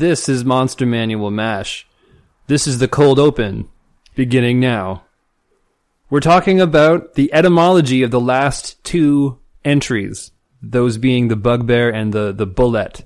This 0.00 0.30
is 0.30 0.46
Monster 0.46 0.86
Manual 0.86 1.30
MASH. 1.30 1.86
This 2.46 2.66
is 2.66 2.78
the 2.78 2.88
cold 2.88 3.18
open, 3.18 3.68
beginning 4.14 4.58
now. 4.58 5.02
We're 6.08 6.20
talking 6.20 6.58
about 6.58 7.16
the 7.16 7.30
etymology 7.34 8.02
of 8.02 8.10
the 8.10 8.18
last 8.18 8.82
two 8.82 9.38
entries, 9.62 10.30
those 10.62 10.96
being 10.96 11.28
the 11.28 11.36
bugbear 11.36 11.90
and 11.90 12.14
the, 12.14 12.32
the 12.32 12.46
bulette. 12.46 13.02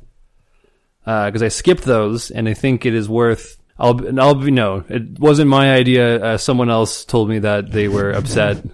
Because 1.04 1.42
I 1.42 1.48
skipped 1.48 1.82
those, 1.82 2.30
and 2.30 2.48
I 2.48 2.54
think 2.54 2.86
it 2.86 2.94
is 2.94 3.08
worth. 3.08 3.56
I'll, 3.76 4.20
I'll 4.20 4.36
be 4.36 4.52
no, 4.52 4.84
it 4.88 5.18
wasn't 5.18 5.50
my 5.50 5.74
idea. 5.74 6.24
Uh, 6.24 6.38
someone 6.38 6.70
else 6.70 7.04
told 7.04 7.28
me 7.28 7.40
that 7.40 7.72
they 7.72 7.88
were 7.88 8.12
upset 8.16 8.64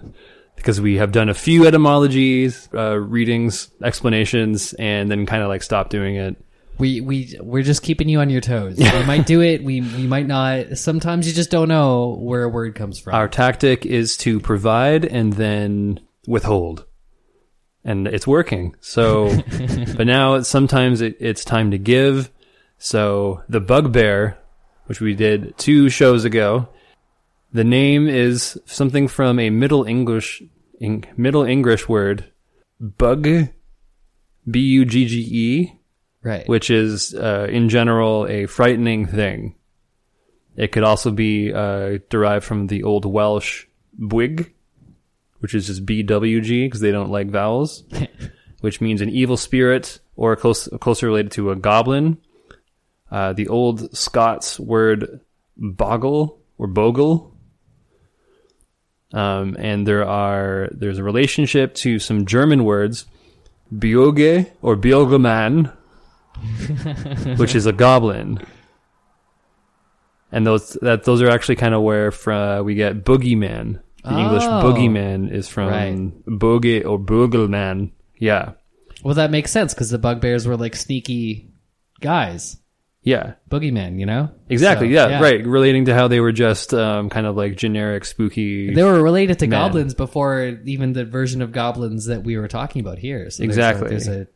because 0.57 0.79
we 0.79 0.97
have 0.97 1.11
done 1.11 1.29
a 1.29 1.33
few 1.33 1.65
etymologies, 1.65 2.69
uh, 2.71 2.99
readings, 2.99 3.71
explanations, 3.81 4.73
and 4.73 5.09
then 5.09 5.25
kind 5.25 5.41
of 5.41 5.49
like 5.49 5.63
stopped 5.63 5.89
doing 5.89 6.17
it. 6.17 6.37
We 6.81 6.99
we 6.99 7.37
we're 7.39 7.61
just 7.61 7.83
keeping 7.83 8.09
you 8.09 8.21
on 8.21 8.31
your 8.31 8.41
toes. 8.41 8.75
We 8.79 9.03
might 9.05 9.27
do 9.27 9.39
it. 9.39 9.63
We 9.63 9.81
we 9.81 10.07
might 10.07 10.25
not. 10.25 10.79
Sometimes 10.79 11.27
you 11.27 11.33
just 11.33 11.51
don't 11.51 11.67
know 11.67 12.15
where 12.19 12.41
a 12.41 12.49
word 12.49 12.73
comes 12.73 12.97
from. 12.97 13.13
Our 13.13 13.27
tactic 13.27 13.85
is 13.85 14.17
to 14.17 14.39
provide 14.39 15.05
and 15.05 15.31
then 15.31 15.99
withhold. 16.25 16.85
And 17.83 18.07
it's 18.07 18.25
working. 18.25 18.75
So, 18.79 19.27
but 19.95 20.07
now 20.07 20.41
sometimes 20.41 21.01
it, 21.01 21.17
it's 21.19 21.45
time 21.45 21.69
to 21.69 21.77
give. 21.77 22.31
So 22.79 23.43
the 23.47 23.59
bugbear, 23.59 24.39
which 24.87 25.01
we 25.01 25.13
did 25.13 25.55
two 25.59 25.87
shows 25.87 26.25
ago, 26.25 26.67
the 27.53 27.63
name 27.63 28.07
is 28.07 28.59
something 28.65 29.07
from 29.07 29.37
a 29.37 29.51
Middle 29.51 29.83
English, 29.83 30.41
in, 30.79 31.05
Middle 31.15 31.43
English 31.43 31.87
word, 31.87 32.25
bug, 32.79 33.27
B-U-G-G-E, 34.49 35.73
right. 36.23 36.47
which 36.47 36.69
is 36.69 37.13
uh, 37.13 37.47
in 37.49 37.69
general 37.69 38.25
a 38.27 38.45
frightening 38.45 39.05
thing. 39.05 39.55
It 40.55 40.71
could 40.71 40.83
also 40.83 41.11
be 41.11 41.53
uh, 41.53 41.99
derived 42.09 42.45
from 42.45 42.67
the 42.67 42.83
Old 42.83 43.05
Welsh 43.05 43.65
bwig, 43.97 44.53
which 45.39 45.55
is 45.55 45.67
just 45.67 45.85
BWG 45.85 46.65
because 46.65 46.81
they 46.81 46.91
don't 46.91 47.09
like 47.09 47.29
vowels, 47.29 47.83
which 48.61 48.81
means 48.81 49.01
an 49.01 49.09
evil 49.09 49.37
spirit 49.37 49.99
or 50.15 50.35
close, 50.35 50.67
closer 50.79 51.07
related 51.07 51.31
to 51.33 51.51
a 51.51 51.55
goblin. 51.55 52.17
Uh, 53.09 53.33
the 53.33 53.47
Old 53.47 53.95
Scots 53.95 54.59
word 54.59 55.21
boggle 55.57 56.39
or 56.57 56.67
bogle. 56.67 57.35
Um, 59.13 59.57
and 59.59 59.85
there 59.85 60.07
are 60.07 60.69
there's 60.71 60.97
a 60.97 61.03
relationship 61.03 61.73
to 61.75 61.99
some 61.99 62.25
German 62.25 62.63
words, 62.63 63.05
bioge 63.73 64.49
or 64.61 64.77
biogeman, 64.77 65.75
which 67.37 67.55
is 67.55 67.65
a 67.65 67.73
goblin. 67.73 68.39
And 70.31 70.47
those 70.47 70.77
that 70.81 71.03
those 71.03 71.21
are 71.21 71.29
actually 71.29 71.57
kind 71.57 71.73
of 71.73 71.81
where 71.81 72.11
fr- 72.11 72.61
we 72.63 72.75
get 72.75 73.03
boogeyman. 73.03 73.81
The 74.03 74.17
English 74.17 74.43
Oh. 74.43 74.63
boogeyman 74.63 75.31
is 75.31 75.47
from 75.47 75.69
Right. 75.69 76.25
boge 76.25 76.85
or 76.85 76.97
boogleman. 76.97 77.91
Yeah, 78.17 78.51
well, 79.03 79.13
that 79.15 79.29
makes 79.31 79.51
sense 79.51 79.73
because 79.73 79.89
the 79.89 79.97
bugbears 79.99 80.47
were 80.47 80.55
like 80.57 80.75
sneaky 80.75 81.49
guys, 81.99 82.57
yeah, 83.03 83.33
Boogeyman, 83.49 83.99
You 83.99 84.05
know. 84.05 84.29
exactly. 84.49 84.87
So, 84.87 84.93
yeah, 84.93 85.19
right. 85.21 85.45
Relating 85.45 85.85
to 85.85 85.93
how 85.93 86.07
they 86.07 86.19
were 86.19 86.31
just 86.31 86.73
um, 86.73 87.09
kind 87.09 87.25
of 87.27 87.35
like 87.35 87.57
generic 87.57 88.05
spooky. 88.05 88.73
They 88.73 88.83
were 88.83 89.01
related 89.03 89.39
to 89.39 89.47
Man. 89.47 89.59
goblins 89.59 89.93
before 89.95 90.59
even 90.65 90.93
the 90.93 91.03
version 91.05 91.41
of 91.41 91.51
goblins 91.51 92.05
that 92.05 92.23
we 92.23 92.37
were 92.37 92.47
talking 92.47 92.79
about 92.79 92.99
here. 92.99 93.29
So 93.31 93.43
there's 93.43 93.57
a- 93.57 93.59
Exactly. 93.59 93.89
There's 93.89 94.07
a, 94.07 94.27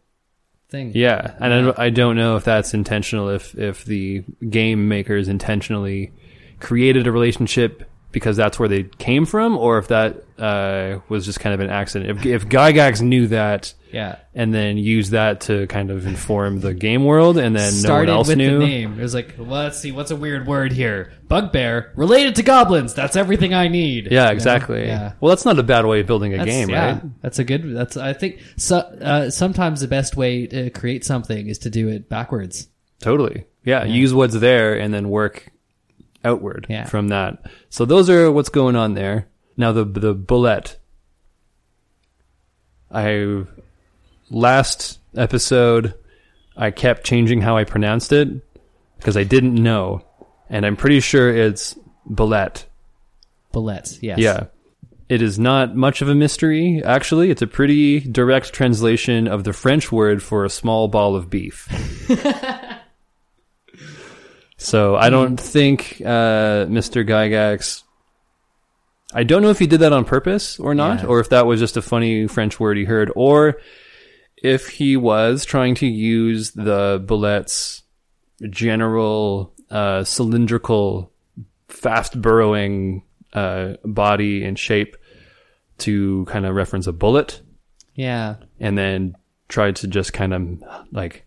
thing. 0.75 0.91
Yeah, 0.93 1.33
and 1.39 1.53
I 1.53 1.61
don't- 1.61 1.79
I, 1.79 1.89
don't 1.89 2.15
know 2.15 2.35
if 2.35 2.43
that's 2.43 2.73
intentional. 2.73 3.29
If 3.29 3.57
if 3.57 3.85
the 3.85 4.23
game 4.49 4.87
makers 4.87 5.27
intentionally 5.27 6.11
created 6.59 7.07
a 7.07 7.11
relationship 7.11 7.83
because 8.15 8.37
that's 8.37 8.57
where 8.57 8.69
they 8.69 8.83
came 8.83 9.25
from, 9.25 9.57
or 9.57 9.77
if 9.77 9.89
that 9.89 10.23
uh, 10.39 10.99
was 11.09 11.25
just 11.25 11.39
kind 11.41 11.53
of 11.53 11.59
an 11.59 11.69
accident. 11.69 12.17
If 12.19 12.25
if 12.25 12.49
Gygax 12.49 13.01
knew 13.01 13.27
that 13.27 13.73
Yeah. 13.91 14.15
and 14.33 14.53
then 14.53 14.77
used 14.77 15.11
that 15.11 15.41
to 15.41 15.67
kind 15.67 15.91
of 15.91 16.07
inform 16.07 16.61
the 16.61 16.73
game 16.73 17.03
world, 17.03 17.37
and 17.37 17.53
then 17.55 17.71
Started 17.73 18.07
no 18.07 18.13
one 18.13 18.17
else 18.19 18.27
with 18.29 18.37
knew. 18.37 18.59
the 18.59 18.65
name. 18.65 18.97
It 18.99 19.01
was 19.03 19.13
like, 19.13 19.35
well, 19.37 19.63
let's 19.63 19.77
see, 19.79 19.91
what's 19.91 20.11
a 20.11 20.15
weird 20.15 20.47
word 20.47 20.71
here? 20.71 21.11
Bugbear 21.27 21.91
related 21.95 22.35
to 22.35 22.43
goblins. 22.43 22.93
That's 22.93 23.15
everything 23.17 23.53
I 23.53 23.67
need. 23.67 24.05
Yeah, 24.05 24.11
You 24.23 24.25
know? 24.27 24.31
exactly. 24.31 24.85
Yeah. 24.85 25.11
Well, 25.19 25.29
that's 25.29 25.43
not 25.45 25.59
a 25.59 25.63
bad 25.63 25.85
way 25.85 25.99
of 25.99 26.07
building 26.07 26.33
a 26.33 26.37
That's, 26.37 26.49
game, 26.49 26.69
yeah, 26.69 26.85
right? 26.93 27.21
That's 27.21 27.39
a 27.39 27.43
good. 27.43 27.75
That's 27.75 27.97
I 27.97 28.13
think. 28.13 28.39
So, 28.57 28.77
uh, 28.77 29.29
sometimes 29.29 29.81
the 29.81 29.87
best 29.87 30.15
way 30.15 30.47
to 30.47 30.69
create 30.69 31.03
something 31.03 31.47
is 31.49 31.59
to 31.59 31.69
do 31.69 31.89
it 31.89 32.07
backwards. 32.09 32.69
Totally. 33.01 33.43
Yeah, 33.65 33.83
use 33.83 34.13
what's 34.13 34.35
there 34.39 34.77
and 34.79 34.93
then 34.93 35.09
work 35.09 35.51
outward 36.25 36.65
Yeah. 36.69 36.85
from 36.85 37.07
that. 37.09 37.45
So 37.69 37.85
those 37.85 38.09
are 38.09 38.31
what's 38.31 38.49
going 38.49 38.75
on 38.75 38.93
there. 38.95 39.27
Now 39.55 39.71
the 39.71 39.85
the 39.85 40.13
bulette. 40.15 40.75
I 42.91 43.43
last 44.29 44.99
episode 45.15 45.93
I 46.57 46.71
kept 46.71 47.03
changing 47.05 47.41
how 47.41 47.57
I 47.57 47.63
pronounced 47.63 48.11
it 48.11 48.29
because 48.97 49.17
I 49.17 49.23
didn't 49.23 49.55
know, 49.55 50.05
and 50.49 50.65
I'm 50.65 50.75
pretty 50.77 50.99
sure 51.01 51.29
it's 51.35 51.77
bulette. 52.09 52.65
Bullets. 53.51 54.01
Yes. 54.01 54.19
Yeah. 54.19 54.45
It 55.07 55.21
is 55.21 55.37
not 55.37 55.75
much 55.75 56.01
of 56.01 56.09
a 56.09 56.15
mystery, 56.15 56.81
actually. 56.83 57.29
It's 57.29 57.41
a 57.43 57.47
pretty 57.47 57.99
direct 57.99 58.53
translation 58.53 59.27
of 59.27 59.43
the 59.43 59.53
French 59.53 59.91
word 59.91 60.23
for 60.23 60.43
a 60.45 60.49
small 60.49 60.87
ball 60.87 61.15
of 61.15 61.29
beef. 61.29 61.67
so 64.65 64.95
I 64.95 65.09
don't 65.09 65.37
think 65.39 66.01
uh, 66.03 66.65
Mr. 66.67 67.07
Gygax. 67.07 67.83
I 69.13 69.23
don't 69.23 69.41
know 69.41 69.49
if 69.51 69.59
he 69.59 69.67
did 69.67 69.79
that 69.81 69.93
on 69.93 70.03
purpose 70.05 70.59
or 70.59 70.73
not, 70.75 71.01
Yeah. 71.01 71.05
or 71.07 71.19
if 71.19 71.29
that 71.29 71.45
was 71.45 71.59
just 71.59 71.77
a 71.77 71.81
funny 71.81 72.27
French 72.27 72.59
word 72.59 72.77
he 72.77 72.83
heard, 72.83 73.11
or 73.15 73.57
if 74.37 74.67
he 74.67 74.97
was 74.97 75.45
trying 75.45 75.75
to 75.75 75.87
use 75.87 76.51
the 76.51 77.01
bulette's 77.05 77.83
general 78.49 79.53
uh, 79.69 80.03
cylindrical, 80.03 81.11
fast 81.69 82.19
burrowing 82.21 83.03
uh, 83.33 83.73
body 83.83 84.43
and 84.43 84.57
shape 84.59 84.97
to 85.79 86.25
kind 86.25 86.45
of 86.45 86.55
reference 86.55 86.87
a 86.87 86.93
bullet, 86.93 87.41
Yeah. 87.93 88.35
and 88.59 88.77
then 88.77 89.15
tried 89.47 89.75
to 89.77 89.87
just 89.87 90.11
kind 90.13 90.33
of 90.33 90.63
like 90.91 91.25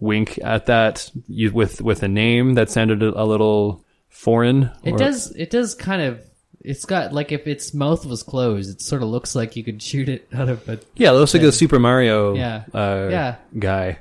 wink 0.00 0.38
at 0.42 0.66
that 0.66 1.10
you- 1.28 1.52
with 1.52 1.80
with 1.80 2.02
a 2.02 2.08
name 2.08 2.54
that 2.54 2.70
sounded 2.70 3.02
a, 3.02 3.24
little 3.24 3.84
foreign. 4.08 4.70
It 4.84 4.92
or- 4.94 4.98
does. 4.98 5.30
It 5.36 5.50
does 5.50 5.74
kind 5.74 6.02
of. 6.02 6.20
It's 6.60 6.84
got 6.84 7.12
like 7.12 7.30
if 7.32 7.46
its 7.46 7.72
mouth 7.72 8.04
was 8.04 8.22
closed, 8.22 8.68
it 8.70 8.82
sort 8.82 9.02
of 9.02 9.08
looks 9.08 9.34
like 9.34 9.54
you 9.56 9.62
could 9.64 9.80
shoot 9.82 10.08
it 10.08 10.26
out 10.34 10.48
of 10.48 10.68
a. 10.68 10.78
Yeah, 10.96 11.10
it 11.10 11.14
looks 11.14 11.32
like 11.32 11.42
a 11.44 11.52
Super 11.52 11.78
Mario 11.78 12.34
Yeah. 12.34 12.64
uh, 12.74 13.08
Yeah. 13.10 13.36
guy. 13.58 13.98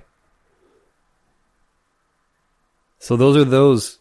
So 2.99 3.15
those 3.15 3.37
are 3.37 3.45
those. 3.45 3.99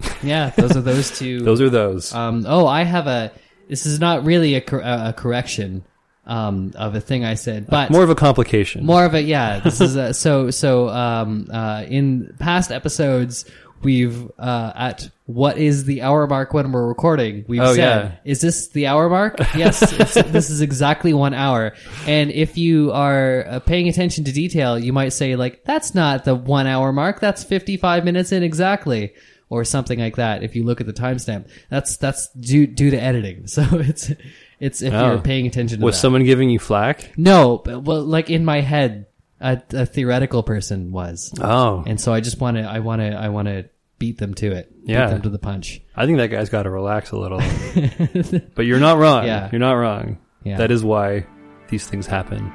Yeah, 0.22 0.50
those 0.56 0.76
are 0.76 0.80
those 0.80 1.18
two. 1.18 1.40
Those 1.44 1.60
are 1.60 1.68
those. 1.70 2.14
Um, 2.14 2.44
oh, 2.48 2.66
I 2.66 2.84
have 2.84 3.06
a. 3.06 3.32
This 3.68 3.84
is 3.86 4.00
not 4.00 4.24
really 4.24 4.54
a, 4.54 4.60
cor- 4.62 4.80
a 4.80 5.14
correction 5.16 5.84
um, 6.30 6.72
of 6.76 6.94
a 6.94 7.00
thing 7.00 7.24
I 7.24 7.34
said, 7.34 7.66
but 7.66 7.90
More 7.90 8.02
of 8.04 8.10
a 8.10 8.14
complication. 8.14 8.86
more 8.86 9.04
of 9.04 9.14
a 9.14 9.22
yeah. 9.22 9.58
This 9.60 9.80
is 9.80 9.96
a, 9.96 10.14
so 10.14 10.50
so. 10.50 10.88
Um, 10.88 11.46
uh, 11.52 11.84
in 11.88 12.34
past 12.38 12.70
episodes, 12.70 13.44
we've 13.82 14.30
uh, 14.38 14.72
at 14.74 15.10
what 15.26 15.58
is 15.58 15.84
the 15.84 16.02
hour 16.02 16.26
mark 16.26 16.52
when 16.54 16.70
we're 16.72 16.86
recording? 16.86 17.44
We've 17.48 17.60
Oh, 17.60 17.74
said, 17.74 17.78
yeah. 17.78 18.12
is 18.24 18.40
this 18.40 18.68
the 18.68 18.86
hour 18.88 19.08
mark? 19.08 19.38
Yes, 19.56 19.80
this 20.26 20.50
is 20.50 20.60
exactly 20.60 21.12
one 21.14 21.34
hour. 21.34 21.72
And 22.06 22.30
if 22.30 22.56
you 22.58 22.92
are 22.92 23.44
uh, 23.48 23.58
paying 23.60 23.88
attention 23.88 24.24
to 24.24 24.32
detail, 24.32 24.78
you 24.78 24.92
might 24.92 25.12
say 25.12 25.36
like, 25.36 25.64
that's 25.64 25.94
not 25.94 26.24
the 26.24 26.34
one 26.34 26.66
hour 26.66 26.92
mark. 26.92 27.20
That's 27.20 27.42
fifty 27.44 27.76
five 27.76 28.04
minutes 28.04 28.32
in 28.32 28.42
exactly. 28.42 29.12
Or 29.52 29.64
something 29.64 29.98
like 29.98 30.14
that. 30.14 30.44
If 30.44 30.54
you 30.54 30.62
look 30.62 30.80
at 30.80 30.86
the 30.86 30.92
timestamp, 30.92 31.48
that's 31.70 31.96
that's 31.96 32.28
due 32.34 32.68
due 32.68 32.90
to 32.92 32.96
editing. 33.02 33.46
So 33.48 33.62
it's 33.72 34.12
it's 34.60 34.82
if 34.82 34.92
Oh. 34.94 35.12
you're 35.12 35.20
paying 35.22 35.46
attention 35.46 35.80
to 35.80 35.84
Was 35.84 35.96
that. 35.96 36.00
someone 36.00 36.24
giving 36.24 36.50
you 36.50 36.58
flack? 36.58 37.12
No, 37.16 37.58
but, 37.64 37.82
well, 37.82 38.02
like 38.04 38.30
in 38.30 38.44
my 38.44 38.60
head, 38.60 39.06
a, 39.40 39.60
a 39.72 39.86
theoretical 39.86 40.42
person 40.42 40.92
was, 40.92 41.32
Oh, 41.40 41.82
and 41.86 42.00
so 42.00 42.12
I 42.12 42.20
just 42.20 42.40
want 42.40 42.58
to, 42.58 42.62
I 42.64 42.80
want 42.80 43.00
to, 43.00 43.08
I 43.08 43.28
want 43.30 43.48
to 43.48 43.64
beat 43.98 44.18
them 44.18 44.34
to 44.34 44.52
it. 44.52 44.70
Yeah. 44.84 45.06
beat 45.06 45.12
them 45.12 45.22
to 45.22 45.28
the 45.30 45.38
punch. 45.38 45.80
I 45.96 46.06
think 46.06 46.18
that 46.18 46.28
guy's 46.28 46.48
got 46.50 46.62
to 46.64 46.70
relax 46.70 47.10
a 47.10 47.16
little. 47.18 47.38
but 48.54 48.66
you're 48.66 48.80
not 48.80 48.98
wrong. 48.98 49.26
Yeah. 49.26 49.48
You're 49.52 49.58
not 49.60 49.72
wrong. 49.74 50.18
Yeah. 50.44 50.56
That 50.58 50.70
is 50.70 50.82
why 50.84 51.26
these 51.68 51.86
things 51.86 52.06
happen. 52.06 52.50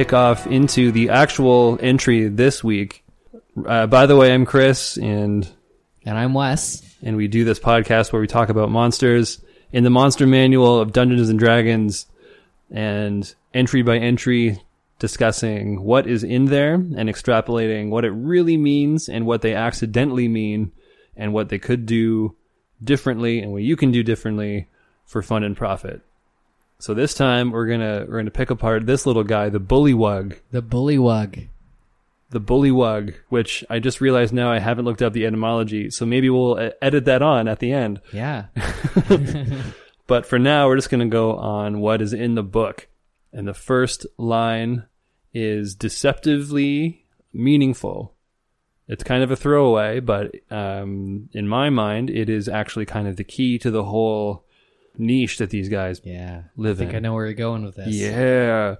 Kick 0.00 0.14
off 0.14 0.46
into 0.46 0.90
the 0.90 1.10
actual 1.10 1.78
entry 1.82 2.26
this 2.26 2.64
week. 2.64 3.04
Uh, 3.66 3.86
by 3.86 4.06
the 4.06 4.16
way, 4.16 4.32
I'm 4.32 4.46
Chris, 4.46 4.96
and 4.96 5.46
And 6.06 6.16
I'm 6.16 6.32
Wes. 6.32 6.96
and 7.02 7.18
we 7.18 7.28
do 7.28 7.44
this 7.44 7.58
podcast 7.60 8.10
where 8.10 8.22
we 8.22 8.26
talk 8.26 8.48
about 8.48 8.70
monsters 8.70 9.42
in 9.72 9.84
the 9.84 9.90
monster 9.90 10.26
manual 10.26 10.80
of 10.80 10.94
Dungeons 10.94 11.28
and 11.28 11.38
Dragons, 11.38 12.06
and 12.70 13.34
entry 13.52 13.82
by 13.82 13.98
entry 13.98 14.62
discussing 14.98 15.82
what 15.82 16.06
is 16.06 16.24
in 16.24 16.46
there 16.46 16.76
and 16.76 17.10
extrapolating 17.10 17.90
what 17.90 18.06
it 18.06 18.12
really 18.12 18.56
means 18.56 19.06
and 19.06 19.26
what 19.26 19.42
they 19.42 19.52
accidentally 19.52 20.28
mean 20.28 20.72
and 21.14 21.34
what 21.34 21.50
they 21.50 21.58
could 21.58 21.84
do 21.84 22.34
differently 22.82 23.40
and 23.40 23.52
what 23.52 23.60
you 23.60 23.76
can 23.76 23.92
do 23.92 24.02
differently 24.02 24.66
for 25.04 25.20
fun 25.20 25.44
and 25.44 25.58
profit. 25.58 26.00
So 26.80 26.94
this 26.94 27.14
time 27.14 27.50
we're 27.50 27.66
gonna 27.66 28.06
we're 28.08 28.18
gonna 28.18 28.30
pick 28.30 28.50
apart 28.50 28.86
this 28.86 29.06
little 29.06 29.24
guy, 29.24 29.48
the 29.50 29.60
bullywug, 29.60 30.38
The 30.50 30.62
bullywug. 30.62 31.48
the 32.30 32.40
bullywug, 32.40 33.14
which 33.28 33.64
I 33.68 33.78
just 33.78 34.00
realized 34.00 34.32
now 34.32 34.50
I 34.50 34.58
haven't 34.58 34.84
looked 34.86 35.02
up 35.02 35.12
the 35.12 35.26
etymology, 35.26 35.90
so 35.90 36.06
maybe 36.06 36.30
we'll 36.30 36.70
edit 36.80 37.04
that 37.04 37.22
on 37.22 37.48
at 37.48 37.58
the 37.58 37.72
end. 37.72 38.00
Yeah. 38.12 38.46
But 40.06 40.26
for 40.26 40.40
now, 40.40 40.66
we're 40.66 40.74
just 40.74 40.90
going 40.90 41.08
to 41.08 41.12
go 41.12 41.36
on 41.36 41.78
what 41.78 42.02
is 42.02 42.12
in 42.12 42.34
the 42.34 42.42
book. 42.42 42.88
And 43.32 43.46
the 43.46 43.54
first 43.54 44.06
line 44.18 44.86
is 45.32 45.76
deceptively 45.76 47.06
meaningful. 47.32 48.16
It's 48.88 49.04
kind 49.04 49.22
of 49.22 49.30
a 49.30 49.36
throwaway, 49.36 50.00
but 50.00 50.34
um, 50.50 51.28
in 51.32 51.46
my 51.46 51.70
mind, 51.70 52.10
it 52.10 52.28
is 52.28 52.48
actually 52.48 52.86
kind 52.86 53.06
of 53.06 53.14
the 53.14 53.22
key 53.22 53.56
to 53.60 53.70
the 53.70 53.84
whole 53.84 54.46
niche 55.00 55.38
that 55.38 55.50
these 55.50 55.68
guys 55.68 56.00
Yeah. 56.04 56.42
live 56.56 56.76
I 56.76 56.78
think 56.80 56.90
in. 56.90 56.96
I 56.96 56.98
know 57.00 57.14
where 57.14 57.26
you're 57.26 57.34
going 57.34 57.64
with 57.64 57.76
this. 57.76 57.88
Yeah. 57.94 58.76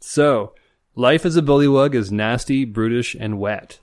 So, 0.00 0.54
life 0.94 1.24
as 1.26 1.36
a 1.36 1.42
bullywug 1.42 1.94
is 1.94 2.10
nasty, 2.12 2.64
brutish, 2.64 3.14
and 3.18 3.38
wet. 3.38 3.80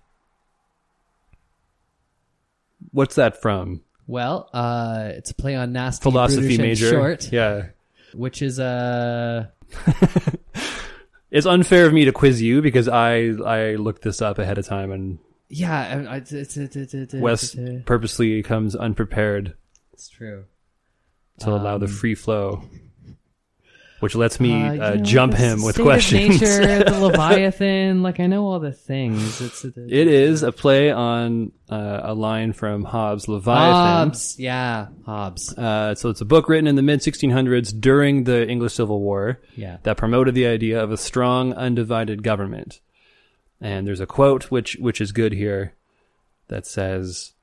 What's 2.92 3.16
that 3.16 3.42
from? 3.42 3.82
Well, 4.08 4.50
uh, 4.54 5.10
it's 5.14 5.32
a 5.32 5.36
play 5.36 5.56
on 5.56 5.72
nasty 5.72 6.04
Philosophy 6.04 6.58
brutish, 6.58 6.58
and 6.58 6.68
major. 6.68 6.90
short, 6.90 7.32
Yeah. 7.32 7.68
which 8.14 8.42
is 8.42 8.60
uh 8.60 9.48
It's 11.32 11.46
unfair 11.48 11.86
of 11.86 11.94
me 11.94 12.04
to 12.06 12.12
quiz 12.12 12.42
you 12.42 12.62
because 12.62 12.90
I 12.90 13.28
I 13.46 13.76
looked 13.76 14.02
this 14.02 14.22
up 14.22 14.38
ahead 14.38 14.58
of 14.58 14.66
time 14.66 14.92
and 14.92 15.20
yeah. 15.50 16.06
I- 16.10 16.14
I- 16.14 16.18
it's, 16.18 16.34
it's, 16.34 16.58
it's, 16.58 16.76
it's, 16.76 16.94
it's, 16.94 17.14
Wes 17.14 17.56
purposely 17.86 18.42
comes 18.44 18.76
unprepared 18.76 19.54
It's 19.94 20.10
true. 20.10 20.44
To 21.42 21.52
allow 21.52 21.78
the 21.78 21.86
Um, 21.86 21.92
free 21.92 22.16
flow, 22.16 22.64
which 24.00 24.16
lets 24.16 24.40
me 24.40 24.54
Uh, 24.54 24.72
uh, 24.74 24.96
know, 24.96 24.98
jump 25.04 25.34
him 25.36 25.62
with 25.62 25.78
questions. 25.78 26.42
nature, 26.42 26.84
the 26.84 27.00
Leviathan, 27.00 28.02
like 28.02 28.20
I 28.20 28.26
know 28.28 28.46
all 28.48 28.60
the 28.60 28.72
things. 28.72 29.40
It's 29.42 29.64
it 29.64 30.08
is 30.08 30.42
a 30.44 30.52
play 30.52 30.90
on 30.92 31.52
uh, 31.70 32.00
a 32.04 32.14
line 32.16 32.54
from 32.54 32.84
Hobbes' 32.84 33.28
Leviathan. 33.28 34.08
Hobbes. 34.08 34.36
Yeah, 34.40 34.88
Hobbes. 35.06 35.56
Uh, 35.58 35.94
so 35.96 36.10
it's 36.10 36.22
a 36.22 36.26
book 36.26 36.50
written 36.50 36.68
in 36.68 36.76
the 36.76 36.82
mid 36.82 37.02
1600s 37.02 37.80
during 37.80 38.24
the 38.24 38.48
English 38.48 38.74
Civil 38.74 39.00
War 39.02 39.40
Yeah. 39.56 39.78
that 39.84 39.98
promoted 39.98 40.34
the 40.36 40.48
idea 40.48 40.82
of 40.84 40.92
a 40.92 40.98
strong, 40.98 41.54
undivided 41.54 42.24
government. 42.24 42.80
And 43.64 43.86
there's 43.86 44.00
a 44.00 44.08
quote 44.08 44.50
which 44.50 44.78
which 44.80 45.00
is 45.00 45.12
good 45.12 45.34
here 45.34 45.76
that 46.48 46.66
says 46.66 47.34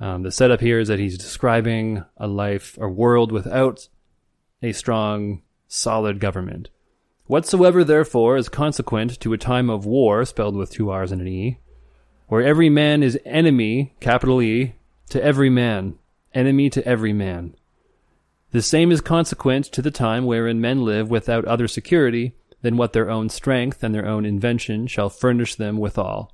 um, 0.00 0.22
the 0.22 0.30
setup 0.30 0.60
here 0.60 0.78
is 0.78 0.88
that 0.88 0.98
he's 0.98 1.18
describing 1.18 2.04
a 2.16 2.26
life, 2.26 2.78
a 2.80 2.88
world 2.88 3.32
without 3.32 3.88
a 4.62 4.72
strong, 4.72 5.42
solid 5.66 6.20
government. 6.20 6.70
Whatsoever, 7.26 7.84
therefore, 7.84 8.36
is 8.36 8.48
consequent 8.48 9.20
to 9.20 9.32
a 9.32 9.38
time 9.38 9.68
of 9.68 9.84
war, 9.84 10.24
spelled 10.24 10.56
with 10.56 10.70
two 10.70 10.90
R's 10.90 11.12
and 11.12 11.20
an 11.20 11.28
E, 11.28 11.58
where 12.28 12.42
every 12.42 12.70
man 12.70 13.02
is 13.02 13.18
enemy, 13.24 13.94
capital 14.00 14.40
E, 14.40 14.74
to 15.10 15.22
every 15.22 15.50
man, 15.50 15.98
enemy 16.32 16.70
to 16.70 16.86
every 16.86 17.12
man. 17.12 17.54
The 18.50 18.62
same 18.62 18.90
is 18.90 19.00
consequent 19.00 19.66
to 19.66 19.82
the 19.82 19.90
time 19.90 20.24
wherein 20.24 20.60
men 20.60 20.84
live 20.84 21.10
without 21.10 21.44
other 21.44 21.68
security 21.68 22.34
than 22.62 22.76
what 22.76 22.92
their 22.92 23.10
own 23.10 23.28
strength 23.28 23.82
and 23.82 23.94
their 23.94 24.06
own 24.06 24.24
invention 24.24 24.86
shall 24.86 25.10
furnish 25.10 25.54
them 25.54 25.76
withal. 25.76 26.32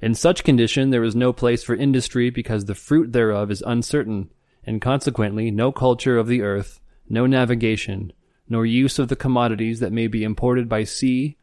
In 0.00 0.14
such 0.14 0.44
condition 0.44 0.90
there 0.90 1.04
is 1.04 1.16
no 1.16 1.32
place 1.32 1.62
for 1.62 1.74
industry 1.74 2.30
because 2.30 2.64
the 2.64 2.74
fruit 2.74 3.12
thereof 3.12 3.50
is 3.50 3.62
uncertain, 3.66 4.30
and 4.64 4.80
consequently 4.80 5.50
no 5.50 5.72
culture 5.72 6.18
of 6.18 6.26
the 6.26 6.42
earth, 6.42 6.80
no 7.08 7.26
navigation, 7.26 8.12
nor 8.48 8.66
use 8.66 8.98
of 8.98 9.08
the 9.08 9.16
commodities 9.16 9.80
that 9.80 9.92
may 9.92 10.06
be 10.06 10.24
imported 10.24 10.68
by 10.68 10.84
sea, 10.84 11.36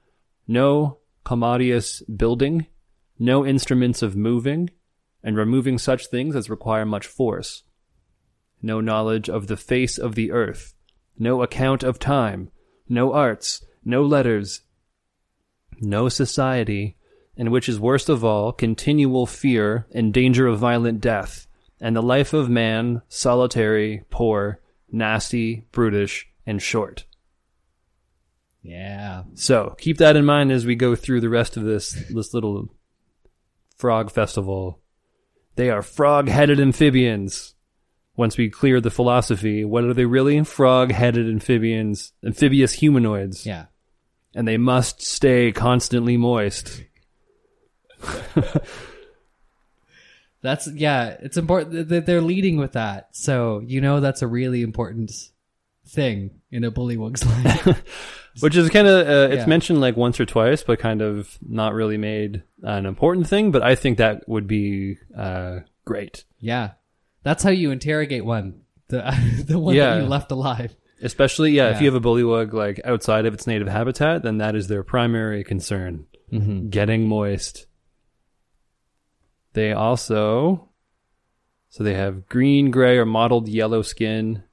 no 0.47 0.99
commodious 1.23 2.01
building, 2.01 2.67
no 3.17 3.45
instruments 3.45 4.01
of 4.01 4.15
moving, 4.15 4.69
and 5.23 5.37
removing 5.37 5.77
such 5.77 6.07
things 6.07 6.35
as 6.35 6.49
require 6.49 6.85
much 6.85 7.07
force 7.07 7.63
no 8.63 8.79
knowledge 8.79 9.29
of 9.29 9.47
the 9.47 9.57
face 9.57 9.97
of 9.97 10.15
the 10.15 10.31
earth, 10.31 10.73
no 11.19 11.43
account 11.43 11.83
of 11.83 11.99
time, 11.99 12.49
no 12.87 13.11
arts, 13.11 13.63
no 13.83 14.01
letters, 14.01 14.61
no 15.81 16.07
society, 16.07 16.95
and 17.37 17.51
which 17.51 17.67
is 17.67 17.79
worst 17.79 18.09
of 18.09 18.23
all, 18.23 18.51
continual 18.51 19.25
fear 19.25 19.87
and 19.91 20.13
danger 20.13 20.47
of 20.47 20.59
violent 20.59 21.01
death, 21.01 21.47
and 21.81 21.95
the 21.95 22.01
life 22.01 22.33
of 22.33 22.49
man 22.49 23.01
solitary, 23.07 24.03
poor, 24.09 24.59
nasty, 24.91 25.65
brutish, 25.71 26.27
and 26.45 26.61
short. 26.61 27.05
Yeah. 28.61 29.23
So 29.33 29.75
keep 29.77 29.97
that 29.97 30.15
in 30.15 30.25
mind 30.25 30.51
as 30.51 30.65
we 30.65 30.75
go 30.75 30.95
through 30.95 31.21
the 31.21 31.29
rest 31.29 31.57
of 31.57 31.63
this 31.63 31.91
this 32.09 32.33
little 32.33 32.73
frog 33.75 34.09
festival. 34.11 34.79
They 35.55 35.69
are 35.69 35.81
frog-headed 35.81 36.59
amphibians. 36.59 37.53
Once 38.15 38.37
we 38.37 38.49
clear 38.49 38.79
the 38.79 38.89
philosophy, 38.91 39.65
what 39.65 39.83
are 39.83 39.93
they 39.93 40.05
really? 40.05 40.41
Frog-headed 40.43 41.27
amphibians, 41.27 42.13
amphibious 42.23 42.73
humanoids, 42.73 43.45
Yeah. 43.45 43.65
and 44.35 44.47
they 44.47 44.57
must 44.57 45.01
stay 45.01 45.51
constantly 45.51 46.15
moist. 46.15 46.83
That's 50.41 50.67
yeah. 50.67 51.15
It's 51.21 51.37
important 51.37 51.87
that 51.89 52.05
they're 52.05 52.21
leading 52.21 52.57
with 52.57 52.73
that, 52.73 53.09
so 53.15 53.61
you 53.65 53.79
know 53.79 54.01
that's 54.01 54.21
a 54.21 54.27
really 54.27 54.61
important 54.61 55.11
thing 55.87 56.31
in 56.51 56.63
a 56.65 56.71
bullywug's 56.71 57.25
life. 57.45 57.81
Which 58.41 58.55
is 58.57 58.69
kind 58.69 58.87
of 58.87 59.07
uh, 59.07 59.33
it's 59.33 59.41
Yeah. 59.43 59.45
mentioned 59.47 59.79
like 59.79 59.95
once 59.95 60.19
or 60.19 60.25
twice, 60.25 60.61
but 60.63 60.79
kind 60.79 61.01
of 61.01 61.37
not 61.47 61.73
really 61.73 61.97
made 61.97 62.43
an 62.61 62.85
important 62.85 63.27
thing. 63.27 63.51
But 63.51 63.61
I 63.63 63.75
think 63.75 63.99
that 63.99 64.27
would 64.27 64.47
be 64.47 64.97
uh, 65.17 65.59
great. 65.85 66.25
yeah, 66.39 66.71
that's 67.23 67.43
how 67.43 67.51
you 67.51 67.71
interrogate 67.71 68.25
one. 68.25 68.63
The 68.89 69.43
the 69.47 69.57
one 69.57 69.75
Yeah. 69.75 69.95
that 69.95 70.01
you 70.03 70.09
left 70.09 70.29
alive. 70.31 70.75
Especially, 71.01 71.51
yeah, 71.51 71.69
if 71.69 71.81
you 71.81 71.87
have 71.91 71.95
a 72.01 72.05
bullywug 72.05 72.51
like 72.53 72.79
outside 72.85 73.25
of 73.25 73.33
its 73.33 73.47
native 73.47 73.67
habitat, 73.69 74.23
then 74.23 74.37
that 74.39 74.55
is 74.55 74.67
their 74.67 74.83
primary 74.83 75.43
concern. 75.45 76.05
Mm-hmm. 76.33 76.67
Getting 76.69 77.07
moist. 77.07 77.65
They 79.53 79.71
also, 79.71 80.69
so 81.69 81.83
they 81.83 81.93
have 81.93 82.27
green, 82.27 82.71
gray, 82.71 82.97
or 82.97 83.05
mottled 83.05 83.47
yellow 83.47 83.81
skin. 83.81 84.43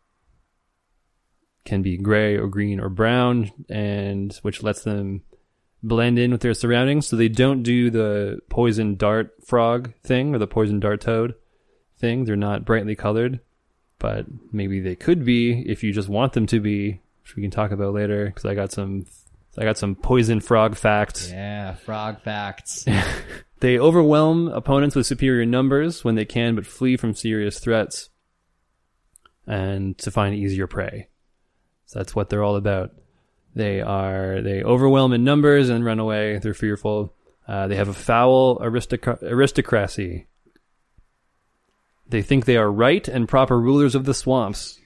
Can 1.65 1.83
be 1.83 1.97
gray 1.97 2.37
or 2.37 2.49
green 2.49 2.81
or 2.81 2.89
brown, 2.89 3.51
and 3.69 4.35
which 4.43 4.63
lets 4.63 4.83
them 4.83 5.23
blend 5.83 6.19
in 6.19 6.33
with 6.33 6.41
their 6.41 6.55
surroundings. 6.55 7.07
So 7.07 7.17
they 7.17 7.29
don't 7.29 7.63
do 7.63 7.91
the 7.91 8.41
poison 8.49 8.97
dart 8.97 9.35
frog 9.45 9.93
thing 10.03 10.35
or 10.35 10.39
the 10.39 10.47
poison 10.47 10.81
dart 10.81 11.03
toad 11.03 11.35
thing. 11.99 12.25
They're 12.25 12.37
not 12.37 12.65
brightly 12.65 12.97
colored 12.97 13.41
but 14.01 14.27
maybe 14.51 14.81
they 14.81 14.97
could 14.97 15.25
be 15.25 15.61
if 15.71 15.85
you 15.85 15.93
just 15.93 16.09
want 16.09 16.33
them 16.33 16.47
to 16.47 16.59
be, 16.59 17.01
which 17.23 17.37
we 17.37 17.43
can 17.43 17.53
talk 17.53 17.71
about 17.71 17.95
later. 17.95 18.27
Because 18.27 18.47
I 18.47 18.55
got 18.55 18.73
some, 18.73 19.07
I 19.59 19.65
got 19.65 19.79
some 19.79 19.95
poison 19.95 20.41
frog 20.41 20.77
facts. 20.77 21.31
Yeah, 21.31 21.75
frog 21.75 22.23
facts. 22.23 22.87
They 23.61 23.79
overwhelm 23.79 24.49
opponents 24.49 24.97
with 24.97 25.07
superior 25.07 25.45
numbers 25.45 26.03
when 26.03 26.15
they 26.15 26.25
can, 26.25 26.55
but 26.55 26.67
flee 26.67 26.97
from 26.97 27.15
serious 27.15 27.59
threats, 27.61 28.09
and 29.47 29.97
to 29.99 30.11
find 30.11 30.35
easier 30.35 30.67
prey. 30.67 31.09
So 31.85 31.99
that's 31.99 32.15
what 32.15 32.31
they're 32.31 32.43
all 32.43 32.57
about. 32.57 32.93
They 33.55 33.83
are 33.83 34.41
they 34.41 34.63
overwhelm 34.63 35.13
in 35.13 35.25
numbers 35.25 35.69
and 35.69 35.85
run 35.85 35.99
away. 35.99 36.39
They're 36.39 36.55
fearful. 36.55 37.15
Uh, 37.47 37.67
they 37.67 37.77
have 37.77 37.89
a 37.89 37.95
foul 37.95 38.59
aristoc- 38.61 39.23
aristocracy. 39.23 40.27
They 42.09 42.23
think 42.23 42.45
they 42.45 42.57
are 42.57 42.71
right 42.71 43.07
and 43.07 43.29
proper 43.29 43.61
rulers 43.61 43.95
of 43.95 44.05
the 44.05 44.15
swamps. 44.15 44.80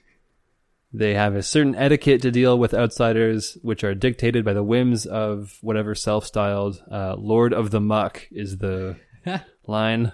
They 0.97 1.15
have 1.15 1.35
a 1.35 1.43
certain 1.43 1.75
etiquette 1.75 2.23
to 2.23 2.31
deal 2.31 2.57
with 2.57 2.73
outsiders, 2.73 3.59
which 3.63 3.83
are 3.83 3.97
dictated 3.97 4.45
by 4.45 4.53
the 4.53 4.63
whims 4.63 5.07
of 5.07 5.59
whatever 5.61 5.97
self-styled 5.97 6.81
uh, 6.89 7.17
Lord 7.19 7.53
of 7.53 7.73
the 7.73 7.81
Muck 7.81 8.29
is 8.31 8.59
the 8.59 8.97
line. 9.67 10.13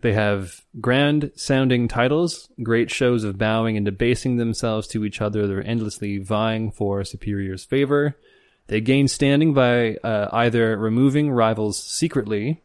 They 0.00 0.14
have 0.14 0.62
grand 0.80 1.30
sounding 1.36 1.86
titles, 1.86 2.48
great 2.60 2.90
shows 2.90 3.22
of 3.22 3.38
bowing 3.38 3.76
and 3.76 3.86
debasing 3.86 4.36
themselves 4.36 4.88
to 4.88 5.04
each 5.04 5.20
other. 5.20 5.46
They're 5.46 5.64
endlessly 5.64 6.18
vying 6.18 6.72
for 6.72 7.04
superior's 7.04 7.64
favor. 7.64 8.16
They 8.66 8.80
gain 8.80 9.06
standing 9.06 9.54
by 9.54 9.94
uh, 10.02 10.28
either 10.32 10.76
removing 10.76 11.30
rivals 11.30 11.80
secretly, 11.80 12.64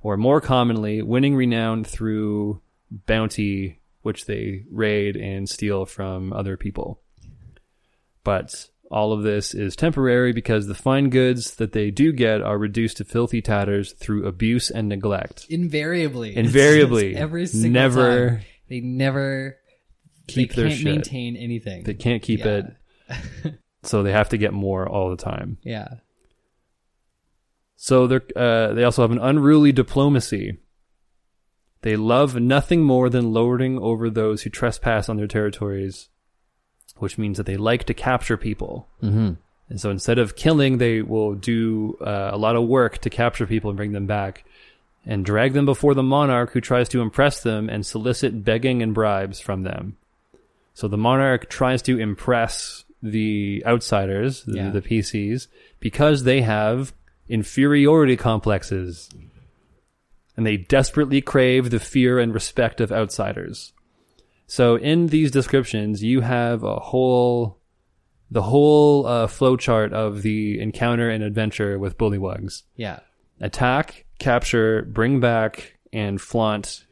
or 0.00 0.16
more 0.16 0.40
commonly, 0.40 1.02
winning 1.02 1.36
renown 1.36 1.84
through 1.84 2.62
bounty, 2.90 3.80
which 4.02 4.26
they 4.26 4.64
raid 4.70 5.16
and 5.16 5.48
steal 5.48 5.86
from 5.86 6.32
other 6.32 6.56
people. 6.56 7.00
But 8.24 8.68
all 8.90 9.12
of 9.12 9.22
this 9.22 9.54
is 9.54 9.74
temporary 9.74 10.32
because 10.32 10.66
the 10.66 10.74
fine 10.74 11.08
goods 11.08 11.54
that 11.56 11.72
they 11.72 11.90
do 11.90 12.12
get 12.12 12.42
are 12.42 12.58
reduced 12.58 12.98
to 12.98 13.04
filthy 13.04 13.40
tatters 13.40 13.92
through 13.94 14.26
abuse 14.26 14.70
and 14.70 14.88
neglect. 14.88 15.46
Invariably. 15.48 16.36
Invariably. 16.36 17.16
Every 17.16 17.46
single 17.46 17.70
Never 17.70 18.28
time. 18.30 18.40
They 18.68 18.80
never 18.80 19.56
keep 20.28 20.50
they 20.54 20.56
their 20.62 20.68
can't 20.68 20.78
shit. 20.80 20.84
maintain 20.94 21.36
anything. 21.36 21.84
They 21.84 21.94
can't 21.94 22.22
keep 22.22 22.40
Yeah. 22.40 22.62
it, 23.08 23.54
so 23.82 24.02
they 24.02 24.12
have 24.12 24.28
to 24.30 24.38
get 24.38 24.52
more 24.52 24.88
all 24.88 25.10
the 25.10 25.16
time. 25.22 25.58
yeah. 25.62 25.88
So 27.76 28.06
they're 28.06 28.22
uh, 28.36 28.74
they 28.74 28.84
also 28.84 29.02
have 29.02 29.10
an 29.10 29.18
unruly 29.18 29.72
diplomacy. 29.72 30.58
They 31.82 31.96
love 31.96 32.36
nothing 32.36 32.82
more 32.82 33.10
than 33.10 33.32
lording 33.32 33.78
over 33.78 34.08
those 34.08 34.42
who 34.42 34.50
trespass 34.50 35.08
on 35.08 35.16
their 35.16 35.26
territories, 35.26 36.08
which 36.96 37.18
means 37.18 37.36
that 37.36 37.46
they 37.46 37.56
like 37.56 37.84
to 37.84 37.94
capture 37.94 38.36
people. 38.36 38.88
Mm-hmm. 39.02 39.32
And 39.68 39.80
so 39.80 39.90
instead 39.90 40.18
of 40.18 40.36
killing, 40.36 40.78
they 40.78 41.02
will 41.02 41.34
do 41.34 41.96
uh, 42.00 42.30
a 42.32 42.36
lot 42.38 42.56
of 42.56 42.66
work 42.68 42.98
to 42.98 43.10
capture 43.10 43.46
people 43.46 43.70
and 43.70 43.76
bring 43.76 43.92
them 43.92 44.06
back 44.06 44.44
and 45.04 45.24
drag 45.24 45.52
them 45.54 45.64
before 45.66 45.94
the 45.94 46.02
monarch 46.02 46.52
who 46.52 46.60
tries 46.60 46.88
to 46.90 47.00
impress 47.00 47.42
them 47.42 47.68
and 47.68 47.84
solicit 47.84 48.44
begging 48.44 48.82
and 48.82 48.94
bribes 48.94 49.40
from 49.40 49.62
them. 49.62 49.96
So 50.74 50.88
the 50.88 50.96
monarch 50.96 51.50
tries 51.50 51.82
to 51.82 51.98
impress 51.98 52.84
the 53.02 53.62
outsiders, 53.66 54.44
the, 54.44 54.56
Yeah. 54.56 54.70
the 54.70 54.82
PCs, 54.82 55.48
because 55.80 56.22
they 56.22 56.42
have 56.42 56.92
inferiority 57.28 58.16
complexes. 58.16 59.10
And 60.36 60.46
they 60.46 60.56
desperately 60.56 61.20
crave 61.20 61.70
the 61.70 61.78
fear 61.80 62.18
and 62.18 62.32
respect 62.32 62.80
of 62.80 62.90
outsiders. 62.90 63.72
So 64.46 64.76
in 64.76 65.08
these 65.08 65.30
descriptions, 65.30 66.02
you 66.02 66.20
have 66.20 66.62
a 66.62 66.76
whole 66.76 67.58
the 68.30 68.42
whole 68.42 69.06
uh, 69.06 69.26
flowchart 69.26 69.92
of 69.92 70.22
the 70.22 70.58
encounter 70.58 71.10
and 71.10 71.22
adventure 71.22 71.78
with 71.78 71.98
bullywugs. 71.98 72.62
Yeah. 72.76 73.00
Attack, 73.42 74.06
capture, 74.18 74.82
bring 74.82 75.20
back, 75.20 75.76
and 75.92 76.18
flaunt 76.18 76.86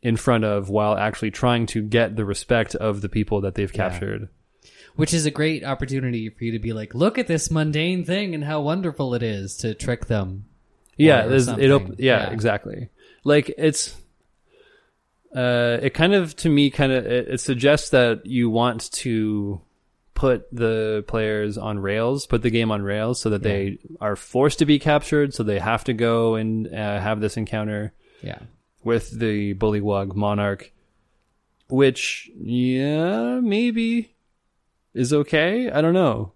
in 0.00 0.16
front 0.16 0.44
of 0.44 0.70
while 0.70 0.96
actually 0.96 1.30
trying 1.30 1.66
to 1.66 1.82
get 1.82 2.16
the 2.16 2.24
respect 2.24 2.74
of 2.74 3.02
the 3.02 3.08
people 3.10 3.42
that 3.42 3.54
they've 3.54 3.70
Yeah. 3.74 3.90
captured. 3.90 4.28
Which 4.96 5.12
is 5.12 5.26
a 5.26 5.30
great 5.30 5.62
opportunity 5.62 6.30
for 6.30 6.44
you 6.44 6.52
to 6.52 6.58
be 6.58 6.72
like, 6.72 6.94
look 6.94 7.18
at 7.18 7.26
this 7.26 7.50
mundane 7.50 8.04
thing 8.04 8.34
and 8.34 8.42
how 8.42 8.62
wonderful 8.62 9.14
it 9.14 9.22
is 9.22 9.58
to 9.58 9.74
trick 9.74 10.06
them. 10.06 10.46
Yeah, 10.98 11.26
it 11.26 11.70
op- 11.70 11.98
yeah, 11.98 12.24
Yeah. 12.26 12.30
exactly. 12.30 12.88
Like 13.24 13.54
it's 13.56 13.96
uh 15.34 15.78
it 15.82 15.94
kind 15.94 16.14
of 16.14 16.34
to 16.36 16.48
me 16.48 16.70
kind 16.70 16.90
of 16.92 17.06
it, 17.06 17.28
it 17.28 17.40
suggests 17.40 17.90
that 17.90 18.24
you 18.26 18.48
want 18.50 18.90
to 18.92 19.60
put 20.14 20.50
the 20.52 21.04
players 21.06 21.56
on 21.56 21.78
rails, 21.78 22.26
put 22.26 22.42
the 22.42 22.50
game 22.50 22.70
on 22.72 22.82
rails 22.82 23.20
so 23.20 23.30
that 23.30 23.42
they 23.42 23.78
are 24.00 24.16
forced 24.16 24.58
to 24.58 24.66
be 24.66 24.78
captured, 24.78 25.32
so 25.32 25.42
they 25.44 25.58
have 25.60 25.84
to 25.84 25.92
go 25.92 26.34
and 26.34 26.66
uh, 26.66 27.00
have 27.00 27.20
this 27.20 27.36
encounter 27.36 27.92
Yeah. 28.22 28.40
with 28.82 29.16
the 29.18 29.54
bullywug 29.54 30.14
monarch 30.14 30.72
which 31.70 32.30
yeah, 32.40 33.40
maybe 33.40 34.14
is 34.94 35.12
okay. 35.12 35.70
I 35.70 35.82
don't 35.82 35.92
know. 35.92 36.32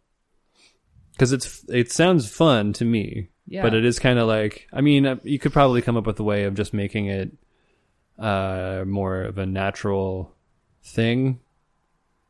Cuz 1.18 1.32
it's 1.32 1.64
it 1.70 1.90
sounds 1.90 2.28
fun 2.30 2.74
to 2.74 2.84
me. 2.84 3.28
Yeah. 3.52 3.62
But 3.62 3.74
it 3.74 3.84
is 3.84 3.98
kind 3.98 4.18
of 4.18 4.26
like, 4.26 4.66
I 4.72 4.80
mean, 4.80 5.04
uh, 5.04 5.16
you 5.24 5.38
could 5.38 5.52
probably 5.52 5.82
come 5.82 5.96
up 5.98 6.06
with 6.06 6.18
a 6.18 6.22
way 6.24 6.44
of 6.44 6.54
just 6.54 6.72
making 6.72 7.06
it 7.06 7.32
uh, 8.18 8.84
more 8.86 9.22
of 9.22 9.36
a 9.38 9.44
natural 9.46 10.32
thing. 10.82 11.40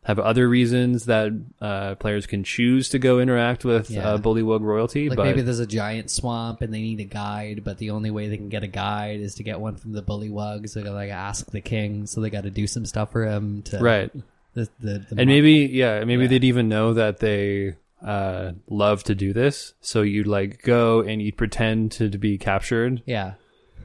Have 0.05 0.19
other 0.19 0.49
reasons 0.49 1.05
that 1.05 1.31
uh, 1.61 1.95
players 1.95 2.26
can 2.26 2.43
choose 2.43 2.88
to 2.88 2.99
go 2.99 3.21
interact 3.21 3.64
with 3.64 3.88
Yeah. 3.88 4.09
uh, 4.14 4.19
Bullywug 4.19 4.62
royalty. 4.62 5.09
Like 5.09 5.17
but 5.17 5.26
maybe 5.26 5.43
there's 5.43 5.61
a 5.61 5.67
giant 5.67 6.11
swamp 6.11 6.61
and 6.61 6.75
they 6.75 6.81
need 6.83 6.99
a 6.99 7.05
guide, 7.05 7.62
but 7.62 7.79
the 7.79 7.91
only 7.91 8.11
way 8.11 8.26
they 8.29 8.37
can 8.37 8.49
get 8.49 8.64
a 8.64 8.67
guide 8.67 9.21
is 9.21 9.37
to 9.37 9.45
get 9.45 9.61
one 9.61 9.76
from 9.76 9.93
the 9.93 10.02
bullywugs. 10.02 10.71
So 10.71 10.81
they 10.81 10.85
gotta 10.87 10.97
like 10.97 11.11
ask 11.12 11.49
the 11.52 11.61
king, 11.61 12.07
so 12.07 12.21
they 12.21 12.31
got 12.31 12.43
to 12.43 12.50
do 12.50 12.67
some 12.67 12.85
stuff 12.85 13.12
for 13.12 13.25
him 13.25 13.62
to 13.62 13.79
right, 13.79 14.11
The, 14.55 14.69
the, 14.81 15.07
the 15.09 15.21
and 15.21 15.29
maybe 15.29 15.71
yeah, 15.73 16.02
maybe 16.05 16.23
Yeah. 16.25 16.29
they'd 16.31 16.45
even 16.45 16.69
know 16.69 16.95
that 16.95 17.19
they 17.21 17.76
uh, 18.05 18.53
love 18.69 19.05
to 19.05 19.15
do 19.15 19.33
this. 19.33 19.75
So 19.81 20.03
you'd 20.03 20.27
like 20.27 20.63
go 20.63 21.01
and 21.01 21.21
you'd 21.23 21.37
pretend 21.37 21.93
to, 21.93 22.11
to 22.11 22.19
be 22.19 22.39
captured 22.39 23.03
yeah, 23.07 23.35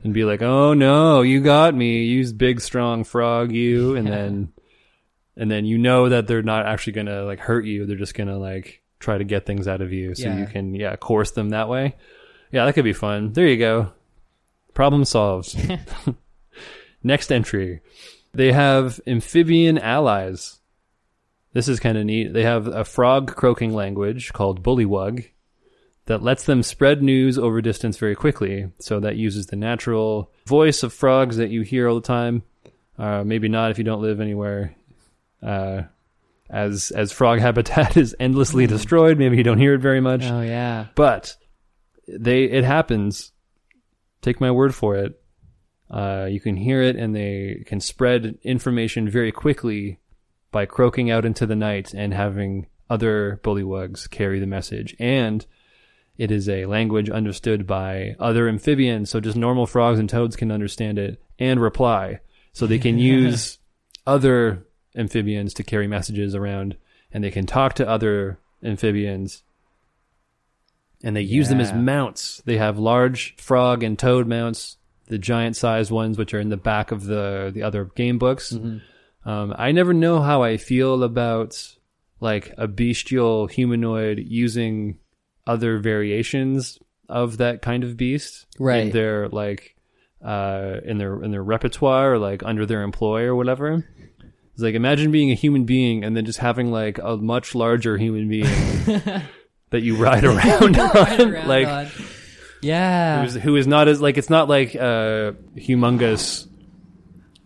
and 0.04 0.14
be 0.14 0.24
like, 0.24 0.42
"Oh 0.42 0.74
no, 0.74 1.22
you 1.22 1.42
got 1.42 1.76
me, 1.76 2.04
you 2.06 2.32
big 2.34 2.62
strong 2.62 3.04
frog, 3.04 3.52
you," 3.52 3.96
and 3.98 4.08
then 4.08 4.54
and 5.36 5.52
then 5.52 5.66
you 5.66 5.78
know 5.78 6.10
that 6.10 6.28
they're 6.28 6.42
not 6.42 6.66
actually 6.66 6.94
gonna 6.94 7.24
like 7.24 7.40
hurt 7.40 7.66
you; 7.66 7.86
they're 7.86 7.96
just 7.98 8.16
gonna 8.16 8.38
like 8.38 8.82
try 9.00 9.18
to 9.18 9.24
get 9.24 9.46
things 9.46 9.68
out 9.68 9.82
of 9.82 9.94
you, 9.94 10.16
so 10.16 10.24
Yeah. 10.28 10.40
you 10.40 10.48
can 10.48 10.74
yeah 10.74 10.96
coerce 10.96 11.32
them 11.32 11.50
that 11.50 11.70
way. 11.70 11.96
Yeah, 12.52 12.66
that 12.66 12.74
could 12.74 12.84
be 12.86 12.94
fun. 12.94 13.34
There 13.34 13.46
you 13.48 13.58
go. 13.58 13.92
Problem 14.74 15.06
solved. 15.06 15.56
Next 17.04 17.32
entry, 17.32 17.82
they 18.34 18.52
have 18.52 19.00
amphibian 19.06 19.78
allies. 19.78 20.57
This 21.58 21.68
is 21.68 21.80
kind 21.80 21.98
of 21.98 22.06
neat. 22.06 22.34
They 22.34 22.44
have 22.44 22.68
a 22.68 22.86
frog 22.86 23.36
croaking 23.36 23.74
language 23.74 24.32
called 24.32 24.62
bullywug 24.62 25.28
that 26.06 26.22
lets 26.22 26.44
them 26.44 26.62
spread 26.62 27.02
news 27.02 27.40
over 27.40 27.64
distance 27.64 27.98
very 27.98 28.14
quickly. 28.14 28.70
So 28.78 29.00
that 29.00 29.16
uses 29.16 29.48
the 29.48 29.56
natural 29.56 30.32
voice 30.46 30.84
of 30.84 30.94
frogs 30.94 31.38
that 31.38 31.50
you 31.50 31.64
hear 31.64 31.88
all 31.88 31.96
the 31.96 32.02
time. 32.02 32.44
Uh, 32.96 33.24
maybe 33.24 33.50
not 33.50 33.72
if 33.72 33.80
you 33.80 33.84
don't 33.84 34.04
live 34.04 34.22
anywhere. 34.22 34.76
Uh, 35.42 35.82
as 36.48 36.92
as 36.92 37.12
frog 37.12 37.40
habitat 37.48 37.98
is 37.98 38.16
endlessly 38.20 38.68
destroyed, 38.68 39.18
maybe 39.18 39.38
you 39.38 39.44
don't 39.44 39.58
hear 39.58 39.74
it 39.74 39.82
very 39.82 40.00
much. 40.00 40.26
oh 40.26 40.42
yeah, 40.42 40.86
But 40.94 41.38
they 42.08 42.44
it 42.44 42.66
happens. 42.66 43.32
Take 44.22 44.40
my 44.40 44.52
word 44.52 44.76
for 44.76 44.96
it. 44.96 45.20
Uh, 45.90 46.28
you 46.30 46.40
can 46.40 46.56
hear 46.56 46.84
it, 46.84 46.98
and 46.98 47.16
they 47.16 47.64
can 47.66 47.80
spread 47.80 48.38
information 48.44 49.10
very 49.10 49.32
quickly 49.32 49.98
by 50.58 50.66
croaking 50.66 51.12
out 51.12 51.24
into 51.24 51.46
the 51.46 51.56
night 51.56 51.94
and 51.94 52.16
having 52.16 52.66
other 52.90 53.40
bullywugs 53.44 54.10
carry 54.10 54.40
the 54.40 54.48
message. 54.48 54.96
And 54.98 55.46
it 56.18 56.32
is 56.32 56.50
a 56.50 56.66
language 56.66 57.12
understood 57.12 57.68
by 57.68 58.16
other 58.20 58.50
amphibians, 58.50 59.12
so 59.12 59.20
just 59.20 59.38
normal 59.38 59.68
frogs 59.68 60.00
and 60.00 60.10
toads 60.10 60.36
can 60.36 60.52
understand 60.52 60.98
it 60.98 61.22
and 61.38 61.62
reply. 61.62 62.22
So 62.54 62.66
they 62.66 62.80
can 62.80 62.98
use 63.18 63.60
other 64.08 64.66
amphibians 64.96 65.54
to 65.54 65.64
carry 65.64 65.86
messages 65.86 66.34
around, 66.34 66.76
and 67.12 67.24
they 67.24 67.30
can 67.30 67.46
talk 67.46 67.76
to 67.76 67.88
other 67.88 68.40
amphibians 68.64 69.44
and 71.04 71.16
they 71.16 71.22
use 71.22 71.50
them 71.50 71.60
as 71.60 71.72
mounts. 71.72 72.42
They 72.46 72.58
have 72.58 72.80
large 72.80 73.36
frog 73.36 73.84
and 73.84 74.00
toad 74.00 74.26
mounts, 74.26 74.78
the 75.06 75.20
giant 75.20 75.56
sized 75.56 75.92
ones, 75.92 76.18
which 76.18 76.34
are 76.34 76.40
in 76.40 76.50
the 76.50 76.58
back 76.58 76.92
of 76.92 77.06
the 77.06 77.52
the 77.54 77.62
other 77.62 77.86
game 77.86 78.18
books. 78.18 78.54
Mm-hmm. 78.54 78.78
Um, 79.28 79.54
I 79.58 79.74
never 79.74 79.94
know 79.94 80.22
how 80.22 80.42
I 80.42 80.56
feel 80.56 81.04
about 81.04 81.76
like 82.22 82.54
a 82.58 82.68
bestial 82.68 83.48
humanoid 83.48 84.20
using 84.26 85.00
other 85.46 85.80
variations 85.80 86.80
of 87.10 87.38
that 87.38 87.62
kind 87.62 87.84
of 87.84 87.96
beast 87.98 88.46
right 88.58 88.84
in 88.88 88.90
their 88.92 89.28
like 89.30 89.76
uh 90.26 90.78
in 90.84 90.98
their 90.98 91.22
in 91.24 91.32
their 91.32 91.44
repertoire 91.44 92.14
or 92.14 92.18
like 92.20 92.42
under 92.44 92.66
their 92.66 92.82
employ 92.84 93.24
or 93.24 93.36
whatever. 93.36 93.86
It's 94.54 94.64
like 94.64 94.76
imagine 94.76 95.12
being 95.12 95.30
a 95.32 95.36
human 95.36 95.66
being 95.66 96.04
and 96.06 96.16
then 96.16 96.26
just 96.26 96.40
having 96.40 96.72
like 96.72 96.98
a 96.98 97.18
much 97.18 97.54
larger 97.54 97.98
human 97.98 98.28
being 98.30 98.46
that 99.72 99.82
you 99.84 99.96
ride 99.98 100.24
around 100.24 100.80
on. 100.80 100.90
Right 100.90 101.20
around 101.20 101.48
like 101.50 101.68
on- 101.68 101.88
yeah, 102.62 103.28
who 103.28 103.56
is 103.58 103.68
not 103.68 103.88
as 103.90 104.02
like 104.02 104.18
it's 104.18 104.30
not 104.30 104.48
like 104.50 104.74
uh 104.76 105.34
humongous 105.56 106.47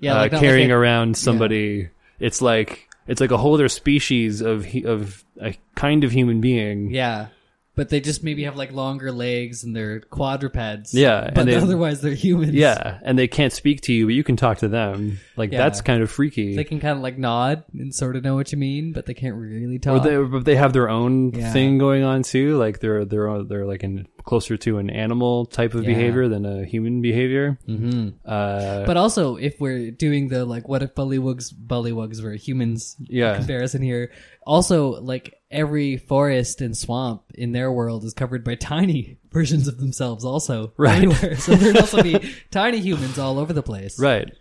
yeah, 0.01 0.13
uh, 0.15 0.17
like 0.17 0.31
not 0.33 0.41
carrying 0.41 0.69
like 0.69 0.75
a- 0.75 0.79
around 0.79 1.15
somebody. 1.17 1.89
It's 2.19 2.41
like 2.41 2.87
it's 3.07 3.21
like 3.21 3.31
a 3.31 3.37
whole 3.37 3.53
other 3.55 3.69
species 3.69 4.41
of 4.41 4.67
of 4.85 5.23
a 5.41 5.55
kind 5.75 6.03
of 6.03 6.11
human 6.11 6.41
being. 6.41 6.91
Yeah. 6.93 7.27
But 7.73 7.87
they 7.87 8.01
just 8.01 8.21
maybe 8.21 8.43
have 8.43 8.57
like 8.57 8.73
longer 8.73 9.13
legs 9.13 9.63
and 9.63 9.73
they're 9.73 10.01
quadrupeds. 10.01 10.93
Yeah, 10.93 11.23
and 11.27 11.33
But 11.33 11.45
they- 11.45 11.55
otherwise 11.55 12.01
they're 12.01 12.13
humans. 12.13 12.53
Yeah, 12.53 12.99
and 13.01 13.17
they 13.17 13.29
can't 13.29 13.53
speak 13.53 13.81
to 13.83 13.93
you, 13.93 14.05
but 14.07 14.13
you 14.13 14.25
can 14.25 14.35
talk 14.35 14.57
to 14.59 14.67
them. 14.67 15.19
Like 15.37 15.51
Yeah. 15.53 15.59
that's 15.59 15.79
kind 15.81 16.03
of 16.03 16.11
freaky. 16.11 16.55
They 16.57 16.65
can 16.65 16.81
kind 16.81 16.97
of 16.97 17.01
like 17.01 17.17
nod 17.17 17.63
and 17.73 17.95
sort 17.95 18.17
of 18.17 18.23
know 18.25 18.35
what 18.35 18.51
you 18.51 18.57
mean, 18.57 18.91
but 18.91 19.05
they 19.05 19.13
can't 19.13 19.35
really 19.35 19.77
or 19.77 19.79
talk. 19.79 20.03
they, 20.03 20.17
but 20.17 20.43
they 20.43 20.57
have 20.57 20.73
their 20.73 20.89
own 20.89 21.31
Yeah. 21.33 21.53
thing 21.53 21.77
going 21.77 22.03
on 22.03 22.23
too. 22.23 22.57
Like 22.57 22.79
they're 22.81 23.05
they're 23.05 23.41
they're 23.43 23.65
like 23.65 23.83
in 23.83 24.05
closer 24.23 24.57
to 24.57 24.77
an 24.77 24.89
animal 24.89 25.45
type 25.45 25.73
of 25.73 25.83
Yeah. 25.83 25.89
behavior 25.95 26.27
than 26.27 26.45
a 26.45 26.65
human 26.65 27.01
behavior. 27.01 27.57
hmm 27.65 28.09
Uh, 28.25 28.85
But 28.85 28.97
also, 28.97 29.35
if 29.37 29.59
we're 29.59 29.91
doing 29.91 30.27
the 30.29 30.45
like, 30.45 30.67
what 30.67 30.83
if 30.83 30.93
bullywugs 30.95 31.53
bullywugs 31.53 32.23
were 32.23 32.33
humans? 32.33 32.95
Yeah. 32.99 33.35
Comparison 33.37 33.81
here. 33.81 34.11
Also, 34.45 35.01
like 35.01 35.35
every 35.49 35.97
forest 35.97 36.61
and 36.61 36.75
swamp 36.77 37.21
in 37.35 37.51
their 37.51 37.71
world 37.71 38.03
is 38.03 38.13
covered 38.13 38.43
by 38.43 38.55
tiny 38.55 39.17
versions 39.31 39.67
of 39.67 39.77
themselves. 39.79 40.23
Also, 40.25 40.73
Right. 40.77 41.03
everywhere. 41.03 41.35
So 41.37 41.55
there'd 41.55 41.77
also 41.77 42.01
be 42.03 42.19
tiny 42.51 42.79
humans 42.79 43.17
all 43.19 43.37
over 43.39 43.53
the 43.53 43.63
place. 43.63 43.99
right, 43.99 44.31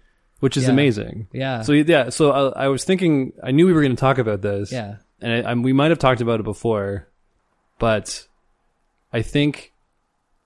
which 0.41 0.57
is 0.57 0.65
Yeah. 0.65 0.71
amazing. 0.71 1.29
Yeah. 1.33 1.63
So 1.63 1.73
yeah, 1.73 2.09
so 2.11 2.31
I, 2.31 2.65
I 2.65 2.69
was 2.69 2.85
thinking, 2.85 3.33
I 3.43 3.51
knew 3.51 3.67
we 3.67 3.73
were 3.73 3.83
going 3.83 3.97
to 3.97 4.01
talk 4.01 4.19
about 4.19 4.41
this. 4.43 4.71
yeah. 4.73 4.97
and 5.21 5.47
I, 5.47 5.51
I, 5.51 5.55
we 5.55 5.73
might 5.73 5.91
have 5.91 5.99
talked 5.99 6.21
about 6.23 6.41
it 6.41 6.45
before, 6.45 7.07
but 7.79 8.27
I 9.12 9.23
think 9.23 9.73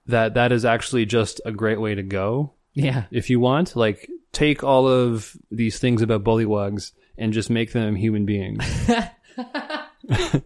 that 0.06 0.34
that 0.34 0.52
is 0.52 0.64
actually 0.64 1.06
just 1.06 1.40
a 1.44 1.52
great 1.52 1.80
way 1.80 1.94
to 1.94 2.02
go 2.02 2.52
Yeah. 2.74 3.04
if 3.10 3.30
you 3.30 3.40
want. 3.40 3.74
Like, 3.76 4.08
take 4.32 4.62
all 4.64 4.86
of 4.88 5.36
these 5.50 5.78
things 5.78 6.02
about 6.02 6.24
bullywugs 6.24 6.92
and 7.16 7.32
just 7.32 7.48
make 7.50 7.72
them 7.72 7.94
human 7.96 8.24
beings. 8.26 8.64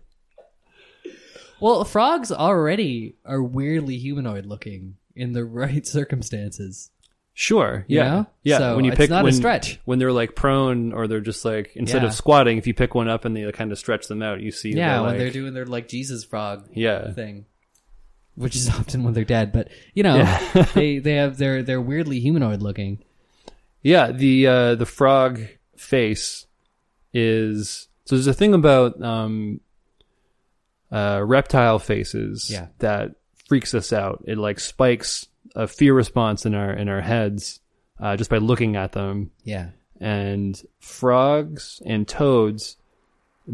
Well, 1.60 1.84
frogs 1.84 2.30
already 2.30 3.16
are 3.24 3.42
weirdly 3.42 3.98
humanoid 3.98 4.46
looking 4.46 4.96
in 5.16 5.32
the 5.32 5.44
right 5.44 5.84
circumstances. 5.84 6.90
Sure. 7.34 7.84
You 7.88 7.98
Yeah. 7.98 8.08
know? 8.10 8.26
Yeah. 8.44 8.58
So 8.58 8.76
when 8.76 8.84
you 8.84 8.92
it's 8.92 8.98
pick 8.98 9.10
not 9.10 9.22
a 9.22 9.24
when, 9.24 9.32
stretch. 9.32 9.80
when 9.84 9.98
they're 9.98 10.12
like 10.12 10.34
prone 10.36 10.92
or 10.92 11.08
they're 11.08 11.20
just 11.20 11.44
like 11.44 11.72
instead 11.74 12.02
Yeah. 12.02 12.08
of 12.08 12.14
squatting, 12.14 12.58
if 12.58 12.66
you 12.68 12.74
pick 12.74 12.94
one 12.94 13.08
up 13.08 13.24
and 13.24 13.34
they 13.36 13.50
kind 13.52 13.72
of 13.72 13.78
stretch 13.78 14.06
them 14.06 14.22
out, 14.22 14.40
you 14.40 14.52
see. 14.52 14.70
Yeah, 14.72 15.00
when 15.00 15.10
like, 15.10 15.18
they're 15.18 15.30
doing 15.30 15.52
their 15.54 15.66
like 15.66 15.88
Jesus 15.88 16.22
frog 16.24 16.68
Yeah. 16.74 17.12
thing, 17.12 17.46
which 18.38 18.56
is 18.56 18.68
often 18.78 19.04
when 19.04 19.12
they're 19.14 19.24
dead. 19.24 19.52
But 19.52 19.68
you 19.94 20.02
know, 20.02 20.16
Yeah. 20.16 20.62
they 20.74 20.98
they 20.98 21.14
have 21.14 21.36
they're 21.38 21.62
they're 21.62 21.80
weirdly 21.80 22.20
humanoid 22.20 22.62
looking. 22.62 23.02
Yeah, 23.82 24.10
the 24.12 24.46
uh, 24.46 24.74
the 24.74 24.86
frog 24.86 25.40
face 25.76 26.46
is 27.12 27.88
so. 28.04 28.16
There's 28.16 28.26
a 28.26 28.34
thing 28.34 28.54
about 28.54 29.00
um, 29.02 29.60
uh, 30.90 31.22
reptile 31.24 31.78
faces 31.78 32.50
Yeah. 32.50 32.68
that 32.78 33.12
freaks 33.48 33.74
us 33.74 33.92
out. 33.92 34.24
It 34.26 34.38
like 34.38 34.60
spikes 34.60 35.26
a 35.54 35.66
fear 35.66 35.94
response 35.94 36.44
in 36.46 36.54
our 36.54 36.72
in 36.72 36.88
our 36.88 37.00
heads 37.00 37.60
uh, 38.00 38.16
just 38.16 38.30
by 38.30 38.38
looking 38.38 38.76
at 38.76 38.92
them. 38.92 39.30
Yeah, 39.44 39.70
And 40.00 40.60
frogs 40.80 41.80
and 41.84 42.06
toads 42.06 42.76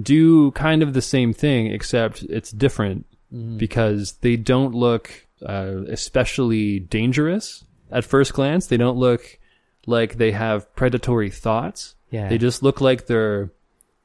do 0.00 0.50
kind 0.52 0.82
of 0.82 0.92
the 0.92 1.02
same 1.02 1.32
thing, 1.32 1.68
except 1.68 2.22
it's 2.24 2.50
different 2.50 3.06
Mm-hmm. 3.34 3.56
because 3.58 4.12
they 4.20 4.36
don't 4.36 4.74
look 4.74 5.10
uh, 5.44 5.82
especially 5.88 6.78
dangerous 6.78 7.64
at 7.90 8.04
first 8.04 8.32
glance. 8.32 8.68
They 8.68 8.76
don't 8.76 8.96
look 8.96 9.38
like 9.86 10.16
they 10.16 10.30
have 10.32 10.72
predatory 10.76 11.30
thoughts. 11.30 11.96
yeah. 12.10 12.28
They 12.28 12.38
just 12.38 12.62
look 12.62 12.80
like 12.80 13.06
they're 13.06 13.50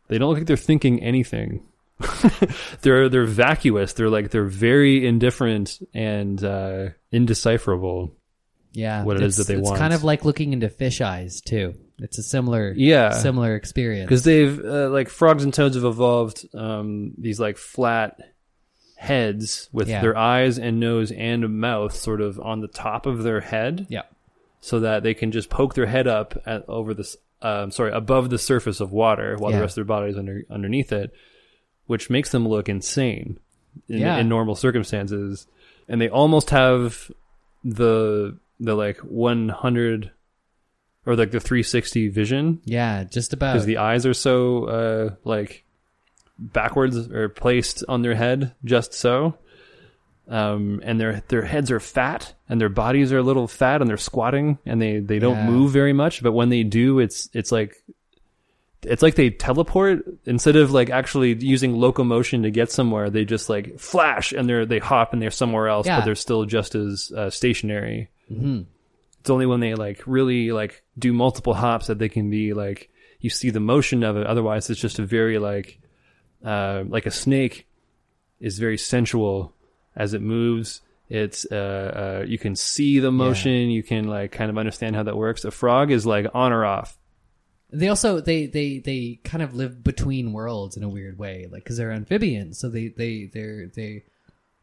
they 0.08 0.18
don't 0.18 0.30
look 0.30 0.40
like 0.40 0.48
they're 0.48 0.58
thinking 0.58 1.04
anything. 1.04 1.62
they're 2.82 3.08
they're 3.10 3.26
vacuous. 3.26 3.94
They're 3.94 4.10
like 4.10 4.32
they're 4.32 4.46
very 4.46 5.06
indifferent 5.06 5.80
and 5.94 6.44
uh, 6.44 6.90
indecipherable. 7.12 8.12
yeah. 8.72 9.04
what 9.04 9.18
it 9.18 9.24
is 9.24 9.38
that 9.38 9.48
they 9.48 9.56
it's 9.56 9.64
want. 9.64 9.76
It's 9.76 9.80
kind 9.80 9.94
of 9.94 10.04
like 10.04 10.26
looking 10.26 10.54
into 10.54 10.70
fish 10.70 11.02
eyes 11.02 11.42
too. 11.42 11.76
It's 12.00 12.18
a 12.18 12.24
similar 12.24 12.74
Yeah, 12.76 13.12
similar 13.12 13.56
experience. 13.56 14.08
because 14.08 14.24
they've 14.24 14.58
uh, 14.60 14.90
like 14.90 15.10
frogs 15.10 15.44
and 15.44 15.54
toads 15.54 15.76
have 15.76 15.86
evolved 15.86 16.46
um, 16.56 17.12
these 17.18 17.40
like 17.40 17.58
flat 17.58 18.20
heads 19.00 19.70
with 19.72 19.88
Yeah. 19.88 20.02
their 20.02 20.18
eyes 20.18 20.60
and 20.60 20.78
nose 20.80 21.10
and 21.12 21.58
mouth 21.60 21.96
sort 21.96 22.20
of 22.20 22.38
on 22.40 22.60
the 22.60 22.68
top 22.68 23.06
of 23.06 23.24
their 23.24 23.40
head. 23.42 23.88
Yeah. 23.90 24.04
so 24.62 24.82
that 24.82 25.04
they 25.04 25.14
can 25.14 25.32
just 25.32 25.50
poke 25.50 25.74
their 25.74 25.86
head 25.86 26.06
up 26.06 26.34
at, 26.46 26.66
over 26.68 26.94
this, 26.94 27.16
um, 27.42 27.72
sorry, 27.72 27.94
above 27.94 28.30
the 28.30 28.38
surface 28.38 28.82
of 28.82 28.92
water 28.92 29.38
while 29.38 29.52
Yeah. 29.52 29.58
the 29.60 29.64
rest 29.64 29.72
of 29.72 29.76
their 29.76 29.86
body 29.86 30.12
is 30.12 30.18
under 30.18 30.44
underneath 30.50 30.92
it, 30.92 31.12
which 31.88 32.10
makes 32.10 32.32
them 32.32 32.46
look 32.46 32.68
insane 32.68 33.40
in, 33.88 34.00
Yeah. 34.00 34.18
in 34.18 34.28
normal 34.28 34.56
circumstances. 34.56 35.48
And 35.88 36.02
they 36.02 36.10
almost 36.10 36.50
have 36.50 37.10
the 37.64 38.38
the 38.60 38.76
like 38.76 38.98
100 38.98 40.12
or 41.06 41.16
like 41.16 41.32
the 41.32 41.40
360 41.40 42.10
vision 42.10 42.60
Yeah, 42.66 43.06
just 43.06 43.32
about. 43.32 43.54
because 43.54 43.66
the 43.66 43.78
eyes 43.78 44.06
are 44.06 44.14
so 44.14 44.66
uh, 44.66 45.16
like 45.24 45.64
backwards 46.40 46.98
or 47.12 47.30
placed 47.30 47.84
on 47.90 48.02
their 48.02 48.16
head 48.16 48.54
just 48.64 48.94
so 48.94 49.36
um, 50.28 50.80
and 50.84 51.00
their 51.00 51.22
their 51.28 51.42
heads 51.42 51.72
are 51.72 51.80
fat 51.80 52.34
and 52.48 52.62
their 52.62 52.70
bodies 52.70 53.12
are 53.12 53.18
a 53.18 53.24
little 53.24 53.48
fat 53.48 53.82
and 53.82 53.90
they're 53.90 53.98
squatting 53.98 54.58
and 54.66 54.82
they 54.82 55.00
they 55.00 55.20
don't 55.20 55.38
Yeah. 55.38 55.50
move 55.50 55.72
very 55.72 55.94
much 55.94 56.22
but 56.24 56.32
when 56.34 56.50
they 56.50 56.64
do 56.64 57.00
it's 57.00 57.30
it's 57.34 57.52
like 57.52 57.76
it's 58.84 59.02
like 59.02 59.16
they 59.16 59.30
teleport 59.30 60.06
instead 60.26 60.56
of 60.56 60.72
like 60.72 60.90
actually 60.90 61.34
using 61.36 61.76
locomotion 61.76 62.44
to 62.44 62.52
get 62.52 62.72
somewhere 62.72 63.10
they 63.10 63.26
just 63.26 63.50
like 63.50 63.78
flash 63.80 64.32
and 64.32 64.48
they're 64.48 64.66
they 64.66 64.80
hop 64.80 65.12
and 65.14 65.22
they're 65.22 65.32
somewhere 65.32 65.68
else 65.68 65.86
Yeah. 65.88 66.00
but 66.00 66.06
they're 66.06 66.16
still 66.16 66.46
just 66.46 66.76
as 66.76 67.12
uh, 67.16 67.30
stationary 67.30 68.10
Mhm. 68.32 68.66
it's 69.20 69.30
only 69.30 69.48
when 69.48 69.60
they 69.60 69.74
like 69.76 70.04
really 70.06 70.52
like 70.52 70.84
do 70.98 71.12
multiple 71.12 71.56
hops 71.56 71.88
that 71.88 71.98
they 72.00 72.08
can 72.10 72.30
be 72.30 72.54
like 72.54 72.90
you 73.20 73.30
see 73.32 73.50
the 73.50 73.60
motion 73.60 74.04
of 74.04 74.16
it 74.16 74.26
otherwise 74.28 74.70
it's 74.70 74.80
just 74.80 75.00
a 75.00 75.06
very 75.06 75.40
like 75.40 75.80
uh 76.44 76.84
like 76.88 77.06
a 77.06 77.12
snake 77.12 77.68
is 78.40 78.60
very 78.60 78.78
sensual 78.78 79.54
as 79.96 80.14
it 80.14 80.22
moves. 80.22 80.82
It's 81.10 81.46
uh, 81.52 82.22
uh 82.22 82.26
you 82.28 82.38
can 82.38 82.56
see 82.56 83.00
the 83.00 83.12
motion. 83.12 83.70
You 83.70 83.84
can 83.84 84.08
like 84.08 84.32
kind 84.32 84.50
of 84.50 84.58
understand 84.58 84.96
how 84.96 85.04
that 85.04 85.18
works. 85.18 85.44
A 85.44 85.52
frog 85.52 85.92
is 85.92 86.06
like 86.06 86.28
on 86.34 86.54
or 86.54 86.66
off. 86.66 86.98
They 87.72 87.88
also 87.88 88.20
they 88.20 88.48
they 88.48 88.80
they 88.80 89.20
kind 89.24 89.44
of 89.44 89.54
live 89.54 89.84
between 89.84 90.34
worlds 90.34 90.78
in 90.78 90.84
a 90.84 90.90
weird 90.90 91.20
way, 91.20 91.48
like 91.52 91.64
because 91.64 91.78
they're 91.78 91.92
amphibians, 91.92 92.58
so 92.58 92.70
they 92.70 92.88
they 92.88 93.30
they're 93.32 93.68
they 93.68 94.04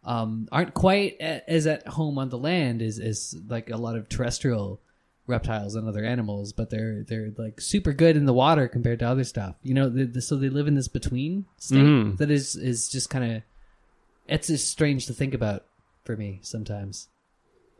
um 0.04 0.48
aren't 0.50 0.74
quite 0.74 1.16
as 1.20 1.66
at 1.66 1.86
home 1.86 2.18
on 2.18 2.30
the 2.30 2.38
land 2.38 2.82
as 2.82 2.98
as 2.98 3.36
like 3.48 3.70
a 3.70 3.76
lot 3.76 3.96
of 3.96 4.08
terrestrial 4.08 4.80
reptiles 5.26 5.74
and 5.74 5.88
other 5.88 6.04
animals, 6.04 6.52
but 6.52 6.70
they're 6.70 7.02
they're 7.02 7.30
like 7.36 7.60
super 7.60 7.92
good 7.92 8.16
in 8.16 8.26
the 8.26 8.32
water 8.32 8.68
compared 8.68 9.00
to 9.00 9.08
other 9.08 9.24
stuff. 9.24 9.56
You 9.62 9.74
know, 9.74 9.88
the, 9.88 10.04
the, 10.04 10.22
so 10.22 10.36
they 10.36 10.48
live 10.48 10.68
in 10.68 10.74
this 10.74 10.88
between 10.88 11.46
state 11.58 11.78
Mhm. 11.78 12.16
that 12.18 12.30
is 12.30 12.54
is 12.56 12.88
just 12.88 13.10
kind 13.10 13.36
of 13.36 13.42
it's 14.28 14.46
just 14.48 14.68
strange 14.68 15.06
to 15.06 15.12
think 15.12 15.34
about 15.34 15.64
for 16.04 16.16
me 16.16 16.38
sometimes. 16.42 17.08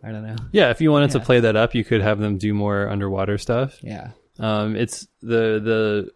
I 0.04 0.12
don't 0.12 0.26
know. 0.26 0.37
yeah 0.52 0.70
if 0.70 0.80
you 0.80 0.92
wanted 0.92 1.11
to 1.12 1.20
play 1.20 1.40
that 1.40 1.56
up 1.56 1.74
you 1.74 1.82
could 1.82 2.02
have 2.02 2.18
them 2.18 2.37
do 2.37 2.52
more 2.54 2.88
underwater 2.88 3.38
stuff 3.38 3.78
Yeah. 3.82 4.11
Um, 4.38 4.76
it's 4.76 5.06
the 5.22 5.59
the 5.59 6.11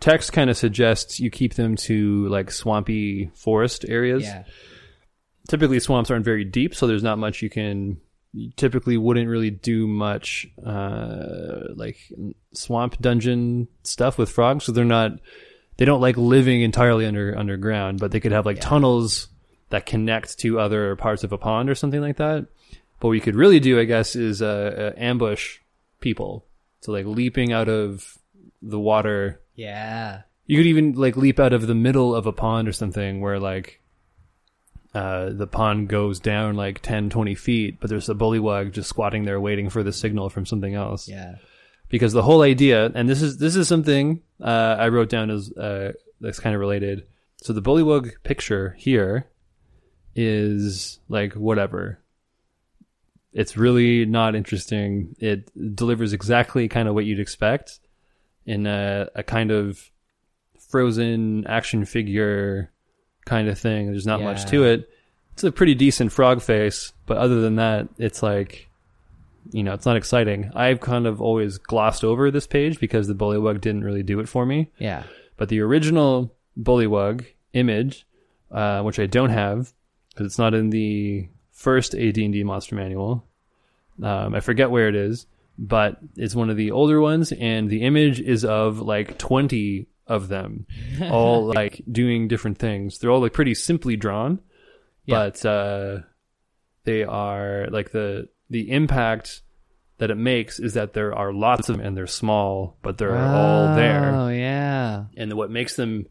text 0.00 0.32
kind 0.32 0.48
of 0.50 0.56
suggests 0.56 1.20
you 1.20 1.30
keep 1.30 1.54
them 1.54 1.76
to 1.76 2.26
like 2.28 2.50
swampy 2.50 3.30
forest 3.34 3.84
areas. 3.88 4.22
Yeah. 4.24 4.44
Typically, 5.48 5.78
swamps 5.78 6.10
aren't 6.10 6.24
very 6.24 6.44
deep, 6.44 6.74
so 6.74 6.86
there's 6.86 7.02
not 7.04 7.18
much 7.18 7.40
you 7.42 7.48
can. 7.50 7.98
You 8.36 8.50
typically 8.54 8.98
wouldn't 8.98 9.30
really 9.30 9.50
do 9.50 9.86
much 9.86 10.46
uh, 10.62 11.68
like 11.74 11.96
swamp 12.52 13.00
dungeon 13.00 13.66
stuff 13.82 14.18
with 14.18 14.30
frogs, 14.30 14.64
so 14.64 14.72
they're 14.72 14.84
not. 14.84 15.12
They 15.78 15.86
don't 15.86 16.02
like 16.02 16.18
living 16.18 16.60
entirely 16.60 17.06
under 17.06 17.36
underground, 17.36 17.98
but 17.98 18.10
they 18.10 18.20
could 18.20 18.32
have 18.32 18.44
like 18.44 18.60
tunnels 18.60 19.28
that 19.70 19.86
connect 19.86 20.38
to 20.40 20.60
other 20.60 20.96
parts 20.96 21.24
of 21.24 21.32
a 21.32 21.38
pond 21.38 21.70
or 21.70 21.74
something 21.74 22.00
like 22.00 22.18
that. 22.18 22.46
But 23.00 23.08
what 23.08 23.14
you 23.14 23.20
could 23.20 23.36
really 23.36 23.60
do, 23.60 23.80
I 23.80 23.84
guess, 23.84 24.16
is 24.16 24.42
uh, 24.42 24.92
uh, 24.94 25.00
ambush 25.00 25.58
people. 26.00 26.44
So 26.80 26.92
like 26.92 27.06
leaping 27.06 27.52
out 27.52 27.68
of 27.68 28.18
the 28.62 28.78
water. 28.78 29.40
Yeah. 29.54 30.22
You 30.46 30.58
could 30.58 30.66
even 30.66 30.92
like 30.92 31.16
leap 31.16 31.40
out 31.40 31.52
of 31.52 31.66
the 31.66 31.74
middle 31.74 32.14
of 32.14 32.26
a 32.26 32.32
pond 32.32 32.68
or 32.68 32.72
something 32.72 33.20
where 33.20 33.40
like 33.40 33.80
uh, 34.96 35.28
the 35.30 35.46
pond 35.46 35.90
goes 35.90 36.18
down 36.20 36.56
like 36.56 36.80
10, 36.80 37.10
20 37.10 37.34
feet, 37.34 37.78
but 37.80 37.90
there's 37.90 38.08
a 38.08 38.14
bullywug 38.14 38.72
just 38.72 38.88
squatting 38.88 39.26
there 39.26 39.38
waiting 39.38 39.68
for 39.68 39.82
the 39.82 39.92
signal 39.92 40.30
from 40.30 40.46
something 40.46 40.74
else. 40.74 41.06
Yeah. 41.06 41.34
Because 41.90 42.14
the 42.14 42.22
whole 42.22 42.40
idea, 42.40 42.90
and 42.94 43.06
this 43.06 43.20
is 43.20 43.36
this 43.36 43.56
is 43.56 43.68
something 43.68 44.22
uh, 44.40 44.76
I 44.78 44.88
wrote 44.88 45.10
down 45.10 45.28
as 45.28 45.52
uh, 45.52 45.92
that's 46.22 46.40
kind 46.40 46.54
of 46.54 46.60
related. 46.60 47.06
So 47.42 47.52
the 47.52 47.60
bullywug 47.60 48.22
picture 48.22 48.74
here 48.78 49.26
is 50.14 50.98
like 51.10 51.34
whatever. 51.34 51.98
It's 53.34 53.54
really 53.54 54.06
not 54.06 54.34
interesting. 54.34 55.14
It 55.18 55.50
delivers 55.76 56.14
exactly 56.14 56.68
kind 56.68 56.88
of 56.88 56.94
what 56.94 57.04
you'd 57.04 57.20
expect 57.20 57.80
in 58.46 58.66
a, 58.66 59.10
a 59.14 59.22
kind 59.22 59.50
of 59.50 59.90
frozen 60.58 61.46
action 61.46 61.84
figure 61.84 62.72
kind 63.26 63.48
of 63.48 63.58
thing. 63.58 63.90
There's 63.90 64.06
not 64.06 64.22
much 64.22 64.46
to 64.46 64.64
it. 64.64 64.88
It's 65.34 65.44
a 65.44 65.52
pretty 65.52 65.74
decent 65.74 66.12
frog 66.12 66.40
face, 66.40 66.92
but 67.04 67.18
other 67.18 67.42
than 67.42 67.56
that, 67.56 67.88
it's 67.98 68.22
like, 68.22 68.70
you 69.52 69.62
know, 69.62 69.74
it's 69.74 69.84
not 69.84 69.96
exciting. 69.96 70.50
I've 70.54 70.80
kind 70.80 71.06
of 71.06 71.20
always 71.20 71.58
glossed 71.58 72.04
over 72.04 72.30
this 72.30 72.46
page 72.46 72.80
because 72.80 73.06
the 73.06 73.14
bullywug 73.14 73.60
didn't 73.60 73.84
really 73.84 74.02
do 74.02 74.18
it 74.20 74.28
for 74.30 74.46
me. 74.46 74.70
Yeah. 74.78 75.02
But 75.36 75.50
the 75.50 75.60
original 75.60 76.34
bullywug 76.58 77.26
image, 77.52 78.06
uh, 78.50 78.80
which 78.82 78.98
I 78.98 79.04
don't 79.04 79.30
have 79.30 79.74
because 80.08 80.26
it's 80.26 80.38
not 80.38 80.54
in 80.54 80.70
the 80.70 81.28
first 81.52 81.94
AD&D 81.94 82.42
monster 82.44 82.74
manual. 82.74 83.26
Um, 84.02 84.34
I 84.34 84.40
forget 84.40 84.70
where 84.70 84.88
it 84.88 84.94
is, 84.94 85.26
but 85.58 85.98
it's 86.16 86.34
one 86.34 86.48
of 86.48 86.56
the 86.56 86.70
older 86.70 87.00
ones, 87.00 87.32
and 87.32 87.68
the 87.68 87.82
image 87.82 88.20
is 88.20 88.44
of 88.44 88.80
like 88.80 89.18
20 89.18 89.86
of 90.06 90.28
them, 90.28 90.66
all 91.02 91.46
like 91.52 91.82
doing 91.90 92.28
different 92.28 92.58
things. 92.58 92.98
They're 92.98 93.10
all 93.10 93.20
like 93.20 93.32
pretty 93.32 93.54
simply 93.54 93.96
drawn, 93.96 94.40
Yeah. 95.04 95.16
but 95.30 95.44
uh, 95.46 95.98
they 96.84 97.02
are 97.04 97.66
like 97.70 97.90
the 97.92 98.28
the 98.50 98.70
impact 98.70 99.42
that 99.98 100.10
it 100.10 100.16
makes 100.16 100.60
is 100.60 100.74
that 100.74 100.92
there 100.92 101.14
are 101.14 101.32
lots 101.32 101.68
of 101.68 101.76
them 101.78 101.86
and 101.86 101.96
they're 101.96 102.06
small, 102.06 102.76
but 102.82 102.98
they're 102.98 103.16
all 103.16 103.74
there 103.76 104.14
Oh 104.14 104.28
yeah. 104.28 105.04
and 105.16 105.32
what 105.32 105.50
makes 105.50 105.74
them 105.76 106.06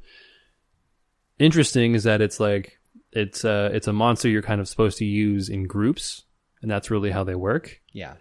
interesting 1.39 1.93
is 1.95 2.03
that 2.05 2.21
it's 2.21 2.39
like 2.39 2.79
it's 3.11 3.43
uh 3.45 3.69
it's 3.73 3.87
a 3.87 3.93
monster 3.93 4.29
you're 4.29 4.41
kind 4.41 4.61
of 4.61 4.67
supposed 4.67 4.97
to 4.97 5.05
use 5.05 5.49
in 5.49 5.63
groups 5.67 6.23
and 6.61 6.71
that's 6.71 6.89
really 6.89 7.11
how 7.11 7.23
they 7.23 7.35
work 7.35 7.81
Yeah. 7.91 8.15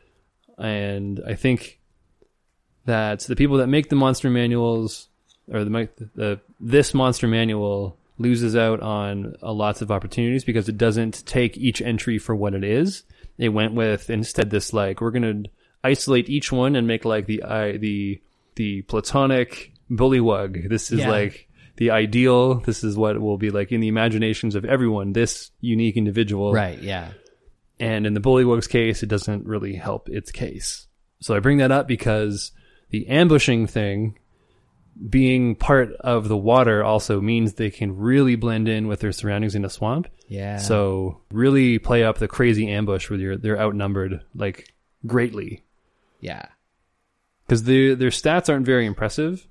and 0.58 1.20
i 1.26 1.34
think 1.34 1.80
that 2.86 3.20
the 3.20 3.36
people 3.36 3.58
that 3.58 3.68
make 3.68 3.88
the 3.88 3.96
monster 3.96 4.28
manuals 4.30 5.08
or 5.52 5.64
the, 5.64 5.88
the 6.14 6.40
this 6.60 6.94
monster 6.94 7.26
manual 7.28 7.96
loses 8.18 8.54
out 8.56 8.80
on 8.80 9.34
uh, 9.42 9.52
lots 9.52 9.82
of 9.82 9.90
opportunities 9.90 10.44
because 10.44 10.68
it 10.68 10.78
doesn't 10.78 11.26
take 11.26 11.56
each 11.56 11.82
entry 11.82 12.16
for 12.18 12.34
what 12.34 12.54
it 12.54 12.62
is 12.64 13.02
it 13.38 13.48
went 13.48 13.74
with 13.74 14.08
instead 14.08 14.50
this 14.50 14.72
like 14.72 15.00
we're 15.00 15.10
going 15.10 15.44
to 15.44 15.50
isolate 15.82 16.28
each 16.28 16.52
one 16.52 16.76
and 16.76 16.86
make 16.86 17.04
like 17.04 17.26
the 17.26 17.42
i 17.42 17.76
the 17.76 18.20
the 18.54 18.82
platonic 18.82 19.72
bullywug 19.90 20.68
this 20.68 20.92
is 20.92 21.00
Yeah. 21.00 21.10
like 21.10 21.48
the 21.76 21.90
ideal 21.90 22.54
this 22.60 22.84
is 22.84 22.96
what 22.96 23.20
will 23.20 23.36
be 23.36 23.50
like 23.50 23.72
in 23.72 23.80
the 23.80 23.88
imaginations 23.88 24.54
of 24.54 24.64
everyone 24.64 25.12
this 25.12 25.50
unique 25.60 25.96
individual 25.96 26.52
Right. 26.52 26.80
Yeah. 26.80 27.08
and 27.80 28.06
in 28.06 28.14
the 28.14 28.20
Bullywug's 28.20 28.68
case, 28.68 29.02
it 29.02 29.08
doesn't 29.08 29.44
really 29.46 29.74
help 29.74 30.08
its 30.08 30.30
case. 30.30 30.86
So 31.20 31.34
I 31.34 31.40
bring 31.40 31.58
that 31.58 31.72
up 31.72 31.88
because 31.88 32.52
the 32.90 33.08
ambushing 33.08 33.66
thing, 33.66 34.16
being 35.08 35.56
part 35.56 35.92
of 36.00 36.28
the 36.28 36.36
water, 36.36 36.84
also 36.84 37.20
means 37.20 37.54
they 37.54 37.70
can 37.70 37.96
really 37.96 38.36
blend 38.36 38.68
in 38.68 38.86
with 38.86 39.00
their 39.00 39.12
surroundings 39.12 39.54
in 39.54 39.64
a 39.64 39.70
swamp. 39.70 40.08
Yeah. 40.28 40.58
So 40.58 41.20
really 41.30 41.78
play 41.78 42.04
up 42.04 42.18
the 42.18 42.28
crazy 42.28 42.70
ambush 42.70 43.10
where 43.10 43.18
they're, 43.18 43.36
they're 43.36 43.60
outnumbered 43.60 44.20
like 44.34 44.72
greatly 45.06 45.64
yeah. 46.24 46.46
because 47.46 47.64
their 47.64 47.94
their 47.94 48.08
stats 48.08 48.48
aren't 48.48 48.66
very 48.66 48.86
impressive. 48.86 49.46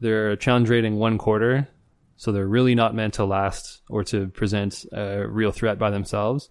They're 0.00 0.36
challenge 0.36 0.68
rating 0.68 0.96
one 0.96 1.16
quarter, 1.16 1.68
so 2.16 2.30
they're 2.30 2.46
really 2.46 2.74
not 2.74 2.94
meant 2.94 3.14
to 3.14 3.24
last 3.24 3.80
or 3.88 4.04
to 4.04 4.28
present 4.28 4.84
a 4.92 5.26
real 5.26 5.50
threat 5.50 5.78
by 5.78 5.90
themselves. 5.90 6.50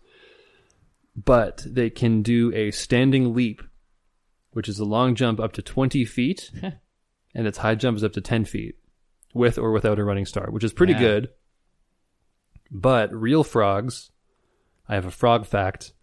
But 1.16 1.64
they 1.70 1.92
can 1.92 2.24
do 2.24 2.52
a 2.56 2.72
standing 2.72 3.36
leap, 3.36 3.62
which 4.54 4.68
is 4.68 4.80
a 4.80 4.86
long 4.86 5.14
jump 5.14 5.40
up 5.40 5.54
to 5.54 5.62
twenty 5.62 6.04
feet, 6.04 6.50
and 7.34 7.48
its 7.48 7.58
high 7.60 7.76
jump 7.76 7.98
is 7.98 8.04
up 8.04 8.14
to 8.14 8.22
ten 8.22 8.46
feet, 8.46 8.76
with 9.34 9.58
or 9.58 9.72
without 9.72 10.00
a 10.00 10.04
running 10.04 10.26
start, 10.26 10.54
which 10.54 10.64
is 10.64 10.74
pretty 10.74 10.94
Yeah. 10.94 11.00
good. 11.00 11.30
But 12.72 13.14
real 13.14 13.44
frogs, 13.44 14.12
I 14.88 14.96
have 14.96 15.06
a 15.06 15.12
frog 15.12 15.46
fact. 15.46 15.94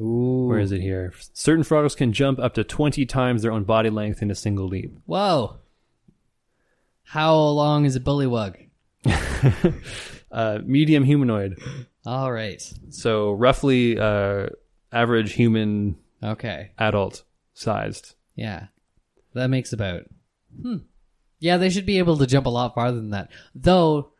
Ooh. 0.00 0.46
Where 0.48 0.58
is 0.58 0.72
it 0.72 0.80
here? 0.80 1.12
Certain 1.32 1.64
frogs 1.64 1.94
can 1.94 2.12
jump 2.12 2.38
up 2.38 2.54
to 2.54 2.64
20 2.64 3.04
times 3.06 3.42
their 3.42 3.52
own 3.52 3.64
body 3.64 3.90
length 3.90 4.22
in 4.22 4.30
a 4.30 4.34
single 4.34 4.66
leap. 4.66 4.96
Whoa. 5.06 5.58
How 7.04 7.36
long 7.36 7.84
is 7.84 7.96
a 7.96 8.00
bullywug? 8.00 8.56
Uh, 10.32 10.60
medium 10.64 11.04
humanoid. 11.04 11.58
All 12.06 12.32
right. 12.32 12.62
So 12.88 13.32
roughly 13.32 13.98
uh, 13.98 14.46
average 14.90 15.34
human 15.34 15.96
Okay. 16.22 16.70
adult 16.78 17.22
sized. 17.52 18.14
Yeah. 18.34 18.68
That 19.34 19.48
makes 19.50 19.74
about. 19.74 20.04
Hmm. 20.60 20.76
Yeah, 21.40 21.56
they 21.56 21.70
should 21.70 21.86
be 21.86 21.98
able 21.98 22.18
to 22.18 22.26
jump 22.26 22.46
a 22.46 22.50
lot 22.50 22.74
farther 22.74 22.98
than 22.98 23.10
that. 23.10 23.30
Though, 23.54 24.10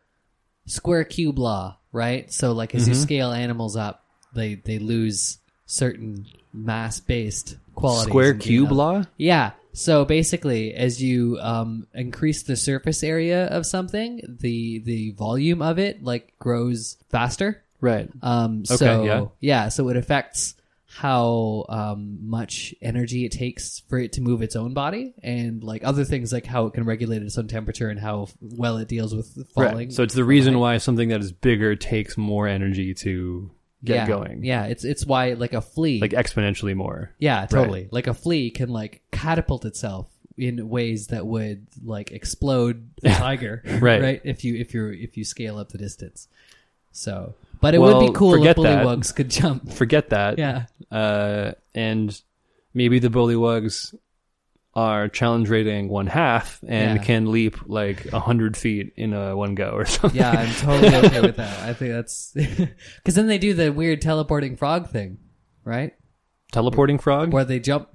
square 0.67 1.05
cube 1.05 1.39
law, 1.39 1.79
right? 1.93 2.33
So, 2.33 2.53
like, 2.53 2.75
as 2.75 2.89
you 2.89 2.95
scale 2.95 3.31
animals 3.31 3.77
up, 3.77 4.05
they 4.35 4.55
they 4.57 4.79
lose 4.79 5.39
certain 5.67 6.27
mass 6.53 7.01
based 7.01 7.57
qualities. 7.75 8.09
Square 8.09 8.31
and 8.33 8.41
cube 8.41 8.73
law? 8.73 9.05
Yeah. 9.17 9.53
So 9.75 10.05
basically, 10.05 10.75
as 10.75 11.03
you 11.03 11.39
um, 11.41 11.87
increase 11.95 12.43
the 12.43 12.57
surface 12.57 13.03
area 13.03 13.47
of 13.47 13.65
something, 13.65 14.21
the 14.41 14.81
the 14.81 15.13
volume 15.13 15.63
of 15.63 15.79
it 15.79 16.05
like 16.05 16.35
grows 16.39 16.99
faster. 17.09 17.63
Right. 17.81 18.09
Um, 18.21 18.65
Okay, 18.71 18.77
so 18.77 19.33
yeah. 19.41 19.69
so 19.71 19.89
it 19.89 19.97
affects 19.97 20.55
how 20.95 21.65
um, 21.71 22.19
much 22.29 22.75
energy 22.83 23.25
it 23.25 23.33
takes 23.33 23.81
for 23.89 23.99
it 23.99 24.13
to 24.13 24.21
move 24.21 24.43
its 24.43 24.57
own 24.57 24.75
body, 24.75 25.15
and 25.23 25.65
like 25.65 25.83
other 25.85 26.05
things 26.05 26.33
like 26.33 26.45
how 26.45 26.67
it 26.67 26.75
can 26.75 26.85
regulate 26.85 27.23
its 27.23 27.39
own 27.39 27.49
temperature 27.49 27.89
and 27.89 27.99
how 27.99 28.29
well 28.41 28.77
it 28.77 28.89
deals 28.89 29.15
with 29.15 29.49
falling. 29.53 29.75
Right. 29.75 29.93
So 29.93 30.03
it's 30.03 30.15
the 30.15 30.25
reason 30.25 30.59
why 30.59 30.77
something 30.79 31.09
that 31.09 31.21
is 31.21 31.33
bigger 31.33 31.77
takes 31.77 32.19
more 32.19 32.47
energy 32.47 32.93
to 32.95 33.51
get 33.83 33.95
yeah, 33.95 34.07
going. 34.07 34.45
Yeah, 34.45 34.67
it's 34.67 34.85
it's 34.85 35.07
why 35.07 35.33
like 35.33 35.55
a 35.55 35.63
flea, 35.63 35.99
Like 36.01 36.13
exponentially 36.13 36.77
more. 36.77 37.15
yeah, 37.19 37.47
totally. 37.47 37.89
Like 37.91 38.07
a 38.07 38.15
flea 38.15 38.51
can 38.51 38.69
like 38.69 39.03
catapult 39.13 39.65
itself 39.65 40.09
in 40.37 40.69
ways 40.69 41.07
that 41.09 41.27
would 41.27 41.67
like 41.83 42.11
explode 42.13 42.91
a 43.03 43.11
tiger, 43.15 43.63
Right. 43.81 44.03
Right. 44.03 44.21
If 44.25 44.45
you 44.45 44.57
if 44.57 44.75
you're 44.75 44.93
if 44.93 45.17
you 45.17 45.25
scale 45.25 45.57
up 45.59 45.71
the 45.71 45.79
distance. 45.79 46.29
So, 46.93 47.35
but 47.61 47.75
it 47.75 47.79
Well, 47.81 47.99
would 48.01 48.07
be 48.07 48.13
cool 48.13 48.35
if 48.35 48.43
that. 48.57 48.57
bullywugs 48.57 49.15
could 49.15 49.31
jump. 49.31 49.73
Forget 49.75 50.11
that. 50.11 50.39
Yeah. 50.39 50.67
Uh, 50.91 51.53
and 51.75 52.21
maybe 52.75 52.99
the 52.99 53.09
bullywugs 53.09 53.95
are 54.75 55.09
challenge 55.09 55.49
rating 55.51 55.89
one 55.89 56.07
half 56.07 56.63
and 56.67 56.97
Yeah. 56.99 57.05
can 57.05 57.31
leap 57.31 57.57
like 57.67 58.13
a 58.13 58.21
hundred 58.21 58.57
feet 58.57 58.93
in 58.97 59.13
a 59.13 59.37
one 59.37 59.55
go 59.55 59.71
or 59.71 59.85
something. 59.87 60.19
Yeah, 60.19 60.31
I'm 60.31 60.53
totally 60.55 60.95
okay 61.09 61.21
with 61.21 61.37
that. 61.37 61.61
I 61.69 61.75
think 61.75 61.93
that's 61.93 62.33
because 62.97 63.15
then 63.15 63.27
they 63.27 63.39
do 63.39 63.53
the 63.55 63.71
weird 63.73 64.01
teleporting 64.01 64.57
frog 64.57 64.89
thing, 64.89 65.19
right? 65.65 65.93
Teleporting 66.53 66.99
frog? 66.99 67.33
Where 67.33 67.45
they 67.45 67.59
jump. 67.61 67.89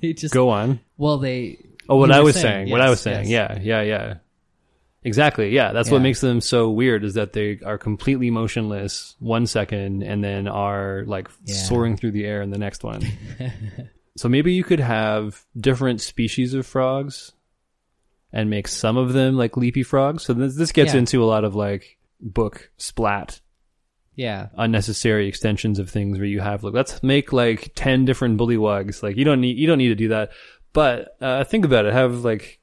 they 0.00 0.12
just 0.14 0.32
Go 0.34 0.48
on. 0.50 0.80
well 0.96 1.18
they. 1.18 1.58
Oh, 1.88 1.96
what 1.96 2.10
I 2.10 2.20
was 2.20 2.34
saying. 2.40 2.70
what 2.70 2.80
I 2.80 2.88
was 2.88 3.00
saying. 3.00 3.28
yes. 3.28 3.58
Yeah, 3.62 3.82
yeah, 3.82 3.98
yeah. 3.98 4.14
Exactly. 5.04 5.50
Yeah, 5.50 5.72
that's 5.72 5.90
what 5.90 6.00
makes 6.00 6.20
them 6.22 6.40
so 6.40 6.70
weird 6.70 7.04
is 7.04 7.14
that 7.14 7.34
they 7.34 7.60
are 7.64 7.76
completely 7.76 8.30
motionless 8.30 9.16
one 9.18 9.46
second 9.46 10.02
and 10.02 10.24
then 10.24 10.48
are 10.48 11.04
like 11.06 11.28
Yeah. 11.44 11.54
soaring 11.56 11.96
through 11.98 12.12
the 12.12 12.24
air 12.24 12.40
in 12.40 12.50
the 12.50 12.56
next 12.58 12.82
one. 12.82 13.02
so 14.16 14.28
maybe 14.30 14.54
you 14.54 14.64
could 14.64 14.80
have 14.80 15.44
different 15.58 16.00
species 16.00 16.54
of 16.54 16.66
frogs 16.66 17.32
and 18.32 18.48
make 18.48 18.66
some 18.66 18.96
of 18.96 19.12
them 19.12 19.36
like 19.36 19.56
leapy 19.58 19.82
frogs. 19.84 20.24
So 20.24 20.32
this, 20.32 20.56
this 20.56 20.72
gets 20.72 20.94
Yeah. 20.94 21.00
into 21.00 21.22
a 21.22 21.26
lot 21.26 21.44
of 21.44 21.54
like 21.54 21.98
book 22.20 22.70
splat 22.78 23.40
Yeah, 24.16 24.48
unnecessary 24.56 25.28
extensions 25.28 25.78
of 25.78 25.90
things 25.90 26.16
where 26.18 26.26
you 26.26 26.40
have 26.40 26.64
like 26.64 26.72
let's 26.72 27.02
make 27.02 27.32
like 27.32 27.72
10 27.74 28.06
different 28.06 28.38
bullywugs 28.38 29.02
like 29.02 29.16
you 29.16 29.24
don't 29.24 29.40
need 29.42 29.58
you 29.58 29.66
don't 29.66 29.76
need 29.78 29.88
to 29.88 29.94
do 29.96 30.08
that 30.08 30.30
but 30.72 31.16
uh, 31.20 31.44
think 31.44 31.64
about 31.66 31.84
it 31.84 31.92
have 31.92 32.24
like 32.24 32.58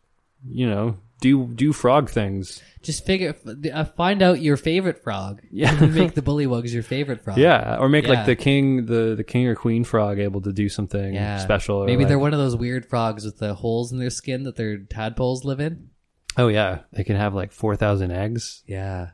you 0.50 0.68
know 0.68 0.98
do 1.22 1.48
do 1.48 1.72
frog 1.72 2.10
things 2.10 2.62
just 2.84 3.06
figure 3.06 3.36
uh, 3.74 3.86
find 3.86 4.24
out 4.24 4.42
your 4.42 4.58
favorite 4.58 5.04
frog. 5.04 5.42
Yeah. 5.52 5.76
and 5.82 5.94
make 5.94 6.16
the 6.16 6.22
bullywugs 6.24 6.74
your 6.74 6.82
favorite 6.84 7.22
frog. 7.24 7.38
yeah 7.38 7.78
or 7.80 7.88
make 7.88 8.06
Yeah. 8.06 8.14
like 8.16 8.26
the 8.26 8.36
king 8.36 8.86
the 8.88 9.14
the 9.16 9.24
king 9.24 9.48
or 9.48 9.56
queen 9.56 9.84
frog 9.86 10.20
able 10.20 10.42
to 10.42 10.52
do 10.52 10.68
something 10.68 11.14
Yeah. 11.14 11.38
special 11.38 11.86
Maybe 11.86 12.04
they're 12.06 12.20
one 12.20 12.34
of 12.34 12.40
those 12.40 12.56
weird 12.58 12.86
frogs 12.86 13.24
with 13.24 13.38
the 13.38 13.54
holes 13.54 13.92
in 13.94 14.00
their 14.00 14.10
skin 14.10 14.44
that 14.44 14.56
their 14.58 14.78
tadpoles 14.80 15.46
live 15.46 15.60
in. 15.62 15.90
oh 16.38 16.48
yeah 16.50 16.80
they 16.92 17.04
can 17.04 17.16
have 17.16 17.34
like 17.36 17.52
4000 17.52 18.10
eggs 18.12 18.64
Yeah. 18.68 19.12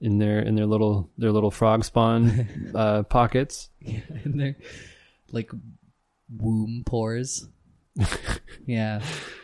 in 0.00 0.18
their 0.18 0.40
in 0.40 0.56
their 0.56 0.66
little 0.66 1.10
their 1.16 1.30
little 1.32 1.50
frog 1.52 1.84
spawn 1.84 2.72
uh 2.74 3.04
pockets 3.04 3.68
and 4.24 4.40
their 4.40 4.56
like 5.30 5.50
womb 6.28 6.82
pores. 6.84 7.46
yeah. 8.66 9.00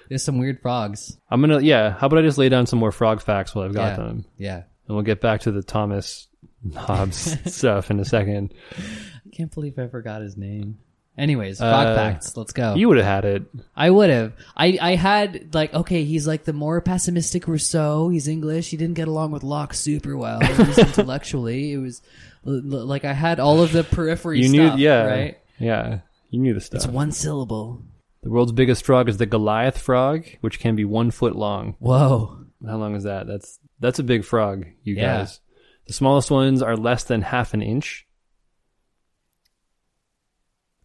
There's 0.09 0.23
some 0.25 0.39
weird 0.39 0.61
frogs. 0.63 1.17
i'm 1.31 1.41
gonna 1.41 1.61
yeah 1.61 1.91
how 1.99 2.07
about 2.07 2.19
i 2.19 2.23
just 2.23 2.39
lay 2.39 2.49
down 2.49 2.67
some 2.67 2.79
more 2.79 2.93
frog 2.93 3.21
facts 3.21 3.55
while 3.55 3.65
i've 3.65 3.75
got 3.75 3.91
Yeah. 3.99 4.05
them 4.05 4.25
Yeah. 4.39 4.57
and 4.87 4.97
we'll 4.97 5.03
get 5.03 5.21
back 5.21 5.41
to 5.43 5.53
the 5.53 5.63
thomas 5.63 6.29
hobbes 6.75 7.37
stuff 7.55 7.91
in 7.91 8.01
a 8.01 8.05
second 8.05 8.53
I 8.77 9.31
can't 9.37 9.53
believe 9.53 9.79
I 9.79 9.87
forgot 9.89 10.23
his 10.23 10.37
name. 10.39 10.79
Anyways, 11.19 11.59
frog 11.59 11.87
Uh, 11.89 11.95
facts. 11.95 12.37
Let's 12.39 12.53
go. 12.53 12.75
You 12.75 12.89
would 12.89 12.97
have 12.97 13.07
had 13.07 13.25
it. 13.27 13.43
I 13.75 13.91
would 13.91 14.09
have. 14.11 14.33
I, 14.57 14.79
I 14.81 14.95
had 14.97 15.55
like 15.55 15.75
okay, 15.75 16.05
he's 16.05 16.27
like 16.27 16.45
the 16.45 16.53
more 16.55 16.81
pessimistic 16.81 17.47
Rousseau. 17.47 18.09
He's 18.09 18.29
English. 18.29 18.71
He 18.71 18.77
didn't 18.79 18.95
get 18.95 19.09
along 19.09 19.33
with 19.33 19.43
Locke 19.43 19.75
super 19.75 20.17
well. 20.17 20.41
Intellectually, 20.79 21.73
it 21.73 21.79
was 21.79 22.01
like 22.45 23.05
I 23.05 23.13
had 23.13 23.41
all 23.41 23.63
of 23.63 23.73
the 23.73 23.85
periphery 23.85 24.41
You 24.43 24.49
knew, 24.49 24.67
stuff. 24.69 24.79
yeah, 24.79 25.03
right. 25.05 25.39
yeah. 25.59 25.99
You 26.31 26.41
knew 26.41 26.55
the 26.55 26.61
stuff. 26.61 26.77
It's 26.85 26.87
one 26.87 27.13
syllable. 27.13 27.83
The 28.23 28.31
world's 28.31 28.53
biggest 28.53 28.85
frog 28.85 29.09
is 29.09 29.17
the 29.19 29.27
Goliath 29.27 29.79
frog, 29.79 30.25
which 30.41 30.59
can 30.59 30.75
be 30.77 30.85
one 30.85 31.11
foot 31.11 31.37
long. 31.37 31.77
Whoa. 31.79 32.39
How 32.67 32.77
long 32.77 32.95
is 32.97 33.05
that? 33.05 33.27
That's 33.27 33.59
that's 33.79 33.99
a 33.99 34.03
big 34.05 34.25
frog, 34.25 34.65
you 34.83 34.95
Yeah. 34.95 35.19
guys. 35.19 35.41
The 35.87 35.93
smallest 35.93 36.31
ones 36.31 36.63
are 36.63 36.77
less 36.77 37.05
than 37.05 37.23
half 37.23 37.55
an 37.55 37.63
inch. 37.63 38.07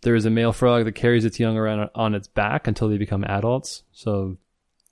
there 0.04 0.16
is 0.16 0.26
a 0.26 0.32
male 0.32 0.52
frog 0.52 0.86
that 0.86 0.94
carries 0.94 1.26
its 1.26 1.40
young 1.40 1.56
around 1.58 1.88
on 1.94 2.16
its 2.16 2.28
back 2.28 2.68
until 2.68 2.90
they 2.90 2.98
become 2.98 3.24
adults. 3.24 3.84
So 3.92 4.38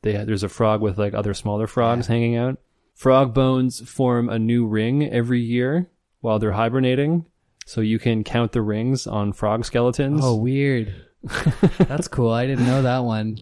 they, 0.04 0.12
there's 0.24 0.44
a 0.44 0.50
frog 0.50 0.82
with 0.82 1.00
like 1.00 1.14
other 1.16 1.34
smaller 1.34 1.66
frogs 1.68 2.06
hanging 2.06 2.36
out. 2.36 2.60
Frog 2.94 3.34
bones 3.34 3.80
form 3.90 4.30
a 4.30 4.38
new 4.38 4.68
ring 4.68 5.10
every 5.10 5.42
year 5.42 5.90
while 6.22 6.38
they're 6.38 6.52
hibernating. 6.52 7.26
So 7.66 7.82
you 7.82 7.98
can 7.98 8.24
count 8.24 8.52
the 8.52 8.62
rings 8.62 9.08
on 9.08 9.34
frog 9.34 9.66
skeletons. 9.66 10.22
Oh, 10.24 10.36
weird. 10.36 10.94
That's 11.24 12.08
cool. 12.08 12.32
I 12.32 12.46
didn't 12.48 12.66
know 12.66 12.82
that 12.84 13.00
one. 13.00 13.38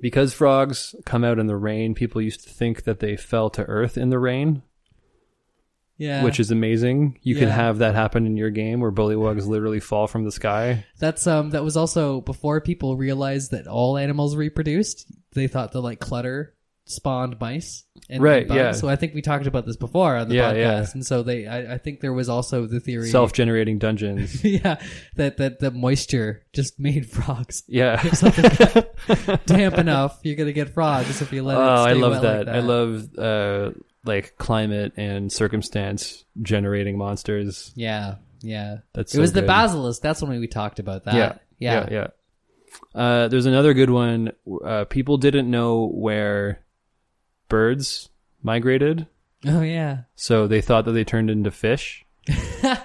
Because 0.00 0.32
frogs 0.32 0.94
come 1.04 1.24
out 1.24 1.38
in 1.38 1.46
the 1.46 1.56
rain, 1.56 1.94
people 1.94 2.22
used 2.22 2.42
to 2.44 2.50
think 2.50 2.84
that 2.84 3.00
they 3.00 3.16
fell 3.16 3.50
to 3.50 3.62
earth 3.64 3.98
in 3.98 4.08
the 4.08 4.18
rain, 4.18 4.62
Yeah. 5.98 6.24
which 6.24 6.40
is 6.40 6.50
amazing. 6.50 7.18
You 7.22 7.36
can 7.36 7.50
have 7.50 7.78
that 7.78 7.94
happen 7.94 8.24
in 8.26 8.36
your 8.38 8.48
game 8.50 8.80
where 8.80 8.90
bullywugs 8.90 9.46
literally 9.46 9.80
fall 9.80 10.06
from 10.06 10.24
the 10.24 10.32
sky. 10.32 10.86
That's 10.98 11.26
um 11.26 11.50
that 11.50 11.62
was 11.64 11.76
also 11.76 12.22
before 12.22 12.62
people 12.62 12.96
realized 12.96 13.50
that 13.50 13.66
all 13.66 13.98
animals 13.98 14.36
reproduced. 14.36 15.06
They 15.34 15.48
thought 15.48 15.72
that 15.72 15.80
like 15.82 16.00
clutter 16.00 16.54
spawned 16.90 17.36
mice 17.40 17.84
and 18.08 18.22
Right, 18.22 18.46
bugs. 18.48 18.56
yeah. 18.56 18.72
So 18.72 18.88
I 18.88 18.96
think 18.96 19.14
we 19.14 19.22
talked 19.22 19.46
about 19.46 19.64
this 19.66 19.76
before 19.76 20.16
on 20.16 20.28
the 20.28 20.34
Yeah, 20.34 20.52
podcast. 20.52 20.56
yeah. 20.56 20.86
And 20.94 21.06
so 21.06 21.22
they 21.22 21.46
I, 21.46 21.74
I 21.74 21.78
think 21.78 22.00
there 22.00 22.12
was 22.12 22.28
also 22.28 22.66
the 22.66 22.80
theory 22.80 23.08
Self-generating 23.08 23.78
dungeons. 23.78 24.42
Yeah, 24.44 24.80
that 25.16 25.36
that 25.38 25.60
the 25.60 25.70
moisture 25.70 26.44
just 26.52 26.78
made 26.80 27.08
frogs 27.10 27.62
Yeah. 27.68 28.02
damp 29.46 29.78
enough. 29.78 30.18
You're 30.22 30.36
gonna 30.36 30.52
get 30.52 30.74
frogs 30.74 31.20
if 31.22 31.32
you 31.32 31.42
let 31.42 31.56
oh, 31.56 31.60
it 31.74 31.82
stay 31.82 31.90
I 31.90 31.92
love 31.94 32.12
wet 32.12 32.22
that. 32.22 32.36
like 32.38 32.46
that. 32.46 32.54
I 32.56 32.60
love 32.60 33.18
uh, 33.18 33.70
like 34.04 34.36
climate 34.38 34.92
and 34.96 35.32
circumstance 35.32 36.24
generating 36.42 36.96
monsters. 36.98 37.72
Yeah, 37.76 38.16
yeah. 38.42 38.78
That's 38.94 39.12
it 39.12 39.16
so 39.16 39.20
was 39.20 39.32
the 39.32 39.40
good. 39.40 39.46
basilisk. 39.46 40.02
That's 40.02 40.22
when 40.22 40.38
we 40.40 40.46
talked 40.46 40.78
about 40.78 41.04
that. 41.04 41.14
Yeah, 41.14 41.34
yeah. 41.58 41.86
yeah, 41.90 41.92
yeah. 41.92 42.06
Uh, 42.94 43.28
there's 43.28 43.46
another 43.46 43.74
good 43.74 43.90
one. 43.90 44.32
Uh, 44.64 44.84
people 44.84 45.18
didn't 45.18 45.50
know 45.50 45.88
where 45.92 46.64
birds 47.50 48.08
migrated, 48.42 49.06
Oh 49.46 49.60
yeah. 49.60 50.04
so 50.14 50.46
they 50.46 50.62
thought 50.62 50.86
that 50.86 50.92
they 50.92 51.04
turned 51.04 51.28
into 51.28 51.50
fish. 51.50 52.06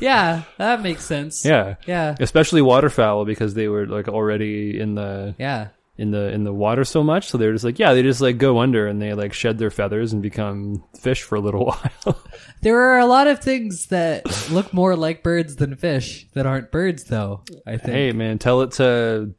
Yeah, 0.00 0.42
that 0.58 0.82
makes 0.82 1.04
sense. 1.04 1.44
Yeah, 1.44 1.74
Yeah. 1.86 2.14
especially 2.20 2.62
waterfowl 2.62 3.24
because 3.24 3.54
they 3.54 3.66
were 3.68 3.86
like 3.86 4.06
already 4.08 4.78
in 4.78 4.94
the 4.94 5.34
Yeah. 5.38 5.68
in 5.96 6.12
the 6.12 6.30
in 6.30 6.44
the 6.44 6.52
water 6.52 6.84
so 6.84 7.02
much. 7.02 7.28
So 7.28 7.38
they 7.38 7.46
were 7.46 7.52
just 7.54 7.64
like, 7.64 7.78
yeah, 7.78 7.94
they 7.94 8.02
just 8.02 8.20
like 8.20 8.38
go 8.38 8.58
under 8.58 8.86
and 8.86 9.02
they 9.02 9.14
like 9.14 9.32
shed 9.32 9.58
their 9.58 9.70
feathers 9.70 10.12
and 10.12 10.22
become 10.22 10.84
fish 11.00 11.22
for 11.22 11.34
a 11.36 11.40
little 11.40 11.64
while. 12.04 12.22
There 12.62 12.78
are 12.80 12.98
a 12.98 13.06
lot 13.06 13.26
of 13.26 13.40
things 13.40 13.86
that 13.86 14.50
look 14.50 14.72
more 14.72 14.94
like 14.94 15.22
birds 15.24 15.56
than 15.56 15.74
fish 15.74 16.28
that 16.34 16.46
aren't 16.46 16.70
birds, 16.70 17.04
though. 17.04 17.42
I 17.66 17.78
think. 17.78 17.92
hey, 17.92 18.12
man, 18.12 18.38
tell 18.38 18.60
it 18.60 18.72
to 18.72 19.34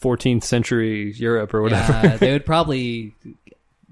14th 0.00 0.44
century 0.44 1.12
Europe 1.12 1.54
or 1.54 1.62
whatever. 1.62 1.92
Yeah, 1.92 2.16
they 2.16 2.32
would 2.32 2.46
probably 2.54 3.14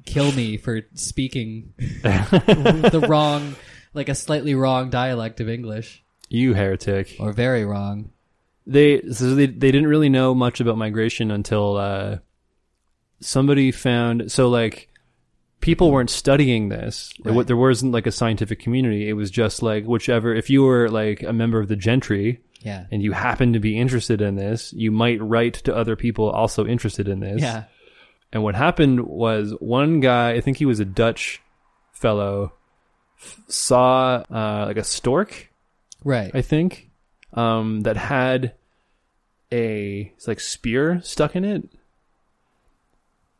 kill 0.04 0.32
me 0.32 0.56
for 0.56 0.82
speaking 0.94 1.72
the 1.78 3.06
wrong, 3.08 3.56
like 3.94 4.08
a 4.08 4.14
slightly 4.14 4.54
wrong 4.54 4.90
dialect 4.90 5.40
of 5.40 5.48
English, 5.48 6.04
you 6.28 6.54
heretic. 6.54 7.16
or 7.18 7.32
very 7.32 7.64
wrong. 7.64 8.10
They 8.66 9.02
so 9.12 9.34
they 9.34 9.46
they 9.46 9.72
didn't 9.72 9.88
really 9.88 10.08
know 10.08 10.34
much 10.34 10.60
about 10.60 10.78
migration 10.78 11.30
until 11.30 11.76
uh, 11.76 12.18
somebody 13.20 13.72
found 13.72 14.32
so 14.32 14.48
like 14.48 14.88
people 15.60 15.90
weren't 15.90 16.10
studying 16.10 16.68
this. 16.68 17.12
Right. 17.24 17.46
there 17.46 17.56
wasn't 17.56 17.92
like 17.92 18.06
a 18.06 18.12
scientific 18.12 18.60
community. 18.60 19.08
It 19.08 19.14
was 19.14 19.30
just 19.30 19.62
like 19.62 19.84
whichever 19.84 20.34
if 20.34 20.50
you 20.50 20.62
were 20.62 20.88
like 20.90 21.22
a 21.22 21.32
member 21.32 21.58
of 21.58 21.68
the 21.68 21.76
gentry 21.76 22.40
Yeah. 22.64 22.86
and 22.90 23.02
you 23.02 23.12
happen 23.12 23.52
to 23.52 23.60
be 23.60 23.78
interested 23.78 24.20
in 24.22 24.34
this, 24.36 24.72
you 24.72 24.90
might 24.90 25.20
write 25.22 25.54
to 25.64 25.76
other 25.76 25.94
people 25.96 26.30
also 26.30 26.66
interested 26.66 27.06
in 27.08 27.20
this. 27.20 27.40
Yeah. 27.42 27.64
And 28.32 28.42
what 28.42 28.54
happened 28.56 29.06
was 29.06 29.52
one 29.60 30.00
guy, 30.00 30.32
I 30.32 30.40
think 30.40 30.56
he 30.56 30.64
was 30.64 30.80
a 30.80 30.84
Dutch 30.84 31.40
fellow, 31.92 32.52
f- 33.20 33.38
saw 33.48 34.24
uh, 34.30 34.64
like 34.66 34.78
a 34.78 34.84
stork 34.84 35.50
Right. 36.02 36.30
I 36.34 36.42
think, 36.42 36.90
um, 37.34 37.82
that 37.82 37.96
had 37.96 38.54
a 39.52 40.12
it's 40.16 40.26
like 40.26 40.40
spear 40.40 41.00
stuck 41.04 41.36
in 41.36 41.44
it 41.44 41.68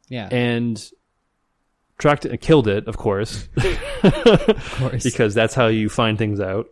Yeah. 0.08 0.28
and 0.30 0.82
tracked 1.98 2.24
it 2.26 2.30
and 2.30 2.40
killed 2.40 2.68
it, 2.68 2.87
of 2.87 2.96
course, 2.96 3.48
of 4.02 4.74
course. 4.78 5.02
because 5.10 5.34
that's 5.34 5.54
how 5.54 5.66
you 5.68 5.88
find 5.88 6.18
things 6.18 6.40
out. 6.40 6.66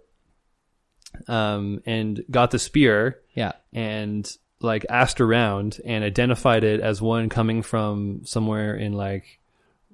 Um, 1.28 1.82
and 1.86 2.24
got 2.30 2.50
the 2.50 2.58
spear 2.58 3.20
yeah. 3.34 3.52
and 3.72 4.30
like 4.60 4.86
asked 4.88 5.20
around 5.20 5.80
and 5.84 6.04
identified 6.04 6.64
it 6.64 6.80
as 6.80 7.02
one 7.02 7.28
coming 7.28 7.62
from 7.62 8.22
somewhere 8.24 8.74
in 8.74 8.92
like 8.92 9.38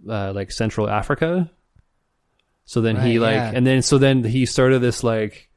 uh, 0.09 0.33
like 0.33 0.53
Central 0.53 0.89
Africa. 0.89 1.51
So 2.65 2.83
then 2.83 2.97
he 2.97 3.19
like 3.19 3.35
yeah. 3.35 3.53
and 3.55 3.67
then 3.67 3.83
so 3.83 3.99
then 3.99 4.23
he 4.23 4.45
started 4.47 4.81
this 4.81 5.03
like 5.03 5.49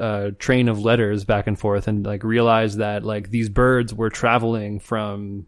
uh, 0.00 0.30
train 0.38 0.68
of 0.68 0.80
letters 0.80 1.24
back 1.24 1.46
and 1.46 1.58
forth 1.58 1.88
and 1.88 2.04
like 2.04 2.24
realized 2.24 2.78
that 2.78 3.04
like 3.04 3.30
these 3.30 3.48
birds 3.48 3.94
were 3.94 4.10
traveling 4.10 4.80
from 4.80 5.46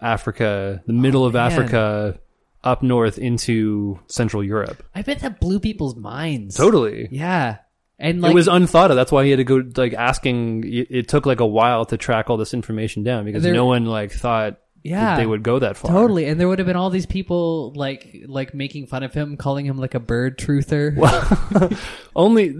Africa, 0.00 0.82
the 0.86 0.92
middle 0.92 1.24
of 1.24 1.34
Oh, 1.34 1.38
man. 1.38 1.52
Africa, 1.52 2.20
up 2.62 2.82
north 2.82 3.18
into 3.18 3.98
Central 4.06 4.44
Europe. 4.44 4.82
I 4.94 5.02
bet 5.02 5.20
that 5.20 5.40
blew 5.40 5.60
people's 5.60 5.96
minds. 5.96 6.56
Totally. 6.56 7.08
Yeah. 7.10 7.58
And 7.98 8.20
like 8.20 8.30
it 8.30 8.34
was 8.34 8.46
unthought 8.48 8.90
of. 8.90 8.96
That's 8.96 9.10
why 9.10 9.24
he 9.24 9.30
had 9.30 9.38
to 9.38 9.44
go 9.44 9.62
like 9.76 9.92
asking. 9.94 10.64
It, 10.64 10.86
it 10.90 11.08
took 11.08 11.26
like 11.26 11.40
a 11.40 11.46
while 11.46 11.84
to 11.86 11.96
track 11.96 12.30
all 12.30 12.36
this 12.36 12.54
information 12.54 13.02
down 13.02 13.24
because 13.24 13.42
There- 13.42 13.52
no 13.54 13.64
one 13.66 13.86
like 13.86 14.12
thought 14.12 14.58
Yeah. 14.84 15.00
that 15.04 15.16
they 15.16 15.26
would 15.26 15.42
go 15.42 15.58
that 15.58 15.76
far. 15.76 15.90
Totally, 15.90 16.26
and 16.26 16.38
there 16.38 16.46
would 16.48 16.60
have 16.60 16.66
been 16.66 16.76
all 16.76 16.90
these 16.90 17.06
people 17.06 17.72
like 17.74 18.22
like 18.26 18.54
making 18.54 18.86
fun 18.86 19.02
of 19.02 19.12
him, 19.12 19.36
calling 19.36 19.66
him 19.66 19.78
like 19.78 19.94
a 19.94 20.00
bird 20.00 20.38
truther. 20.38 20.94
Only 22.16 22.54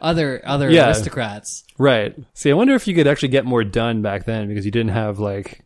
Other 0.00 0.40
other 0.44 0.70
Yeah. 0.70 0.86
aristocrats. 0.88 1.64
right. 1.78 2.16
See, 2.34 2.50
I 2.50 2.54
wonder 2.54 2.74
if 2.74 2.86
you 2.88 2.94
could 2.94 3.06
actually 3.06 3.28
get 3.28 3.44
more 3.44 3.62
done 3.64 4.02
back 4.02 4.24
then 4.24 4.48
because 4.48 4.64
you 4.64 4.70
didn't 4.72 4.90
have 4.92 5.18
like 5.18 5.64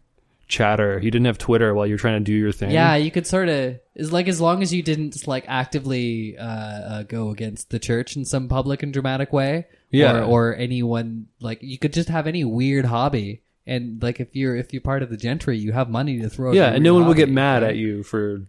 chatter. 0.53 1.01
You 1.03 1.11
didn't 1.11 1.25
have 1.27 1.39
Twitter 1.39 1.75
while 1.75 1.87
you 1.87 1.95
were 1.95 1.99
trying 1.99 2.21
to 2.21 2.25
do 2.25 2.35
your 2.35 2.53
thing. 2.53 2.71
Yeah, 2.71 2.95
you 2.97 3.11
could 3.11 3.27
sort 3.27 3.49
of 3.49 3.81
is 3.95 4.13
like 4.13 4.29
as 4.29 4.41
long 4.41 4.63
as 4.63 4.73
you 4.73 4.83
didn't 4.83 5.27
like 5.27 5.45
actively 5.49 6.37
uh, 6.39 6.45
uh, 6.45 7.03
go 7.05 7.31
against 7.31 7.71
the 7.71 7.79
church 7.79 8.17
in 8.17 8.25
some 8.25 8.49
public 8.49 8.83
and 8.83 8.93
dramatic 8.93 9.33
way, 9.33 9.67
Yeah. 9.91 10.21
or, 10.21 10.51
or 10.51 10.55
anyone 10.57 11.27
like 11.41 11.59
you 11.63 11.79
could 11.79 11.93
just 11.93 12.09
have 12.11 12.27
any 12.27 12.45
weird 12.45 12.85
hobby. 12.85 13.43
And 13.67 14.03
like 14.03 14.21
if 14.21 14.35
you're 14.37 14.55
if 14.57 14.73
you're 14.73 14.83
part 14.83 15.03
of 15.03 15.09
the 15.11 15.17
gentry, 15.17 15.57
you 15.59 15.73
have 15.73 15.89
money 15.89 16.21
to 16.21 16.29
throw. 16.29 16.53
Yeah, 16.53 16.73
and 16.73 16.85
no 16.85 16.95
one 16.95 17.07
will 17.07 17.15
get 17.15 17.29
mad 17.31 17.63
at 17.63 17.77
you 17.77 18.03
for 18.03 18.43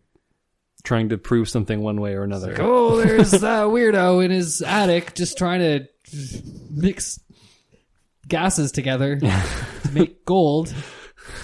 trying 0.84 1.10
to 1.10 1.18
prove 1.18 1.48
something 1.48 1.80
one 1.82 2.02
way 2.02 2.14
or 2.14 2.24
another. 2.24 2.52
Like, 2.52 2.60
oh, 2.60 2.98
there's 2.98 3.32
that 3.32 3.68
weirdo 3.68 4.26
in 4.26 4.32
his 4.32 4.62
attic 4.62 5.14
just 5.16 5.38
trying 5.38 5.60
to 5.62 5.88
mix 6.72 7.20
gases 8.28 8.72
together 8.72 9.18
to 9.20 9.42
make 9.94 10.26
gold. 10.26 10.74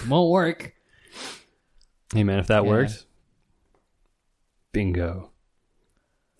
Won't 0.08 0.30
work. 0.30 0.74
Hey 2.14 2.24
man, 2.24 2.38
if 2.38 2.48
that 2.48 2.64
Yeah. 2.64 2.70
works, 2.70 3.06
bingo. 4.72 5.30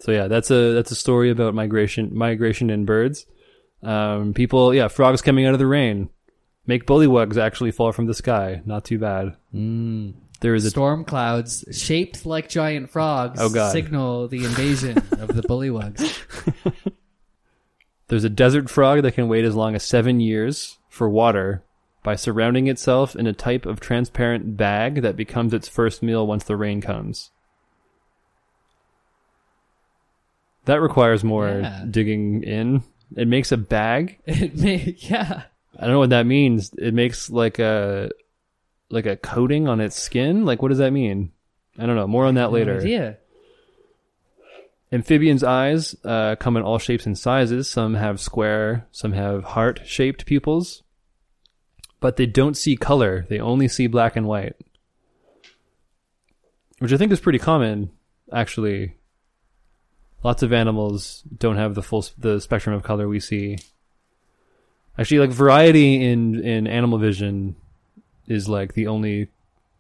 So 0.01 0.13
yeah, 0.13 0.29
that's 0.29 0.51
a 0.51 0.73
that's 0.73 0.91
a 0.91 0.95
story 0.97 1.31
about 1.31 1.55
migration, 1.55 2.11
migration 2.17 2.71
and 2.71 2.87
birds. 2.87 3.27
Um, 3.83 4.35
people, 4.35 4.75
yeah, 4.75 4.89
frogs 4.89 5.23
coming 5.23 5.47
out 5.47 5.53
of 5.55 5.59
the 5.59 5.67
rain 5.67 6.11
make 6.67 6.87
bullywugs 6.87 7.37
actually 7.37 7.71
fall 7.71 7.93
from 7.93 8.07
the 8.07 8.15
sky. 8.15 8.63
Not 8.65 8.85
too 8.85 8.99
bad. 8.99 9.37
Mm. 9.55 10.15
There 10.41 10.55
is 10.55 10.65
a 10.65 10.71
Storm 10.71 11.05
clouds 11.05 11.65
shaped 11.73 12.25
like 12.25 12.49
giant 12.49 12.91
frogs 12.91 13.39
Oh, 13.41 13.51
God. 13.51 13.73
signal 13.73 14.29
the 14.29 14.45
invasion 14.45 14.97
of 15.19 15.29
the 15.35 15.43
bullywugs. 15.43 16.17
there's 18.09 18.25
a 18.25 18.31
desert 18.31 18.71
frog 18.71 19.03
that 19.03 19.13
can 19.15 19.29
wait 19.29 19.45
as 19.45 19.55
long 19.55 19.75
as 19.75 19.83
seven 19.85 20.19
years 20.21 20.79
for 20.89 21.09
water 21.09 21.63
by 22.03 22.15
surrounding 22.17 22.67
itself 22.67 23.15
in 23.15 23.27
a 23.27 23.33
type 23.33 23.67
of 23.67 23.81
transparent 23.81 24.57
bag 24.57 25.03
that 25.03 25.17
becomes 25.17 25.53
its 25.53 25.69
first 25.69 26.03
meal 26.03 26.27
once 26.27 26.45
the 26.45 26.57
rain 26.57 26.81
comes. 26.81 27.31
That 30.67 30.81
requires 30.81 31.25
more 31.25 31.49
Yeah. 31.49 31.85
digging 31.91 32.43
in. 32.43 32.83
It 33.17 33.27
makes 33.29 33.51
a 33.53 33.57
bag 33.57 34.19
It 34.27 34.57
may, 34.57 34.95
yeah. 34.99 35.43
I 35.79 35.83
don't 35.83 35.93
know 35.93 35.99
what 35.99 36.11
that 36.11 36.27
means. 36.27 36.73
It 36.79 36.95
makes 36.95 37.31
like 37.31 37.59
a 37.59 38.11
like 38.91 39.07
a 39.07 39.17
coating 39.17 39.69
on 39.69 39.81
its 39.81 39.97
skin. 39.97 40.45
Like 40.45 40.63
what 40.63 40.69
does 40.69 40.79
that 40.79 40.93
mean? 40.93 41.33
I 41.79 41.87
don't 41.87 41.97
know. 41.97 42.07
More 42.07 42.27
on 42.27 42.35
that 42.35 42.53
later. 42.53 42.79
Idea. 42.79 43.17
Amphibians' 44.93 45.45
eyes 45.45 45.95
uh, 46.05 46.35
come 46.37 46.57
in 46.57 46.65
all 46.65 46.79
shapes 46.79 47.07
and 47.07 47.17
sizes. 47.17 47.69
Some 47.71 47.95
have 47.95 48.19
square, 48.21 48.89
some 48.91 49.13
have 49.13 49.45
heart-shaped 49.45 50.27
pupils, 50.27 50.83
but 52.01 52.17
they 52.17 52.27
don't 52.27 52.57
see 52.57 52.77
color. 52.77 53.27
They 53.29 53.39
only 53.39 53.69
see 53.69 53.87
black 53.87 54.17
and 54.17 54.27
white, 54.27 54.57
which 56.79 56.93
I 56.93 56.97
think 56.97 57.13
is 57.13 57.21
pretty 57.21 57.39
common, 57.39 57.91
actually. 58.33 58.95
Lots 60.23 60.43
of 60.43 60.53
animals 60.53 61.23
don't 61.39 61.57
have 61.57 61.75
the 61.75 61.83
full 61.83 62.05
the 62.19 62.41
spectrum 62.41 62.75
of 62.75 62.83
color 62.83 63.09
we 63.09 63.21
see. 63.21 63.59
Actually, 64.99 65.21
like 65.21 65.31
variety 65.31 66.05
in 66.05 66.43
in 66.45 66.67
animal 66.67 66.99
vision 66.99 67.57
is 68.27 68.49
like 68.49 68.75
the 68.75 68.87
only 68.87 69.29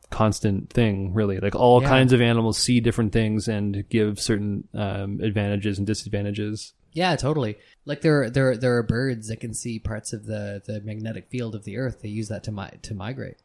constant 0.09 0.71
thing, 0.73 1.13
really. 1.15 1.39
Like 1.39 1.55
all 1.55 1.83
Yeah. 1.83 1.89
kinds 1.89 2.13
of 2.13 2.21
animals 2.21 2.59
see 2.59 2.81
different 2.81 3.13
things 3.13 3.49
and 3.49 3.87
give 3.91 4.19
certain 4.19 4.67
um, 4.75 5.21
advantages 5.23 5.79
and 5.79 5.87
disadvantages. 5.87 6.73
Yeah, 6.93 7.15
totally. 7.17 7.59
Like 7.87 8.03
there, 8.03 8.29
there, 8.31 8.57
there 8.57 8.77
are 8.77 8.83
birds 8.83 9.29
that 9.29 9.41
can 9.41 9.55
see 9.55 9.79
parts 9.79 10.13
of 10.13 10.27
the, 10.27 10.63
the 10.67 10.81
magnetic 10.83 11.29
field 11.31 11.55
of 11.55 11.65
the 11.65 11.79
Earth. 11.79 12.01
They 12.03 12.09
use 12.11 12.29
that 12.29 12.45
to 12.45 12.53
mi- 12.53 12.79
to 12.83 12.95
migrate. 12.95 13.37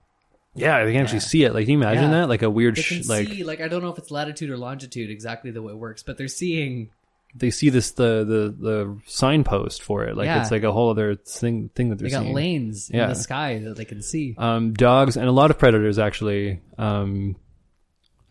Yeah, 0.53 0.83
they 0.85 0.93
can 0.93 1.01
actually 1.01 1.19
see 1.21 1.43
it. 1.43 1.53
Like, 1.53 1.65
can 1.65 1.71
you 1.73 1.77
imagine 1.79 2.03
Yeah. 2.11 2.21
that? 2.21 2.29
Like 2.29 2.41
a 2.41 2.49
weird, 2.49 2.75
They 2.75 2.81
sh- 2.81 3.01
can 3.01 3.07
like 3.07 3.27
see, 3.27 3.43
like 3.43 3.59
I 3.61 3.67
don't 3.67 3.81
know 3.81 3.89
if 3.89 3.97
it's 3.97 4.11
latitude 4.11 4.49
or 4.49 4.57
longitude 4.57 5.09
exactly 5.09 5.51
the 5.51 5.61
way 5.61 5.71
it 5.73 5.77
works, 5.77 6.03
but 6.03 6.17
they're 6.17 6.27
seeing. 6.27 6.89
they 7.37 7.49
see 7.51 7.69
this 7.69 7.91
the 7.91 8.23
the 8.23 8.55
the 8.57 8.97
signpost 9.05 9.81
for 9.83 10.05
it. 10.05 10.15
Like 10.15 10.25
Yeah. 10.27 10.41
it's 10.41 10.51
like 10.51 10.63
a 10.63 10.71
whole 10.71 10.89
other 10.89 11.15
thing 11.15 11.69
thing 11.75 11.89
that 11.89 11.97
they're 11.97 12.07
They 12.07 12.11
got 12.15 12.21
seeing. 12.23 12.33
lanes 12.33 12.89
Yeah. 12.93 13.03
in 13.03 13.09
the 13.09 13.15
sky 13.15 13.59
that 13.59 13.75
they 13.75 13.83
can 13.83 14.01
see. 14.01 14.35
um, 14.37 14.71
dogs 14.73 15.17
and 15.17 15.27
a 15.27 15.31
lot 15.33 15.51
of 15.51 15.57
predators 15.59 15.99
actually. 15.99 16.61
Um, 16.77 17.35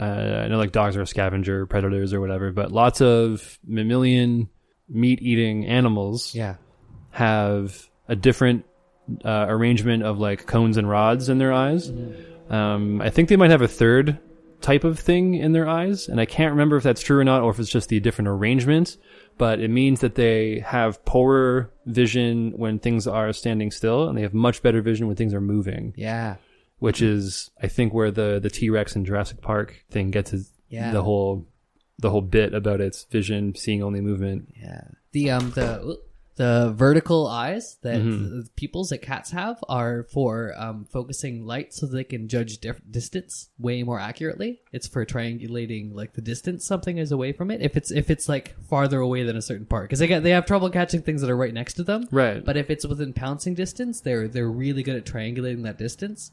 uh, 0.00 0.04
I 0.44 0.48
know 0.48 0.56
like 0.58 0.72
dogs 0.72 0.96
are 0.96 1.04
scavenger 1.06 1.66
predators 1.66 2.12
or 2.14 2.20
whatever, 2.20 2.50
but 2.52 2.72
lots 2.72 3.00
of 3.02 3.58
mammalian 3.66 4.48
meat 4.88 5.20
eating 5.22 5.66
animals 5.66 6.34
Yeah, 6.34 6.56
have 7.10 7.88
a 8.08 8.16
different 8.16 8.64
uh, 9.24 9.46
arrangement 9.48 10.02
of 10.02 10.18
like 10.18 10.46
cones 10.46 10.76
and 10.76 10.88
rods 10.88 11.28
in 11.28 11.38
their 11.38 11.52
eyes. 11.52 11.90
Um, 12.50 13.00
I 13.00 13.10
think 13.10 13.28
they 13.28 13.36
might 13.36 13.50
have 13.50 13.62
a 13.62 13.68
third 13.68 14.18
type 14.60 14.84
of 14.84 14.98
thing 14.98 15.34
in 15.34 15.52
their 15.52 15.68
eyes, 15.68 16.08
and 16.08 16.20
I 16.20 16.24
can't 16.26 16.52
remember 16.52 16.76
if 16.76 16.82
that's 16.82 17.02
true 17.02 17.18
or 17.18 17.24
not, 17.24 17.42
or 17.42 17.50
if 17.50 17.58
it's 17.58 17.70
just 17.70 17.88
the 17.88 18.00
different 18.00 18.28
arrangement. 18.28 18.96
But 19.36 19.58
it 19.60 19.68
means 19.68 20.00
that 20.00 20.14
they 20.14 20.60
have 20.60 21.04
poorer 21.04 21.70
vision 21.86 22.52
when 22.56 22.78
things 22.78 23.06
are 23.06 23.32
standing 23.32 23.70
still, 23.70 24.08
and 24.08 24.16
they 24.16 24.22
have 24.22 24.32
much 24.34 24.62
better 24.62 24.80
vision 24.80 25.06
when 25.06 25.16
things 25.16 25.34
are 25.34 25.40
moving. 25.40 25.92
yeah, 25.96 26.36
Which 26.78 27.02
is, 27.02 27.50
I 27.60 27.66
think, 27.68 27.92
where 27.92 28.10
the 28.10 28.38
the 28.40 28.48
T 28.50 28.70
Rex 28.70 28.94
in 28.96 29.04
Jurassic 29.04 29.40
Park 29.42 29.84
thing 29.90 30.10
gets 30.10 30.32
Yeah. 30.68 30.92
the 30.92 31.02
whole 31.02 31.46
the 31.98 32.10
whole 32.10 32.20
bit 32.22 32.54
about 32.54 32.80
its 32.80 33.04
vision 33.04 33.54
seeing 33.54 33.82
only 33.82 34.00
movement. 34.00 34.52
yeah. 34.56 34.82
The 35.12 35.30
um 35.30 35.50
the 35.52 35.98
the 36.36 36.72
vertical 36.76 37.28
eyes 37.28 37.76
that 37.82 38.00
Mm-hmm. 38.00 38.40
the 38.40 38.48
pupils 38.56 38.88
that 38.88 38.98
cats 38.98 39.30
have 39.30 39.62
are 39.68 40.02
for 40.12 40.52
um, 40.56 40.84
focusing 40.84 41.46
light 41.46 41.72
so 41.72 41.86
they 41.86 42.02
can 42.02 42.26
judge 42.26 42.58
dif- 42.58 42.80
distance 42.90 43.50
way 43.56 43.84
more 43.84 44.00
accurately. 44.00 44.60
It's 44.72 44.88
for 44.88 45.06
triangulating 45.06 45.94
like 45.94 46.14
the 46.14 46.20
distance 46.20 46.66
something 46.66 46.98
is 46.98 47.12
away 47.12 47.32
from 47.32 47.52
it. 47.52 47.62
If 47.62 47.76
it's 47.76 47.92
if 47.92 48.10
it's 48.10 48.28
like 48.28 48.56
farther 48.68 48.98
away 48.98 49.22
than 49.22 49.36
a 49.36 49.42
certain 49.42 49.66
part, 49.66 49.84
because 49.88 50.00
they 50.00 50.08
they 50.18 50.30
have 50.30 50.44
trouble 50.46 50.70
catching 50.70 51.02
things 51.02 51.20
that 51.20 51.30
are 51.30 51.36
right 51.36 51.54
next 51.54 51.74
to 51.74 51.84
them. 51.84 52.08
Right. 52.10 52.44
But 52.44 52.56
if 52.56 52.68
it's 52.68 52.84
within 52.84 53.12
pouncing 53.12 53.54
distance, 53.54 54.00
they're 54.00 54.26
they're 54.26 54.50
really 54.50 54.82
good 54.82 54.96
at 54.96 55.06
triangulating 55.06 55.62
that 55.62 55.78
distance. 55.78 56.32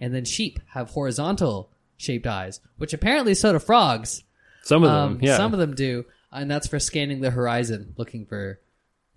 And 0.00 0.14
then 0.14 0.26
sheep 0.26 0.60
have 0.74 0.90
horizontal 0.90 1.70
shaped 1.96 2.26
eyes, 2.26 2.60
which 2.76 2.92
apparently 2.92 3.32
so 3.34 3.52
do 3.54 3.58
frogs. 3.58 4.22
Some 4.68 4.84
of 4.84 4.90
them, 4.90 5.12
Um, 5.16 5.18
yeah. 5.22 5.36
Some 5.38 5.52
of 5.54 5.58
them 5.58 5.74
do, 5.74 6.04
and 6.30 6.50
that's 6.50 6.66
for 6.68 6.78
scanning 6.78 7.20
the 7.22 7.30
horizon, 7.30 7.94
looking 7.96 8.26
for 8.26 8.60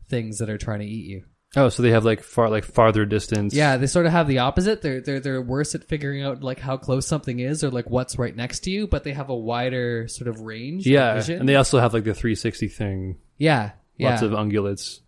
things 0.07 0.37
that 0.39 0.49
are 0.49 0.57
trying 0.57 0.79
to 0.79 0.85
eat 0.85 1.05
you. 1.09 1.23
Oh, 1.57 1.67
so 1.67 1.83
they 1.83 1.91
have 1.91 2.05
like 2.05 2.23
far 2.23 2.49
like 2.49 2.63
farther 2.63 3.05
distance. 3.05 3.53
Yeah, 3.53 3.75
they 3.75 3.87
sort 3.87 4.05
of 4.05 4.13
have 4.13 4.29
the 4.29 4.37
opposite. 4.39 4.81
They're 4.81 5.01
they're 5.01 5.19
they're 5.19 5.41
worse 5.41 5.75
at 5.75 5.83
figuring 5.83 6.23
out 6.23 6.41
like 6.41 6.59
how 6.59 6.77
close 6.77 7.05
something 7.05 7.39
is 7.41 7.61
or 7.65 7.69
like 7.69 7.89
what's 7.89 8.17
right 8.17 8.33
next 8.33 8.61
to 8.61 8.71
you, 8.71 8.87
but 8.87 9.03
they 9.03 9.11
have 9.11 9.27
a 9.29 9.35
wider 9.35 10.07
sort 10.07 10.29
of 10.29 10.39
range. 10.39 10.87
Yeah, 10.87 11.15
vision. 11.15 11.41
and 11.41 11.49
they 11.49 11.55
also 11.57 11.79
have 11.81 11.93
like 11.93 12.05
the 12.05 12.13
360 12.13 12.69
thing. 12.69 13.17
yeah, 13.37 13.71
yeah, 13.97 14.11
Lots 14.11 14.21
of 14.21 14.31
ungulates. 14.31 15.01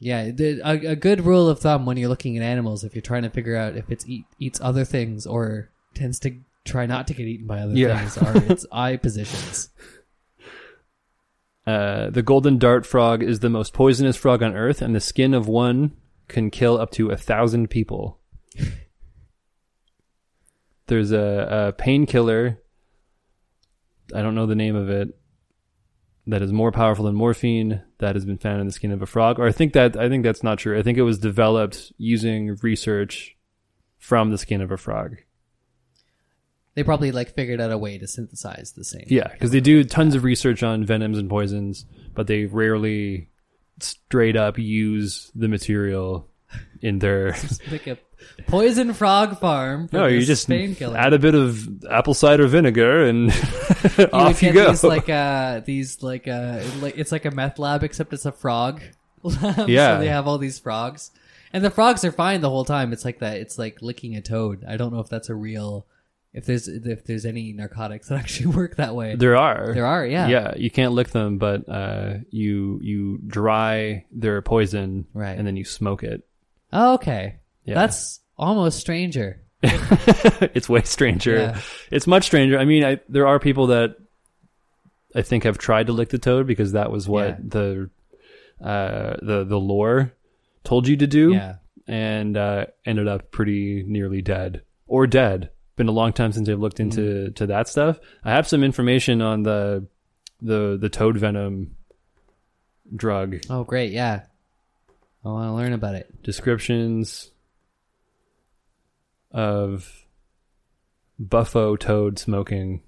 yeah. 0.00 0.32
The, 0.32 0.60
a, 0.64 0.90
a 0.92 0.96
good 0.96 1.24
rule 1.24 1.48
of 1.48 1.60
thumb 1.60 1.86
when 1.86 1.96
you're 1.96 2.08
looking 2.08 2.36
at 2.36 2.42
animals, 2.42 2.82
if 2.82 2.96
you're 2.96 3.02
trying 3.02 3.22
to 3.22 3.30
figure 3.30 3.56
out 3.56 3.76
if 3.76 3.88
it's 3.90 4.04
eat, 4.08 4.24
eats 4.40 4.60
other 4.60 4.84
things 4.84 5.26
or 5.26 5.70
tends 5.94 6.18
to 6.20 6.36
try 6.66 6.86
not 6.86 7.06
to 7.08 7.14
get 7.14 7.26
eaten 7.26 7.46
by 7.46 7.60
other 7.60 7.74
Yeah. 7.74 7.98
things, 8.06 8.18
are 8.18 8.52
its 8.52 8.66
eye 8.72 8.96
positions. 8.96 9.70
Uh, 11.66 12.10
the 12.10 12.22
golden 12.22 12.58
dart 12.58 12.86
frog 12.86 13.22
is 13.22 13.40
the 13.40 13.50
most 13.50 13.72
poisonous 13.72 14.16
frog 14.16 14.42
on 14.42 14.54
Earth, 14.54 14.82
and 14.82 14.94
the 14.94 15.00
skin 15.00 15.34
of 15.34 15.48
one 15.48 15.92
can 16.28 16.50
kill 16.50 16.78
up 16.78 16.90
to 16.92 17.10
a 17.10 17.16
thousand 17.16 17.70
people. 17.70 18.20
There's 20.86 21.10
a, 21.12 21.68
a 21.68 21.72
painkiller. 21.72 22.60
I 24.14 24.22
don't 24.22 24.34
know 24.36 24.46
the 24.46 24.54
name 24.54 24.76
of 24.76 24.88
it. 24.88 25.08
That 26.28 26.42
is 26.42 26.52
more 26.52 26.72
powerful 26.72 27.04
than 27.04 27.14
morphine. 27.14 27.82
That 27.98 28.14
has 28.14 28.24
been 28.24 28.38
found 28.38 28.60
in 28.60 28.66
the 28.66 28.72
skin 28.72 28.92
of 28.92 29.02
a 29.02 29.06
frog. 29.06 29.38
Or 29.38 29.46
I 29.46 29.52
think 29.52 29.72
that 29.72 29.96
I 29.96 30.08
think 30.08 30.22
that's 30.24 30.42
not 30.42 30.58
true. 30.58 30.78
I 30.78 30.82
think 30.82 30.98
it 30.98 31.02
was 31.02 31.18
developed 31.18 31.92
using 31.98 32.56
research 32.62 33.36
from 33.98 34.30
the 34.30 34.38
skin 34.38 34.60
of 34.60 34.70
a 34.70 34.76
frog. 34.76 35.16
They 36.76 36.84
probably 36.84 37.10
like 37.10 37.34
figured 37.34 37.60
out 37.60 37.72
a 37.72 37.78
way 37.78 37.98
to 37.98 38.06
synthesize 38.06 38.72
the 38.76 38.84
same. 38.84 39.06
Yeah, 39.08 39.26
because 39.32 39.50
they 39.50 39.60
do 39.60 39.82
tons 39.82 40.14
of 40.14 40.22
research 40.22 40.62
on 40.62 40.84
venoms 40.84 41.18
and 41.18 41.28
poisons, 41.28 41.84
but 42.14 42.28
they 42.28 42.44
rarely 42.44 43.30
straight 43.80 44.36
up 44.36 44.58
use 44.58 45.32
the 45.34 45.48
material 45.48 46.28
in 46.80 46.98
their. 47.00 47.34
Like 47.70 47.86
a 47.88 47.98
poison 48.46 48.92
frog 48.94 49.40
farm. 49.40 49.88
No, 49.92 50.06
you 50.06 50.20
just 50.24 50.48
painkiller. 50.48 50.96
add 50.98 51.12
a 51.12 51.18
bit 51.18 51.34
of 51.34 51.84
apple 51.86 52.14
cider 52.14 52.46
vinegar 52.46 53.06
and 53.06 53.32
you 53.98 54.04
off 54.12 54.42
you 54.42 54.52
go. 54.52 54.68
These 54.70 54.84
like 54.84 55.08
uh 55.08 55.60
these 55.60 56.02
like 56.02 56.28
uh 56.28 56.62
like 56.80 56.96
it's 56.98 57.10
like 57.12 57.24
a 57.24 57.30
meth 57.30 57.58
lab 57.58 57.82
except 57.84 58.12
it's 58.12 58.26
a 58.26 58.32
frog. 58.32 58.82
lab, 59.22 59.68
Yeah. 59.68 59.96
so 59.96 60.00
they 60.00 60.08
have 60.08 60.26
all 60.28 60.38
these 60.38 60.58
frogs, 60.58 61.10
and 61.52 61.64
the 61.64 61.70
frogs 61.70 62.04
are 62.04 62.12
fine 62.12 62.40
the 62.42 62.50
whole 62.50 62.64
time. 62.66 62.92
It's 62.92 63.04
like 63.04 63.20
that. 63.20 63.38
It's 63.38 63.58
like 63.58 63.80
licking 63.82 64.14
a 64.16 64.20
toad. 64.20 64.64
I 64.68 64.76
don't 64.76 64.92
know 64.92 65.00
if 65.00 65.08
that's 65.08 65.28
a 65.30 65.34
real. 65.34 65.86
If 66.36 66.44
there's 66.44 66.68
if 66.68 67.04
there's 67.06 67.24
any 67.24 67.52
narcotics 67.54 68.08
that 68.08 68.18
actually 68.20 68.54
work 68.54 68.76
that 68.76 68.94
way. 68.94 69.16
there 69.16 69.36
are. 69.36 69.72
There 69.74 69.86
are, 69.86 70.06
yeah. 70.06 70.28
Yeah, 70.28 70.54
you 70.56 70.70
can't 70.70 70.92
lick 70.92 71.08
them, 71.08 71.38
but 71.38 71.66
uh, 71.68 72.18
you 72.30 72.78
you 72.82 73.18
dry 73.26 74.04
their 74.12 74.42
poison, 74.42 75.06
Right. 75.14 75.36
and 75.36 75.46
then 75.46 75.56
you 75.56 75.64
smoke 75.64 76.02
it. 76.04 76.22
Oh, 76.72 76.94
okay. 76.94 77.36
Yeah. 77.64 77.74
That's 77.74 78.20
almost 78.36 78.78
stranger. 78.78 79.40
it's 79.62 80.68
way 80.68 80.82
stranger. 80.82 81.36
Yeah. 81.36 81.60
It's 81.90 82.06
much 82.06 82.24
stranger. 82.26 82.58
I 82.58 82.66
mean, 82.66 82.84
I, 82.84 83.00
there 83.08 83.26
are 83.26 83.38
people 83.40 83.68
that 83.68 83.96
I 85.14 85.22
think 85.22 85.44
have 85.44 85.56
tried 85.58 85.86
to 85.86 85.92
lick 85.94 86.10
the 86.10 86.18
toad 86.18 86.46
because 86.46 86.72
that 86.72 86.92
was 86.92 87.08
what 87.08 87.28
Yeah. 87.28 87.36
the 87.42 87.90
uh, 88.62 89.16
the 89.22 89.44
the 89.44 89.58
lore 89.58 90.12
told 90.64 90.86
you 90.86 90.96
to 90.98 91.06
do, 91.06 91.32
Yeah. 91.32 91.56
and 91.86 92.36
uh, 92.36 92.66
ended 92.84 93.08
up 93.08 93.30
pretty 93.30 93.82
nearly 93.86 94.20
dead 94.22 94.62
or 94.86 95.06
dead. 95.06 95.50
Been 95.76 95.88
a 95.88 95.92
long 95.92 96.12
time 96.12 96.32
since 96.32 96.48
I've 96.48 96.58
looked 96.60 96.78
Mm. 96.78 96.84
into 96.84 97.30
to 97.32 97.46
that 97.48 97.68
stuff. 97.68 97.98
I 98.24 98.32
have 98.32 98.48
some 98.48 98.64
information 98.64 99.20
on 99.22 99.42
the 99.42 99.86
the 100.40 100.76
the 100.80 100.88
toad 100.88 101.16
venom 101.18 101.76
drug 102.94 103.36
Oh, 103.50 103.64
great. 103.64 103.92
Yeah. 103.92 104.22
I 105.24 105.28
want 105.28 105.48
to 105.48 105.54
learn 105.54 105.72
about 105.72 105.94
it. 105.96 106.22
descriptions 106.22 107.30
of 109.32 110.04
Bufo 111.18 111.76
toad 111.76 112.18
smoking. 112.18 112.82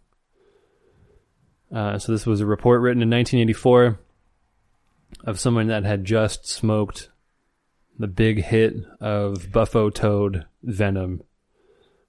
Uh, 1.73 1.99
so 1.99 2.13
this 2.13 2.25
was 2.27 2.41
a 2.41 2.47
report 2.47 2.81
written 2.81 3.03
in 3.03 3.11
1984 3.11 3.99
of 5.25 5.41
someone 5.41 5.67
that 5.67 5.85
had 5.85 6.05
just 6.05 6.47
smoked 6.47 7.11
the 7.99 8.07
big 8.07 8.43
hit 8.45 8.75
of 9.01 9.51
Bufo 9.53 9.91
toad 9.91 10.47
venom. 10.63 11.23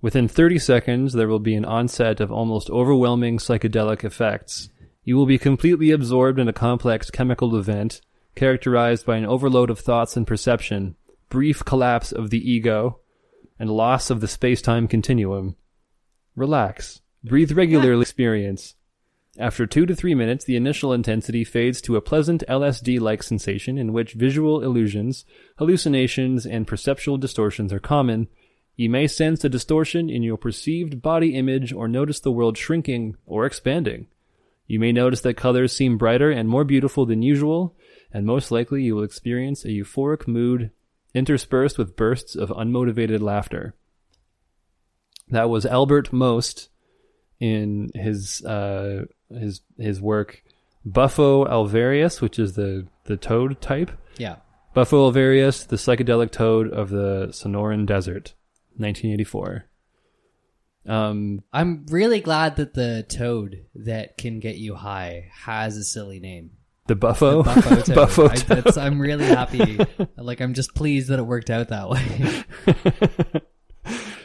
Within 0.02 0.28
30 0.28 0.60
seconds, 0.60 1.14
there 1.14 1.28
will 1.28 1.40
be 1.40 1.56
an 1.56 1.66
onset 1.66 2.22
of 2.22 2.32
almost 2.32 2.70
overwhelming 2.70 3.38
psychedelic 3.38 4.04
effects. 4.04 4.70
You 5.04 5.18
will 5.18 5.26
be 5.26 5.38
completely 5.38 5.92
absorbed 5.92 6.40
in 6.40 6.48
a 6.48 6.54
complex 6.54 7.10
chemical 7.10 7.56
event 7.56 8.02
characterized 8.36 9.06
by 9.06 9.18
an 9.18 9.26
overload 9.26 9.70
of 9.70 9.80
thoughts 9.80 10.16
and 10.16 10.26
perception, 10.26 10.96
brief 11.30 11.66
collapse 11.66 12.12
of 12.12 12.30
the 12.30 12.50
ego, 12.50 13.00
and 13.60 13.70
loss 13.70 14.10
of 14.10 14.22
the 14.22 14.28
space 14.28 14.62
time 14.62 14.88
continuum. 14.88 15.58
Relax. 16.36 17.02
Breathe 17.24 17.52
regularly. 17.52 18.02
Experience. 18.02 18.76
After 19.38 19.68
two 19.68 19.86
to 19.86 19.96
three 19.96 20.16
minutes, 20.16 20.46
the 20.46 20.56
initial 20.56 20.94
intensity 20.94 21.44
fades 21.44 21.82
to 21.82 21.98
a 21.98 22.02
pleasant 22.02 22.44
LSD 22.48 23.00
like 23.00 23.22
sensation 23.24 23.78
in 23.78 23.92
which 23.92 24.14
visual 24.14 24.64
illusions, 24.64 25.26
hallucinations, 25.58 26.46
and 26.46 26.66
perceptual 26.66 27.18
distortions 27.18 27.74
are 27.74 27.80
common. 27.80 28.28
You 28.80 28.90
may 28.90 29.08
sense 29.08 29.44
a 29.44 29.50
distortion 29.50 30.10
in 30.10 30.24
your 30.24 30.38
perceived 30.38 31.02
body 31.02 31.36
image 31.36 31.74
or 31.74 31.90
notice 31.90 32.22
the 32.22 32.32
world 32.32 32.58
shrinking 32.58 33.18
or 33.26 33.46
expanding. 33.46 34.08
You 34.68 34.80
may 34.80 34.94
notice 34.94 35.20
that 35.20 35.34
colors 35.34 35.74
seem 35.74 35.98
brighter 35.98 36.32
and 36.32 36.48
more 36.48 36.64
beautiful 36.64 37.06
than 37.06 37.22
usual, 37.22 37.76
and 38.14 38.26
most 38.26 38.52
likely 38.52 38.84
you 38.84 38.96
will 38.96 39.04
experience 39.04 39.66
a 39.66 39.68
euphoric 39.68 40.30
mood 40.30 40.72
interspersed 41.14 41.78
with 41.78 41.98
bursts 41.98 42.38
of 42.38 42.52
unmotivated 42.52 43.20
laughter. 43.20 43.76
That 45.28 45.50
was 45.50 45.66
Albert 45.66 46.14
Most 46.14 46.70
in 47.38 47.90
his 47.94 48.42
uh, 48.46 49.08
his 49.30 49.60
his 49.78 50.00
work 50.00 50.42
Bufo 50.86 51.44
alvarius, 51.44 52.22
which 52.22 52.40
is 52.40 52.54
the 52.54 52.88
the 53.04 53.18
toad 53.18 53.60
type. 53.60 53.92
Yeah. 54.18 54.38
Bufo 54.74 55.12
alvarius, 55.12 55.68
the 55.68 55.76
psychedelic 55.76 56.32
toad 56.32 56.72
of 56.72 56.90
the 56.90 57.28
Sonoran 57.32 57.86
Desert, 57.86 58.36
1984. 58.80 59.66
Um, 60.86 61.44
I'm 61.54 61.86
really 61.90 62.20
glad 62.22 62.56
that 62.56 62.74
the 62.74 63.06
toad 63.08 63.66
that 63.76 64.18
can 64.18 64.40
get 64.40 64.56
you 64.56 64.76
high 64.76 65.30
has 65.44 65.78
a 65.78 65.84
silly 65.84 66.20
name. 66.20 66.52
the 66.88 66.96
Bufo, 66.96 67.44
Bufo 67.44 67.82
toad. 67.82 67.96
Bufo 67.96 68.30
I, 68.30 68.86
I'm 68.86 69.00
really 69.00 69.26
happy. 69.26 69.80
like, 70.18 70.42
I'm 70.42 70.54
just 70.54 70.74
pleased 70.74 71.10
that 71.10 71.20
it 71.20 71.24
worked 71.24 71.50
out 71.52 71.68
that 71.68 71.90
way. 71.90 72.44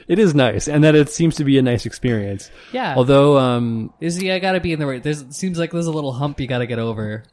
it 0.09 0.19
is 0.19 0.35
nice, 0.35 0.69
and 0.69 0.85
that 0.85 0.95
it 0.95 1.11
seems 1.11 1.37
to 1.37 1.45
be 1.45 1.59
a 1.59 1.63
nice 1.63 1.85
experience. 1.87 2.51
yeah. 2.73 2.95
Although, 2.97 3.37
um, 3.39 3.93
is 4.01 4.23
yeah, 4.23 4.35
I 4.35 4.39
gotta 4.39 4.61
be 4.61 4.73
in 4.73 4.79
the 4.79 4.87
right. 4.87 5.03
There's 5.03 5.21
it 5.23 5.35
seems 5.35 5.59
like 5.59 5.73
there's 5.73 5.87
a 5.87 5.93
little 5.93 6.13
hump 6.13 6.41
you 6.41 6.47
gotta 6.47 6.67
get 6.67 6.79
over 6.79 7.25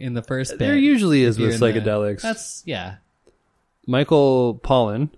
in 0.00 0.14
the 0.14 0.22
first 0.22 0.52
bit. 0.52 0.58
there 0.58 0.76
usually 0.76 1.22
is 1.22 1.38
with 1.38 1.54
in 1.54 1.60
the- 1.60 1.66
psychedelics. 1.80 2.22
that's 2.22 2.62
yeah. 2.66 2.96
Michael 3.86 4.58
Pollan, 4.64 5.10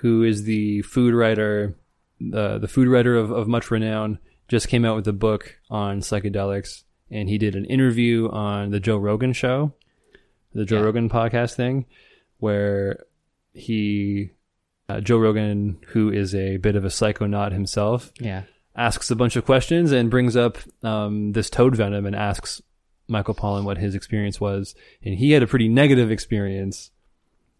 who 0.00 0.22
is 0.22 0.44
the 0.44 0.82
food 0.82 1.14
writer, 1.14 1.76
uh, 2.34 2.58
the 2.58 2.68
food 2.68 2.88
writer 2.88 3.16
of, 3.16 3.30
of 3.30 3.48
much 3.48 3.70
renown, 3.70 4.18
just 4.48 4.68
came 4.68 4.84
out 4.84 4.96
with 4.96 5.06
a 5.08 5.12
book 5.12 5.58
on 5.70 6.00
psychedelics, 6.00 6.84
and 7.10 7.28
he 7.28 7.38
did 7.38 7.54
an 7.54 7.64
interview 7.66 8.28
on 8.30 8.70
the 8.70 8.80
Joe 8.80 8.96
Rogan 8.96 9.32
show, 9.32 9.72
the 10.54 10.64
Joe 10.64 10.78
Yeah. 10.78 10.82
Rogan 10.84 11.08
podcast 11.08 11.54
thing, 11.54 11.84
where 12.38 13.04
he, 13.52 14.30
uh, 14.88 15.00
Joe 15.00 15.18
Rogan, 15.18 15.78
who 15.88 16.10
is 16.10 16.34
a 16.34 16.56
bit 16.58 16.76
of 16.76 16.84
a 16.84 16.88
psychonaut 16.88 17.52
himself, 17.52 18.12
Yeah. 18.20 18.44
asks 18.76 19.10
a 19.10 19.16
bunch 19.16 19.36
of 19.36 19.44
questions 19.44 19.90
and 19.92 20.10
brings 20.10 20.36
up 20.36 20.58
um, 20.82 21.32
this 21.32 21.50
toad 21.50 21.74
venom 21.76 22.06
and 22.06 22.14
asks 22.16 22.62
Michael 23.08 23.34
Pollan 23.34 23.64
what 23.64 23.78
his 23.78 23.94
experience 23.94 24.40
was. 24.40 24.74
And 25.02 25.14
he 25.16 25.32
had 25.32 25.42
a 25.42 25.46
pretty 25.46 25.68
negative 25.68 26.10
experience 26.10 26.90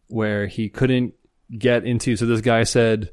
where 0.08 0.46
he 0.46 0.68
couldn't 0.68 1.14
get 1.56 1.84
into. 1.84 2.16
So 2.16 2.26
this 2.26 2.40
guy 2.40 2.64
said, 2.64 3.10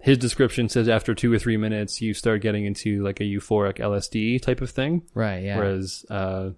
his 0.00 0.18
description 0.18 0.68
says 0.68 0.88
after 0.88 1.14
two 1.14 1.32
or 1.32 1.38
three 1.38 1.56
minutes, 1.56 2.02
you 2.02 2.12
start 2.14 2.42
getting 2.42 2.64
into 2.66 3.02
like 3.02 3.20
a 3.20 3.24
euphoric 3.24 3.78
LSD 3.78 4.42
type 4.42 4.60
of 4.60 4.70
thing. 4.70 5.02
Right. 5.14 5.42
Yeah. 5.42 5.56
Whereas 5.58 6.04
uh, 6.10 6.50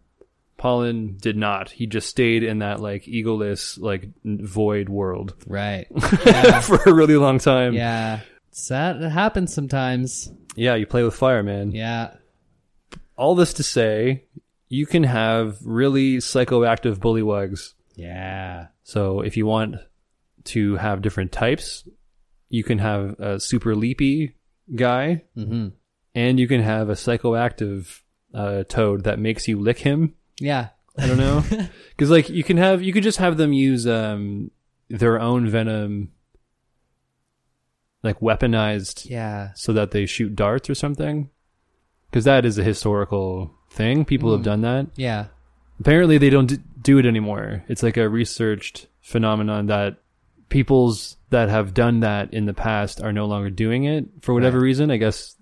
Pollan 0.58 1.20
did 1.20 1.36
not. 1.36 1.70
He 1.70 1.86
just 1.86 2.08
stayed 2.08 2.42
in 2.42 2.58
that 2.60 2.80
like 2.80 3.04
egoless, 3.04 3.78
like 3.80 4.08
void 4.24 4.88
world 4.88 5.34
Right. 5.46 5.86
Yeah. 6.24 6.60
for 6.62 6.76
a 6.86 6.92
really 6.94 7.16
long 7.16 7.38
time. 7.38 7.74
yeah. 7.74 8.20
It's 8.48 8.68
that 8.68 8.96
it 8.96 9.10
happens 9.10 9.52
sometimes. 9.54 10.32
yeah, 10.56 10.74
you 10.76 10.86
play 10.86 11.02
with 11.02 11.14
fire, 11.14 11.42
man. 11.42 11.72
Yeah. 11.72 12.14
all 13.16 13.34
this 13.34 13.52
to 13.54 13.62
say, 13.62 14.24
you 14.68 14.86
can 14.86 15.04
have 15.04 15.58
really 15.62 16.16
psychoactive 16.16 16.96
bullywugs. 16.96 17.74
Yeah. 17.94 18.68
So 18.82 19.20
if 19.20 19.36
you 19.36 19.44
want 19.46 19.76
to 20.46 20.76
have 20.76 21.02
different 21.02 21.32
types, 21.32 21.86
you 22.48 22.62
can 22.64 22.78
have 22.78 23.18
a 23.20 23.40
super 23.40 23.74
leapy 23.74 24.34
guy, 24.74 25.22
Mm-hmm. 25.36 25.68
and 26.14 26.40
you 26.40 26.48
can 26.48 26.60
have 26.62 26.88
a 26.88 26.94
psychoactive 26.94 28.00
uh, 28.34 28.64
toad 28.64 29.04
that 29.04 29.18
makes 29.18 29.46
you 29.48 29.58
lick 29.60 29.78
him. 29.78 30.14
Yeah. 30.40 30.68
I 30.98 31.06
don't 31.06 31.18
know, 31.18 31.44
because 31.90 32.10
like 32.10 32.28
you 32.30 32.42
can 32.42 32.56
have, 32.56 32.82
you 32.82 32.92
could 32.92 33.02
just 33.02 33.18
have 33.18 33.36
them 33.36 33.52
use 33.52 33.86
um, 33.86 34.50
their 34.88 35.20
own 35.20 35.46
venom, 35.48 36.12
like 38.02 38.20
weaponized 38.20 39.08
Yeah. 39.08 39.50
so 39.54 39.72
that 39.72 39.90
they 39.90 40.06
shoot 40.06 40.34
darts 40.34 40.70
or 40.70 40.74
something. 40.74 41.30
Because 42.10 42.24
that 42.24 42.46
is 42.46 42.56
a 42.56 42.62
historical 42.64 43.52
thing. 43.70 44.04
People 44.04 44.32
have 44.32 44.42
done 44.44 44.62
that. 44.62 44.86
Yeah. 44.96 45.26
Apparently, 45.80 46.16
they 46.18 46.30
don't 46.30 46.46
d- 46.46 46.58
do 46.80 46.98
it 46.98 47.04
anymore. 47.04 47.64
It's 47.68 47.82
like 47.82 47.96
a 47.98 48.08
researched 48.08 48.86
phenomenon 49.02 49.66
that 49.66 49.98
peoples 50.48 51.16
that 51.30 51.48
have 51.48 51.74
done 51.74 52.00
that 52.00 52.32
in 52.32 52.46
the 52.46 52.54
past 52.54 53.00
are 53.02 53.12
no 53.12 53.26
longer 53.26 53.50
doing 53.50 53.84
it 53.84 54.06
for 54.22 54.32
whatever 54.34 54.58
Right. 54.58 54.64
reason. 54.64 54.90
I 54.90 54.96
guess 54.96 55.34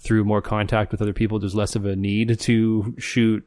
through 0.00 0.24
more 0.24 0.40
contact 0.42 0.92
with 0.92 1.02
other 1.02 1.12
people, 1.12 1.38
there's 1.38 1.54
less 1.54 1.74
of 1.76 1.84
a 1.84 1.96
need 1.96 2.38
to 2.40 2.94
shoot 2.98 3.44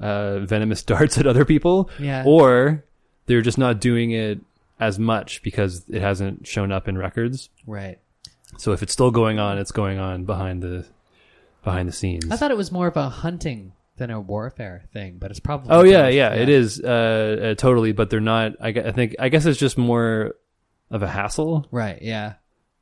uh, 0.00 0.40
venomous 0.40 0.82
darts 0.92 1.16
at 1.18 1.26
other 1.26 1.44
people, 1.44 1.88
Yeah. 1.98 2.24
or 2.26 2.84
they're 3.26 3.42
just 3.42 3.58
not 3.58 3.80
doing 3.80 4.10
it 4.10 4.40
as 4.80 4.98
much 4.98 5.42
because 5.42 5.84
it 5.88 6.02
hasn't 6.02 6.46
shown 6.46 6.72
up 6.72 6.88
in 6.88 6.98
records. 6.98 7.48
Right. 7.66 7.98
So 8.58 8.72
if 8.72 8.82
it's 8.82 8.92
still 8.92 9.10
going 9.12 9.38
on, 9.38 9.58
it's 9.58 9.70
going 9.72 9.98
on 9.98 10.24
behind 10.24 10.62
the 10.62 10.86
behind 11.64 11.88
the 11.88 11.92
scenes. 11.92 12.28
I 12.30 12.36
thought 12.36 12.50
it 12.50 12.56
was 12.56 12.72
more 12.72 12.88
of 12.88 12.96
a 12.96 13.08
hunting 13.08 13.72
than 14.02 14.10
a 14.10 14.20
warfare 14.20 14.82
thing, 14.92 15.16
but 15.18 15.30
it's 15.30 15.40
probably. 15.40 15.70
oh 15.70 15.82
yeah, 15.84 16.02
both. 16.06 16.14
yeah, 16.14 16.34
it 16.34 16.48
is 16.48 16.80
uh, 16.80 16.86
uh, 16.86 17.54
totally. 17.54 17.92
But 17.92 18.10
they're 18.10 18.20
not. 18.20 18.52
I, 18.60 18.68
I 18.68 18.92
think. 18.92 19.14
I 19.18 19.28
guess 19.28 19.46
it's 19.46 19.58
just 19.58 19.78
more 19.78 20.34
of 20.90 21.02
a 21.02 21.08
hassle. 21.08 21.66
Right. 21.70 22.00
Yeah. 22.02 22.34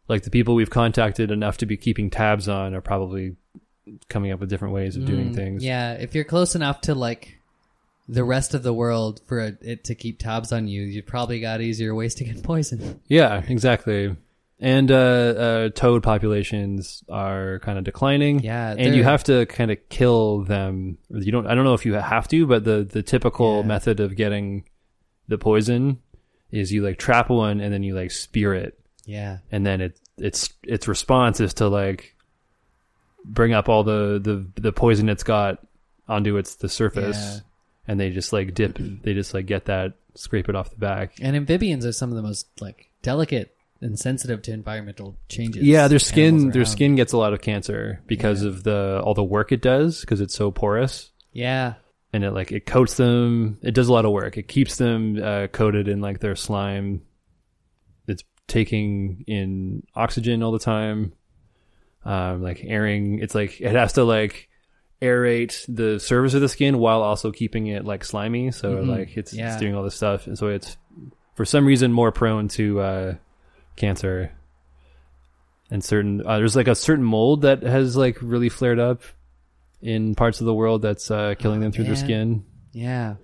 Like 0.09 0.23
the 0.25 0.31
people 0.31 0.55
we've 0.57 0.71
contacted 0.71 1.31
enough 1.31 1.59
to 1.59 1.67
be 1.67 1.77
keeping 1.77 2.11
tabs 2.11 2.49
on 2.49 2.75
are 2.75 2.81
probably 2.81 3.37
coming 4.09 4.33
up 4.33 4.41
with 4.41 4.49
different 4.51 4.75
ways 4.75 4.97
of 4.97 5.05
doing 5.05 5.31
Mm, 5.31 5.35
things. 5.37 5.65
Yeah. 5.65 5.93
If 5.93 6.15
you're 6.17 6.25
close 6.25 6.57
enough 6.57 6.81
to 6.83 6.95
like 6.97 7.39
the 8.09 8.25
rest 8.25 8.55
of 8.55 8.65
the 8.65 8.73
world 8.73 9.21
for 9.27 9.55
it, 9.63 9.85
to 9.85 9.95
keep 9.95 10.19
tabs 10.19 10.51
on 10.53 10.67
you, 10.67 10.83
you've 10.83 11.07
probably 11.07 11.39
got 11.41 11.61
easier 11.61 11.95
ways 11.95 12.17
to 12.17 12.25
get 12.25 12.43
poisoned. 12.53 12.99
Yeah, 13.07 13.43
exactly. 13.47 14.17
And 14.63 14.91
uh, 14.91 14.95
uh, 14.95 15.69
toad 15.71 16.03
populations 16.03 17.03
are 17.09 17.61
kind 17.61 17.79
of 17.79 17.85
declining. 17.85 18.41
Yeah, 18.41 18.75
and 18.77 18.95
you 18.95 19.05
have 19.05 19.25
to 19.25 19.47
kind 19.47 19.71
of 19.71 19.79
kill 19.89 20.43
them. 20.45 20.99
You 21.09 21.33
don't. 21.33 21.47
I 21.47 21.55
don't 21.55 21.65
know 21.65 21.73
if 21.73 21.87
you 21.87 21.95
have 21.95 22.29
to, 22.29 22.47
but 22.47 22.65
the 22.65 22.85
the 22.85 23.03
typical 23.03 23.61
Yeah. 23.61 23.67
method 23.67 24.01
of 24.01 24.17
getting 24.17 24.65
the 25.29 25.39
poison 25.39 25.99
is 26.51 26.73
you 26.73 26.83
like 26.83 26.99
trap 26.99 27.31
one 27.31 27.61
and 27.61 27.73
then 27.73 27.83
you 27.83 27.95
like 27.95 28.11
spear 28.11 28.53
it, 28.53 28.79
Yeah. 29.07 29.39
and 29.51 29.65
then 29.65 29.81
it 29.81 29.99
its 30.19 30.53
its 30.65 30.87
response 30.87 31.41
is 31.41 31.55
to 31.55 31.69
like 31.69 32.15
bring 33.25 33.55
up 33.55 33.69
all 33.71 33.83
the 33.83 34.21
the 34.23 34.61
the 34.61 34.73
poison 34.73 35.09
it's 35.09 35.23
got 35.23 35.59
onto 36.07 36.37
its 36.37 36.57
the 36.57 36.69
surface, 36.69 37.17
Yeah. 37.17 37.41
and 37.89 37.99
they 37.99 38.11
just 38.11 38.31
like 38.33 38.53
dip. 38.55 38.77
They 38.79 39.15
just 39.15 39.33
like 39.33 39.47
get 39.47 39.65
that, 39.67 39.95
scrape 40.17 40.51
it 40.51 40.55
off 40.57 40.69
the 40.69 40.77
back. 40.77 41.15
And 41.23 41.35
amphibians 41.35 41.87
are 41.87 41.93
some 41.93 42.11
of 42.11 42.17
the 42.17 42.23
most 42.23 42.47
like 42.61 42.91
delicate 43.03 43.55
and 43.83 43.99
sensitive 43.99 44.43
to 44.43 44.53
environmental 44.53 45.17
changes. 45.29 45.63
Yeah, 45.63 45.89
their 45.89 45.99
skin 45.99 46.51
their 46.51 46.65
skin 46.65 46.97
gets 46.97 47.13
a 47.13 47.19
lot 47.19 47.33
of 47.33 47.41
cancer 47.41 48.03
because 48.07 48.43
of 48.43 48.63
the 48.63 49.01
all 49.05 49.15
the 49.15 49.25
work 49.25 49.53
it 49.53 49.63
does 49.63 50.01
because 50.03 50.21
it's 50.21 50.35
so 50.35 50.51
porous 50.51 51.11
Yeah. 51.33 51.75
and 52.13 52.23
it 52.25 52.33
like 52.33 52.53
it 52.53 52.67
coats 52.67 52.97
them. 52.97 53.59
It 53.63 53.73
does 53.75 53.89
a 53.89 53.93
lot 53.93 54.05
of 54.05 54.13
work. 54.13 54.37
It 54.37 54.49
keeps 54.49 54.77
them 54.77 55.19
uh, 55.23 55.47
coated 55.47 55.89
in 55.89 56.01
like 56.01 56.21
their 56.21 56.37
slime. 56.37 57.03
It's 58.07 58.23
taking 58.49 59.25
in 59.27 59.85
oxygen 59.95 60.43
all 60.43 60.53
the 60.53 60.59
time. 60.59 61.13
Um, 62.05 62.43
like 62.43 62.63
airing. 62.65 63.21
It's 63.21 63.35
like 63.35 63.61
it 63.61 63.75
has 63.75 63.93
to 63.95 64.05
like 64.05 64.49
aerate 65.03 65.65
the 65.75 65.99
surface 65.99 66.35
of 66.35 66.41
the 66.43 66.49
skin 66.49 66.79
while 66.79 67.03
also 67.03 67.31
keeping 67.33 67.67
it 67.69 67.85
like 67.85 68.05
slimy. 68.05 68.51
So 68.51 68.77
Mhm. 68.77 68.89
like 68.89 69.17
it's, 69.17 69.33
Yeah. 69.33 69.53
it's 69.53 69.61
doing 69.61 69.75
all 69.75 69.83
this 69.83 69.95
stuff, 69.95 70.27
and 70.27 70.37
so 70.37 70.49
it's 70.49 70.77
for 71.37 71.45
some 71.47 71.65
reason 71.65 71.93
more 71.93 72.13
prone 72.13 72.49
to 72.49 72.81
uh, 72.81 73.15
cancer. 73.77 74.33
And 75.71 75.85
certain 75.85 76.27
uh, 76.27 76.37
there's 76.39 76.57
like 76.57 76.69
a 76.69 76.75
certain 76.75 77.05
mold 77.05 77.43
that 77.43 77.63
has 77.63 77.97
like 77.97 78.19
really 78.21 78.49
flared 78.49 78.79
up 78.81 79.03
in 79.81 80.15
parts 80.15 80.41
of 80.41 80.47
the 80.47 80.55
world 80.55 80.83
that's 80.83 81.11
uh, 81.11 81.35
killing 81.39 81.61
them 81.61 81.73
through 81.73 81.85
their 81.85 81.97
skin. 81.97 82.45
Yeah. 82.73 83.15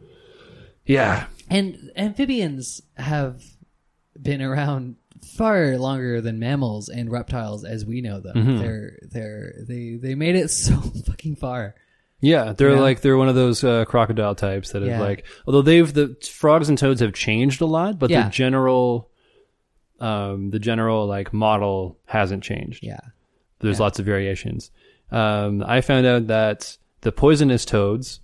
Yeah, 0.85 1.27
And 1.51 1.91
amphibians 1.97 2.81
have 2.97 3.43
been 4.21 4.41
around 4.41 4.95
far 5.37 5.77
longer 5.79 6.21
than 6.21 6.39
mammals 6.39 6.89
and 6.89 7.11
reptiles 7.11 7.65
as 7.65 7.85
we 7.85 8.01
know 8.01 8.21
them. 8.21 8.37
Mhm. 8.37 8.59
They're 8.61 8.99
they're 9.03 9.53
they 9.67 9.97
they 10.01 10.15
made 10.15 10.37
it 10.37 10.49
so 10.53 10.77
fucking 10.77 11.37
far. 11.37 11.75
yeah, 12.21 12.53
they're 12.53 12.75
Yeah. 12.75 12.81
like 12.81 13.01
they're 13.01 13.17
one 13.17 13.29
of 13.29 13.35
those 13.35 13.65
uh, 13.65 13.85
crocodile 13.87 14.37
types 14.37 14.71
that 14.71 14.83
have 14.83 14.89
Yeah. 14.93 15.01
like 15.01 15.27
although 15.49 15.63
they've 15.63 15.93
the 15.93 16.17
frogs 16.33 16.69
and 16.69 16.79
toads 16.79 17.01
have 17.01 17.13
changed 17.15 17.61
a 17.61 17.67
lot, 17.67 17.99
but 17.99 18.09
Yeah. 18.11 18.25
the 18.27 18.31
general 18.31 19.11
um 20.01 20.51
the 20.51 20.59
general 20.59 21.07
like 21.07 21.33
model 21.33 21.97
hasn't 22.07 22.43
changed. 22.43 22.85
Yeah. 22.85 23.01
There's 23.61 23.79
Yeah. 23.79 23.85
lots 23.85 23.99
of 23.99 24.05
variations. 24.07 24.71
Um, 25.11 25.63
I 25.67 25.81
found 25.81 26.07
out 26.07 26.27
that 26.27 26.77
the 27.03 27.13
poisonous 27.13 27.65
toads, 27.65 28.21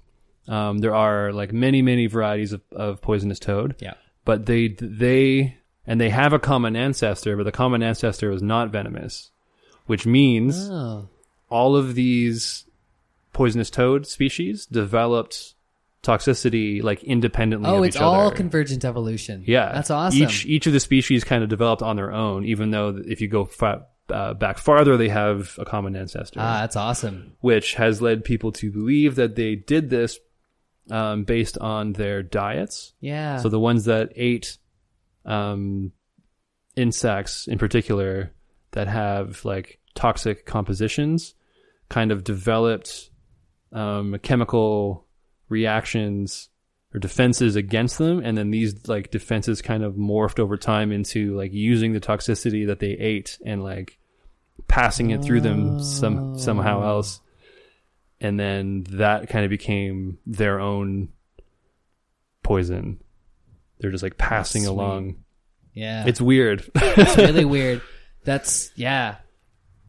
um, 0.48 0.78
there 0.78 0.94
are 0.94 1.32
like 1.32 1.52
many, 1.52 1.80
many 1.82 2.06
varieties 2.06 2.52
of, 2.52 2.60
of 2.72 3.00
poisonous 3.00 3.38
toad, 3.38 3.76
Yeah. 3.80 3.94
but 4.24 4.46
they, 4.46 4.68
they, 4.80 5.56
and 5.86 6.00
they 6.00 6.10
have 6.10 6.32
a 6.32 6.38
common 6.38 6.74
ancestor, 6.76 7.36
but 7.36 7.44
the 7.44 7.52
common 7.52 7.82
ancestor 7.82 8.30
was 8.30 8.42
not 8.42 8.70
venomous, 8.70 9.30
which 9.86 10.04
means 10.06 10.68
Oh. 10.70 11.08
all 11.48 11.76
of 11.76 11.94
these 11.94 12.64
poisonous 13.32 13.70
toad 13.70 14.06
species 14.06 14.66
developed 14.66 15.54
toxicity 16.02 16.82
like 16.82 17.02
independently 17.04 17.70
Oh, 17.70 17.82
it's 17.82 17.96
all 17.96 18.26
other. 18.28 18.36
convergent 18.36 18.84
evolution. 18.84 19.44
Yeah, 19.46 19.72
That's 19.72 19.90
awesome. 19.90 20.20
Each 20.22 20.44
each 20.46 20.66
of 20.66 20.72
the 20.72 20.80
species 20.80 21.22
kind 21.24 21.42
of 21.42 21.48
developed 21.48 21.82
on 21.82 21.96
their 21.96 22.12
own, 22.12 22.44
even 22.44 22.70
though 22.70 23.00
if 23.06 23.20
you 23.20 23.28
go 23.28 23.44
fa- 23.44 23.86
uh, 24.08 24.34
back 24.34 24.58
farther, 24.58 24.96
they 24.96 25.08
have 25.08 25.54
a 25.58 25.64
common 25.64 25.94
ancestor, 25.96 26.40
Ah, 26.40 26.60
that's 26.62 26.76
awesome. 26.76 27.34
which 27.40 27.74
has 27.74 28.02
led 28.02 28.24
people 28.24 28.50
to 28.52 28.70
believe 28.72 29.14
that 29.14 29.36
they 29.36 29.54
did 29.54 29.90
this 29.90 30.18
um, 30.90 31.22
based 31.24 31.56
on 31.58 31.92
their 31.92 32.22
diets. 32.24 32.92
Yeah. 33.00 33.36
So 33.38 33.48
the 33.48 33.60
ones 33.60 33.84
that 33.84 34.10
ate 34.16 34.58
um, 35.24 35.92
insects 36.76 37.46
in 37.46 37.58
particular 37.58 38.32
that 38.72 38.88
have 38.88 39.44
like 39.44 39.78
toxic 39.94 40.46
compositions 40.46 41.34
kind 41.88 42.10
of 42.10 42.24
developed 42.24 43.10
um, 43.72 44.18
chemical 44.22 45.06
reactions 45.48 46.48
or 46.94 47.00
defenses 47.00 47.56
against 47.56 47.98
them 47.98 48.20
and 48.20 48.36
then 48.36 48.50
these 48.50 48.86
like 48.86 49.10
defenses 49.10 49.62
kind 49.62 49.82
of 49.82 49.94
morphed 49.94 50.38
over 50.38 50.56
time 50.56 50.92
into 50.92 51.36
like 51.36 51.52
using 51.52 51.92
the 51.92 52.00
toxicity 52.00 52.66
that 52.66 52.80
they 52.80 52.90
ate 52.90 53.38
and 53.44 53.62
like 53.62 53.98
passing 54.68 55.10
it 55.10 55.22
through 55.22 55.40
them 55.40 55.82
some 55.82 56.38
somehow 56.38 56.82
oh. 56.82 56.88
else 56.88 57.20
and 58.20 58.38
then 58.38 58.84
that 58.90 59.28
kind 59.28 59.44
of 59.44 59.50
became 59.50 60.18
their 60.26 60.60
own 60.60 61.08
poison 62.42 63.00
they're 63.78 63.90
just 63.90 64.02
like 64.02 64.18
passing 64.18 64.66
along 64.66 65.16
yeah. 65.72 66.04
it's 66.06 66.20
weird 66.20 66.70
it's 66.74 67.16
really 67.16 67.44
weird. 67.46 67.80
That's 68.24 68.70
yeah. 68.76 69.16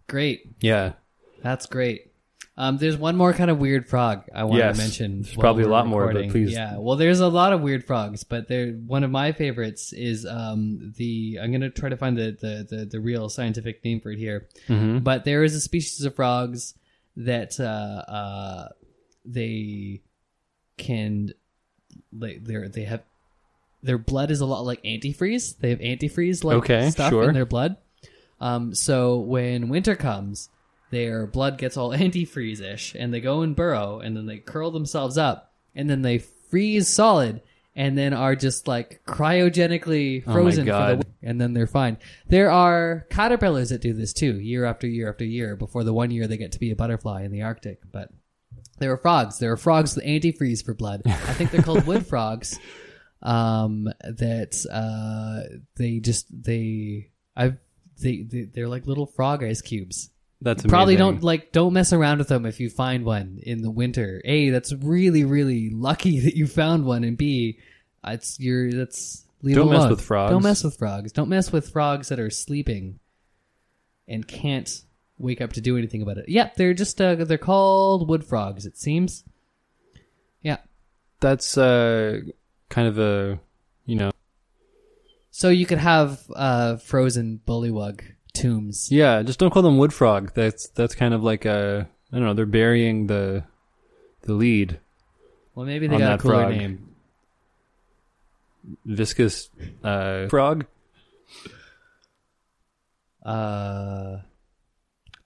Great. 0.08 0.56
yeah 0.60 0.94
That's 1.42 1.66
great. 1.66 2.13
Um, 2.56 2.78
there's 2.78 2.98
one 2.98 3.16
more 3.16 3.34
kind 3.34 3.50
of 3.50 3.58
weird 3.58 3.90
frog 3.90 4.26
I 4.34 4.44
wanted 4.44 4.60
Yes. 4.60 4.76
to 4.78 4.84
mention. 4.84 5.22
There's 5.24 5.36
probably 5.36 5.64
a 5.64 5.68
lot 5.70 5.88
more, 5.88 6.14
but 6.14 6.30
please. 6.30 6.52
Yeah. 6.52 6.78
Well, 6.78 6.98
there's 6.98 7.20
a 7.20 7.28
lot 7.28 7.52
of 7.52 7.62
weird 7.62 7.84
frogs, 7.84 8.24
but 8.24 8.48
there 8.48 8.74
one 8.74 9.04
of 9.04 9.10
my 9.10 9.32
favorites 9.32 9.92
is 9.92 10.24
um 10.26 10.94
the 10.98 11.40
I'm 11.42 11.52
gonna 11.52 11.72
try 11.72 11.90
to 11.90 11.98
find 11.98 12.16
the 12.16 12.38
the 12.40 12.68
the, 12.78 12.86
the 12.86 13.00
real 13.00 13.28
scientific 13.30 13.84
name 13.84 14.02
for 14.02 14.12
it 14.12 14.20
here. 14.20 14.48
hmm 14.68 15.00
But 15.00 15.24
there 15.26 15.44
is 15.44 15.56
a 15.56 15.60
species 15.62 16.06
of 16.06 16.16
frogs 16.16 16.76
that 17.18 17.60
uh 17.60 17.64
uh 17.64 18.70
they 19.26 20.02
can 20.78 21.32
like 22.12 22.44
they're 22.44 22.68
they 22.70 22.84
have 22.84 23.02
their 23.82 23.98
blood 23.98 24.32
is 24.32 24.42
a 24.42 24.46
lot 24.46 24.62
like 24.62 24.82
antifreeze. 24.84 25.58
They 25.58 25.72
have 25.72 25.80
antifreeze 25.80 26.44
like 26.44 26.58
Okay, 26.58 26.90
stuff 26.92 27.10
sure. 27.10 27.28
in 27.30 27.34
their 27.34 27.46
blood. 27.46 27.78
Um, 28.40 28.74
so 28.76 29.20
when 29.20 29.70
winter 29.70 29.96
comes, 29.96 30.50
their 30.94 31.28
blood 31.28 31.58
gets 31.58 31.76
all 31.78 31.90
antifreeze 31.98 32.62
ish, 32.62 32.96
and 32.96 33.14
they 33.14 33.20
go 33.22 33.42
and 33.42 33.56
burrow, 33.56 34.00
and 34.00 34.16
then 34.16 34.26
they 34.26 34.38
curl 34.38 34.72
themselves 34.72 35.18
up, 35.18 35.54
and 35.76 35.90
then 35.90 36.02
they 36.02 36.20
freeze 36.20 36.88
solid, 36.88 37.42
and 37.76 37.98
then 37.98 38.14
are 38.14 38.36
just 38.36 38.68
like 38.68 39.02
cryogenically 39.06 40.24
Oh 40.26 40.30
my 40.30 40.34
frozen 40.34 40.66
for 40.66 40.72
the 40.72 40.78
God. 40.78 40.90
winter, 40.90 41.10
and 41.24 41.42
then 41.42 41.54
they're 41.54 41.68
fine. 41.68 41.98
There 42.28 42.52
are 42.52 43.08
caterpillars 43.10 43.70
that 43.70 43.82
do 43.82 43.94
this 43.94 44.14
too, 44.14 44.40
year 44.40 44.66
after 44.66 44.88
year 44.88 45.10
after 45.10 45.26
year, 45.26 45.56
before 45.56 45.84
the 45.84 45.94
one 45.94 46.12
year 46.12 46.28
they 46.28 46.38
get 46.38 46.52
to 46.54 46.60
be 46.60 46.72
a 46.72 46.76
butterfly 46.76 47.24
in 47.24 47.32
the 47.32 47.42
Arctic. 47.42 47.80
But 47.92 48.10
there 48.80 48.92
are 48.92 48.98
frogs. 48.98 49.40
There 49.40 49.52
are 49.52 49.58
frogs 49.58 49.96
with 49.96 50.06
antifreeze 50.06 50.64
for 50.64 50.74
blood. 50.74 51.02
I 51.06 51.12
think 51.34 51.52
they're 51.52 51.62
called 51.62 51.86
wood 51.88 52.06
frogs. 52.08 52.60
Um, 53.22 53.86
that 54.02 54.66
uh, 54.70 55.58
they 55.78 56.00
just 56.00 56.28
they 56.30 57.12
I've 57.36 57.58
they, 58.02 58.24
they 58.24 58.44
they're 58.54 58.68
like 58.68 58.86
little 58.86 59.06
frog 59.06 59.44
ice 59.44 59.62
cubes. 59.62 60.10
That's 60.44 60.66
Probably 60.66 60.96
don't 60.96 61.24
like 61.24 61.52
don't 61.52 61.74
mess 61.74 61.94
around 61.94 62.20
with 62.20 62.28
them 62.28 62.46
if 62.46 62.60
you 62.60 62.70
find 62.70 63.06
one 63.06 63.40
in 63.42 63.62
the 63.62 63.72
winter. 63.72 64.22
A, 64.26 64.50
that's 64.50 64.74
really 64.74 65.24
really 65.24 65.70
lucky 65.70 66.20
that 66.26 66.36
you 66.36 66.48
found 66.48 66.86
one, 66.86 67.04
and 67.04 67.18
B, 67.18 67.60
it's 68.04 68.40
you're 68.40 68.72
that's 68.72 69.26
leave 69.42 69.56
Don't 69.56 69.70
mess 69.70 69.80
alone. 69.80 69.90
with 69.92 70.02
frogs. 70.02 70.32
Don't 70.32 70.44
mess 70.44 70.64
with 70.64 70.78
frogs. 70.78 71.12
Don't 71.12 71.30
mess 71.30 71.52
with 71.52 71.70
frogs 71.70 72.10
that 72.10 72.20
are 72.20 72.30
sleeping 72.30 73.00
and 74.08 74.28
can't 74.28 74.84
wake 75.18 75.42
up 75.42 75.54
to 75.54 75.62
do 75.62 75.78
anything 75.78 76.02
about 76.02 76.18
it. 76.18 76.26
Yeah, 76.28 76.50
they're 76.58 76.74
just 76.74 77.00
uh, 77.02 77.16
they're 77.16 77.38
called 77.38 78.10
wood 78.10 78.26
frogs. 78.26 78.66
It 78.66 78.78
seems. 78.78 79.24
Yeah. 80.42 80.58
that's 81.22 81.58
uh 81.58 82.20
kind 82.68 82.88
of 82.88 83.00
a 83.00 83.40
you 83.86 83.96
know 83.96 84.12
So 85.32 85.48
you 85.48 85.66
could 85.66 85.78
have 85.78 86.20
uh, 86.36 86.76
frozen 86.78 87.40
bullywug 87.48 88.02
tombs. 88.34 88.88
yeah 88.92 89.22
just 89.22 89.40
don't 89.40 89.52
call 89.52 89.62
them 89.62 89.78
wood 89.78 89.94
frog 89.94 90.32
that's 90.34 90.68
that's 90.70 90.96
kind 90.96 91.14
of 91.14 91.24
like 91.24 91.46
a 91.46 91.88
i 92.12 92.16
don't 92.16 92.26
know 92.26 92.34
they're 92.34 92.46
burying 92.46 93.08
the 93.08 93.44
the 94.22 94.34
lead 94.34 94.80
Well, 95.56 95.66
maybe 95.66 95.88
they 95.88 95.96
On 95.96 96.00
got 96.02 96.08
a 96.08 96.18
that 96.18 96.20
cooler 96.22 96.42
frog. 96.44 96.52
name. 96.56 96.90
viscous 98.86 99.50
uh 99.84 100.28
frog 100.30 100.66
Uh, 103.26 104.18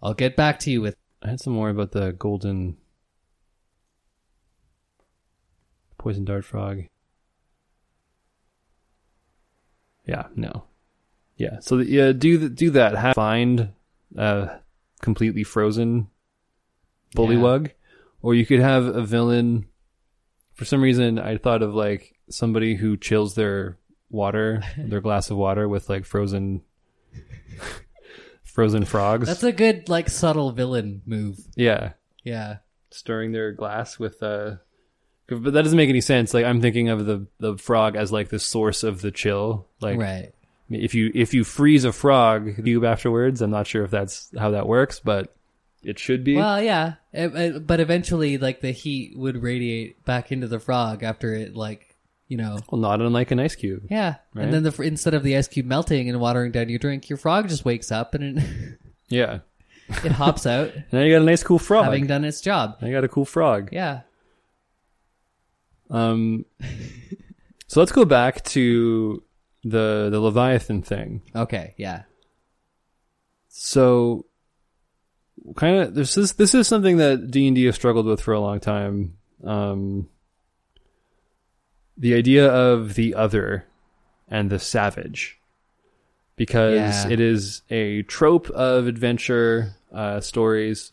I'll 0.04 0.14
get 0.14 0.36
back 0.36 0.60
to 0.60 0.70
you 0.72 0.82
with. 0.82 0.96
i 1.24 1.30
had 1.30 1.40
some 1.40 1.54
more 1.54 1.70
about 1.72 1.92
the 1.94 2.12
golden 2.12 2.78
poison 5.98 6.24
dart 6.26 6.46
frog 6.46 6.84
yeah 10.06 10.28
no 10.36 10.64
yeah. 11.38 11.60
So 11.62 11.78
yeah 11.80 12.12
do 12.12 12.40
th- 12.40 12.56
do 12.56 12.70
that. 12.72 12.96
Have, 12.96 13.16
find 13.16 13.70
uh 14.18 14.58
completely 15.02 15.44
frozen 15.44 16.08
bullywug 17.16 17.72
or 18.22 18.34
you 18.36 18.46
could 18.46 18.60
have 18.60 18.86
a 18.86 19.04
villain. 19.04 19.68
For 20.56 20.66
some 20.66 20.82
reason 20.82 21.20
i 21.20 21.38
thought 21.38 21.62
of 21.62 21.74
like 21.76 22.16
somebody 22.30 22.76
who 22.76 22.98
chills 22.98 23.36
their 23.36 23.78
water 24.10 24.64
their 24.78 25.02
glass 25.02 25.30
of 25.30 25.38
water 25.38 25.68
with 25.70 25.90
like 25.90 26.06
frozen 26.06 26.62
frozen 28.44 28.86
frogs. 28.86 29.28
That's 29.28 29.44
a 29.44 29.52
good 29.52 29.88
like 29.88 30.10
subtle 30.10 30.52
villain 30.52 31.02
move. 31.06 31.40
yeah. 31.56 31.94
Yeah. 32.24 32.58
stirring 32.90 33.32
their 33.32 33.52
glass 33.52 34.00
with 34.00 34.22
uh 34.24 34.56
but 35.30 35.54
that 35.54 35.62
doesn't 35.64 35.78
make 35.78 35.90
any 35.90 36.02
sense. 36.02 36.34
Like 36.34 36.46
i'm 36.46 36.62
thinking 36.62 36.90
of 36.90 37.06
the 37.06 37.28
the 37.40 37.58
frog 37.58 37.96
as 37.96 38.12
like 38.12 38.30
the 38.30 38.40
source 38.40 38.84
of 38.84 39.02
the 39.02 39.12
chill. 39.12 39.68
Like 39.80 40.00
right. 40.00 40.34
If 40.70 40.94
you 40.94 41.12
if 41.16 41.34
you 41.34 41.44
freeze 41.44 41.84
a 41.86 41.92
frog 41.94 42.56
cube 42.64 42.84
afterwards 42.84 43.42
i'm 43.42 43.52
not 43.52 43.66
sure 43.68 43.84
if 43.84 43.92
that's 43.92 44.30
how 44.38 44.52
that 44.52 44.68
works 44.68 45.00
but 45.00 45.34
it 45.84 46.00
should 46.00 46.24
be 46.24 46.36
Well, 46.36 46.62
yeah, 46.62 46.96
It- 47.14 47.34
it- 47.36 47.68
but 47.68 47.80
eventually, 47.80 48.38
like 48.40 48.60
the 48.62 48.72
heat 48.72 49.14
would 49.16 49.42
radiate 49.42 50.04
back 50.06 50.32
into 50.32 50.48
the 50.48 50.60
frog 50.60 51.04
after 51.04 51.34
it, 51.36 51.56
like 51.56 51.96
you 52.28 52.36
know, 52.36 52.58
well 52.70 52.82
not 52.82 53.00
unlike 53.00 53.32
an 53.32 53.40
ice 53.40 53.56
cube 53.56 53.84
yeah. 53.90 54.16
Right. 54.34 54.46
And 54.46 54.54
then 54.54 54.64
the 54.64 54.82
instead 54.82 55.14
of 55.14 55.24
the 55.24 55.38
ice 55.38 55.48
cube 55.48 55.66
melting 55.68 56.10
and 56.10 56.20
watering 56.20 56.52
down 56.52 56.68
your 56.68 56.80
drink, 56.80 57.08
your 57.10 57.16
frog 57.18 57.48
just 57.48 57.64
wakes 57.64 57.90
up 57.92 58.16
and 58.16 58.40
it, 58.40 58.46
yeah 59.08 59.40
it 60.04 60.12
hops 60.12 60.46
out, 60.46 60.72
and 60.74 60.84
now 60.92 61.02
you 61.04 61.14
got 61.14 61.22
a 61.22 61.26
nice 61.26 61.44
cool 61.44 61.60
frog 61.60 61.86
having 61.86 62.08
done 62.08 62.26
its 62.26 62.42
job. 62.42 62.76
you 62.82 62.92
got 62.92 63.06
a 63.06 63.08
cool 63.08 63.24
frog 63.24 63.70
Yeah. 63.72 64.02
um 65.90 66.44
so 67.68 67.80
let's 67.80 67.92
go 67.94 68.04
back 68.04 68.44
to 68.46 69.24
the 69.64 70.10
the 70.12 70.20
leviathan 70.20 70.82
thing 70.82 71.22
Okay. 71.36 71.74
Yeah. 71.78 72.04
So, 73.50 74.26
kind 75.56 75.78
of 75.80 75.96
this 75.96 76.18
is 76.18 76.34
this 76.34 76.54
is 76.54 76.68
something 76.68 76.98
that 76.98 77.32
D 77.32 77.48
and 77.48 77.56
D 77.56 77.66
has 77.66 77.76
struggled 77.76 78.06
with 78.06 78.22
for 78.22 78.34
a 78.34 78.40
long 78.40 78.60
time. 78.60 79.18
Um, 79.44 80.10
the 81.98 82.14
idea 82.14 82.48
of 82.48 82.94
the 82.94 83.16
other 83.16 83.66
and 84.28 84.50
the 84.50 84.60
savage, 84.60 85.40
because 86.36 87.06
Yeah. 87.06 87.12
it 87.14 87.20
is 87.20 87.62
a 87.70 88.04
trope 88.04 88.50
of 88.52 88.86
adventure 88.88 89.76
uh, 89.92 90.20
stories 90.20 90.92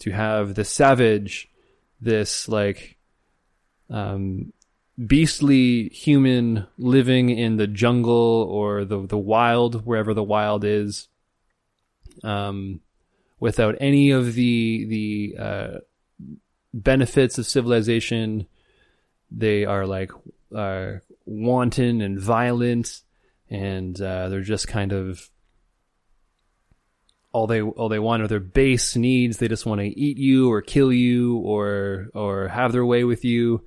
to 0.00 0.12
have 0.12 0.54
the 0.54 0.64
savage, 0.64 1.48
this 2.00 2.48
like 2.48 2.96
um, 3.90 4.52
beastly 5.06 5.88
human 5.90 6.66
living 6.76 7.30
in 7.30 7.56
the 7.56 7.66
jungle 7.66 8.46
or 8.50 8.84
the 8.84 9.06
the 9.06 9.18
wild, 9.18 9.86
wherever 9.86 10.14
the 10.14 10.22
wild 10.22 10.64
is 10.64 11.08
um, 12.24 12.80
without 13.40 13.76
any 13.80 14.10
of 14.10 14.34
the 14.34 14.86
the 14.88 15.42
uh, 15.42 15.78
benefits 16.72 17.38
of 17.38 17.46
civilization. 17.46 18.46
They 19.30 19.64
are 19.64 19.86
like 19.86 20.10
uh, 20.54 20.92
wanton 21.26 22.00
and 22.00 22.18
violent, 22.18 23.02
and 23.50 24.00
uh, 24.00 24.28
they're 24.28 24.40
just 24.40 24.68
kind 24.68 24.92
of 24.92 25.30
all 27.32 27.46
they 27.46 27.60
all 27.60 27.88
they 27.88 27.98
want 27.98 28.22
are 28.22 28.28
their 28.28 28.40
base 28.40 28.96
needs. 28.96 29.36
They 29.36 29.48
just 29.48 29.66
want 29.66 29.80
to 29.80 29.86
eat 29.86 30.18
you 30.18 30.50
or 30.50 30.62
kill 30.62 30.92
you 30.92 31.36
or 31.38 32.08
or 32.14 32.48
have 32.48 32.72
their 32.72 32.86
way 32.86 33.04
with 33.04 33.24
you, 33.24 33.64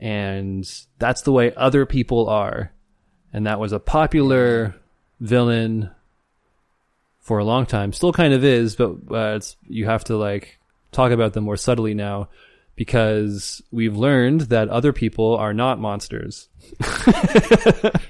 and 0.00 0.68
that's 0.98 1.22
the 1.22 1.32
way 1.32 1.54
other 1.54 1.86
people 1.86 2.28
are. 2.28 2.72
And 3.32 3.46
that 3.46 3.58
was 3.60 3.72
a 3.72 3.80
popular 3.80 4.74
villain 5.20 5.90
for 7.20 7.38
a 7.38 7.44
long 7.44 7.66
time. 7.66 7.92
Still 7.92 8.12
kind 8.12 8.32
of 8.34 8.44
is, 8.44 8.76
but 8.76 8.96
uh, 9.10 9.36
it's 9.36 9.56
you 9.62 9.86
have 9.86 10.04
to 10.04 10.16
like 10.16 10.58
talk 10.92 11.10
about 11.12 11.32
them 11.32 11.44
more 11.44 11.56
subtly 11.56 11.94
now. 11.94 12.28
because 12.76 13.62
we've 13.70 13.96
learned 13.96 14.42
that 14.42 14.68
other 14.68 14.92
people 14.92 15.36
are 15.36 15.54
not 15.54 15.78
monsters. 15.78 16.48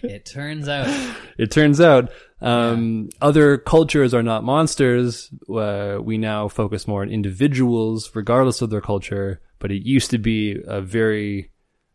It 0.03 0.25
turns 0.27 0.69
out. 0.69 0.89
It 1.39 1.51
turns 1.51 1.81
out 1.81 2.11
um, 2.41 3.09
other 3.21 3.59
cultures 3.59 4.15
are 4.15 4.23
not 4.23 4.45
monsters. 4.45 5.31
Uh, 5.53 5.99
we 6.01 6.19
now 6.19 6.49
focus 6.49 6.87
more 6.87 7.03
on 7.03 7.09
individuals, 7.11 8.11
regardless 8.15 8.63
of 8.63 8.71
their 8.71 8.81
culture. 8.81 9.41
But 9.59 9.71
it 9.73 9.83
used 9.85 10.11
to 10.11 10.19
be 10.19 10.61
a 10.67 10.81
very 10.81 11.51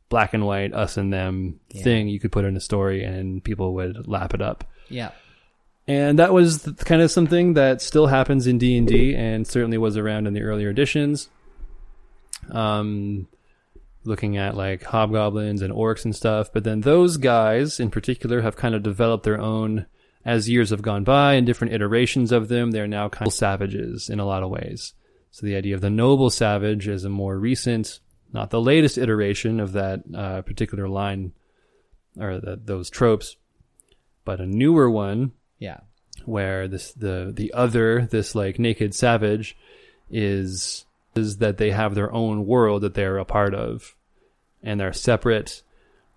black 0.10 0.34
and 0.34 0.46
white, 0.46 0.74
us 0.74 0.98
and 0.98 1.14
them 1.14 1.60
thing. 1.72 2.08
You 2.08 2.20
could 2.20 2.32
put 2.32 2.46
in 2.46 2.58
a 2.58 2.60
story, 2.60 3.04
and 3.04 3.44
people 3.44 3.74
would 3.76 4.08
lap 4.08 4.34
it 4.34 4.42
up. 4.42 4.66
Yeah. 4.90 5.12
And 5.88 6.20
that 6.20 6.34
was 6.34 6.70
kind 6.80 7.02
of 7.02 7.10
something 7.10 7.54
that 7.54 7.82
still 7.82 8.08
happens 8.08 8.46
in 8.46 8.58
D 8.58 8.78
and 8.78 8.88
D, 8.88 9.16
and 9.16 9.48
certainly 9.48 9.78
was 9.78 9.98
around 9.98 10.28
in 10.28 10.34
the 10.34 10.42
earlier 10.42 10.70
editions. 10.70 11.30
Um, 12.52 13.28
looking 14.04 14.38
at 14.38 14.56
like 14.56 14.84
hobgoblins 14.84 15.62
and 15.62 15.74
orcs 15.74 16.06
and 16.06 16.16
stuff, 16.16 16.52
but 16.54 16.64
then 16.64 16.82
those 16.82 17.18
guys 17.18 17.80
in 17.80 17.90
particular 17.90 18.42
have 18.42 18.56
kind 18.56 18.76
of 18.76 18.84
developed 18.84 19.24
their 19.24 19.40
own. 19.40 19.86
As 20.26 20.50
years 20.50 20.72
have 20.72 20.82
gone 20.82 21.06
by 21.06 21.36
and 21.36 21.48
different 21.48 21.74
iterations 21.74 22.34
of 22.34 22.50
them, 22.50 22.72
they're 22.72 22.88
now 22.88 23.08
kind 23.08 23.28
of 23.28 23.34
savages 23.34 24.10
in 24.10 24.20
a 24.20 24.26
lot 24.26 24.44
of 24.44 24.50
ways. 24.50 24.94
So 25.32 25.46
the 25.46 25.56
idea 25.56 25.76
of 25.76 25.82
the 25.82 25.90
noble 25.90 26.30
savage 26.30 26.88
is 26.88 27.06
a 27.06 27.10
more 27.10 27.38
recent, 27.40 28.00
not 28.34 28.50
the 28.52 28.62
latest 28.62 28.98
iteration 28.98 29.60
of 29.60 29.72
that 29.74 30.04
uh, 30.14 30.42
particular 30.44 30.88
line 30.88 31.32
or 32.20 32.40
the, 32.40 32.60
those 32.64 32.90
tropes, 32.90 33.36
but 34.26 34.40
a 34.40 34.46
newer 34.46 34.90
one 34.90 35.32
Yeah. 35.60 35.80
where 36.26 36.68
this 36.68 36.92
the 36.94 37.32
the 37.36 37.54
other 37.54 38.06
this 38.06 38.36
like 38.36 38.60
naked 38.60 38.94
savage 38.94 39.56
is 40.10 40.86
is 41.16 41.38
that 41.38 41.58
they 41.58 41.72
have 41.72 41.96
their 41.96 42.12
own 42.14 42.46
world 42.46 42.82
that 42.84 42.94
they're 42.94 43.18
a 43.18 43.26
part 43.26 43.54
of 43.54 43.96
and 44.64 44.80
they're 44.80 44.94
separate 44.94 45.62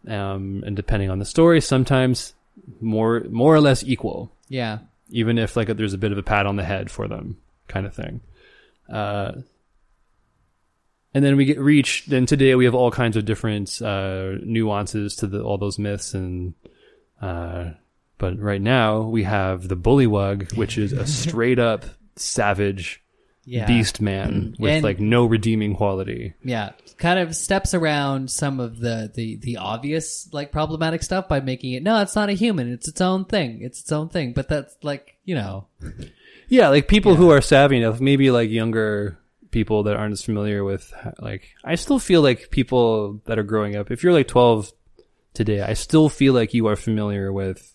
um 0.09 0.63
and 0.67 0.75
depending 0.77 1.11
on 1.11 1.19
the 1.19 1.25
story 1.25 1.61
sometimes 1.61 2.35
more 2.81 3.23
more 3.31 3.55
or 3.55 3.61
less 3.61 3.83
equal 3.85 4.31
Yeah. 4.49 4.79
even 5.11 5.39
if 5.39 5.57
like 5.57 5.69
there's 5.77 5.95
a 5.95 5.99
bit 5.99 6.13
of 6.13 6.19
a 6.19 6.23
pat 6.23 6.47
on 6.47 6.57
the 6.57 6.65
head 6.65 6.91
for 6.91 7.07
them 7.09 7.37
kind 7.69 7.87
of 7.87 7.95
thing 7.95 8.21
uh 8.93 9.33
and 11.15 11.25
then 11.25 11.37
we 11.37 11.45
get 11.45 11.59
reach 11.61 12.07
then 12.07 12.27
today 12.27 12.55
we 12.55 12.65
have 12.65 12.75
all 12.75 12.91
kinds 12.91 13.17
of 13.17 13.25
different 13.25 13.81
uh 13.83 14.33
nuances 14.43 15.17
to 15.17 15.27
the 15.27 15.43
all 15.43 15.59
those 15.59 15.79
myths 15.79 16.15
and 16.15 16.55
uh 17.21 17.71
but 18.19 18.39
right 18.39 18.63
now 18.63 19.01
we 19.03 19.23
have 19.25 19.69
the 19.69 19.77
bullywug 19.77 20.57
which 20.57 20.79
is 20.79 20.93
a 20.93 21.07
straight 21.07 21.59
up 21.59 21.85
savage 22.17 23.03
Yeah. 23.45 23.67
beast 23.67 24.01
man 24.01 24.55
with 24.59 24.71
And- 24.73 24.85
like 24.85 25.01
no 25.01 25.25
redeeming 25.27 25.75
quality 25.75 26.35
Yeah. 26.45 26.71
Kind 26.99 27.19
of 27.19 27.35
steps 27.35 27.75
around 27.75 28.31
some 28.31 28.61
of 28.61 28.79
the, 28.79 29.11
the, 29.13 29.35
the 29.37 29.57
obvious, 29.57 30.29
like, 30.33 30.53
problematic 30.53 31.03
stuff 31.03 31.27
by 31.27 31.41
making 31.41 31.73
it, 31.73 31.83
no, 31.83 32.01
it's 32.01 32.15
not 32.15 32.29
a 32.29 32.33
human. 32.35 32.73
It's 32.73 32.87
its 32.87 33.01
own 33.01 33.25
thing. 33.25 33.61
It's 33.63 33.81
its 33.81 33.91
own 33.91 34.09
thing. 34.09 34.35
But 34.35 34.49
that's 34.49 34.77
like, 34.85 35.17
you 35.25 35.35
know, 35.35 35.67
Yeah, 36.49 36.69
like 36.69 36.87
people 36.87 37.17
who 37.17 37.31
are 37.33 37.41
savvy 37.41 37.79
enough, 37.79 37.99
maybe 38.01 38.31
like 38.31 38.51
younger 38.51 39.19
people 39.53 39.85
that 39.85 39.95
aren't 39.95 40.13
as 40.13 40.23
familiar 40.23 40.65
with 40.65 40.93
like 41.21 41.55
I 41.63 41.77
still 41.77 42.01
feel 42.01 42.23
like 42.23 42.51
people 42.51 43.21
that 43.27 43.39
are 43.39 43.45
growing 43.45 43.77
up, 43.77 43.93
if 43.93 44.03
you're 44.03 44.13
like 44.13 44.27
12 44.27 44.73
today, 45.35 45.61
I 45.61 45.75
still 45.75 46.09
feel 46.09 46.35
like 46.35 46.55
you 46.55 46.67
are 46.67 46.77
familiar 46.77 47.33
with 47.33 47.69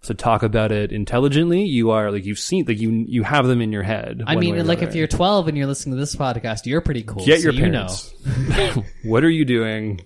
so 0.00 0.12
talk 0.12 0.42
about 0.42 0.70
it 0.70 0.92
intelligently, 0.92 1.64
you 1.64 1.90
are 1.90 2.10
like 2.10 2.24
you've 2.24 2.38
seen 2.38 2.64
like 2.66 2.78
you 2.78 3.04
you 3.08 3.22
have 3.22 3.46
them 3.46 3.60
in 3.60 3.72
your 3.72 3.82
head. 3.82 4.22
I 4.26 4.36
mean, 4.36 4.66
like, 4.66 4.82
if 4.82 4.94
you're 4.94 5.06
12 5.06 5.48
and 5.48 5.56
you're 5.56 5.66
listening 5.66 5.94
to 5.94 6.00
this 6.00 6.14
podcast, 6.14 6.66
you're 6.66 6.82
pretty 6.82 7.02
cool. 7.02 7.24
get 7.24 7.40
so 7.40 7.50
your 7.50 7.52
you 7.54 7.70
know. 7.70 7.88
parents. 8.26 8.78
what 9.04 9.24
are 9.24 9.30
you 9.30 9.44
doing? 9.44 10.00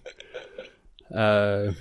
Uh 1.14 1.72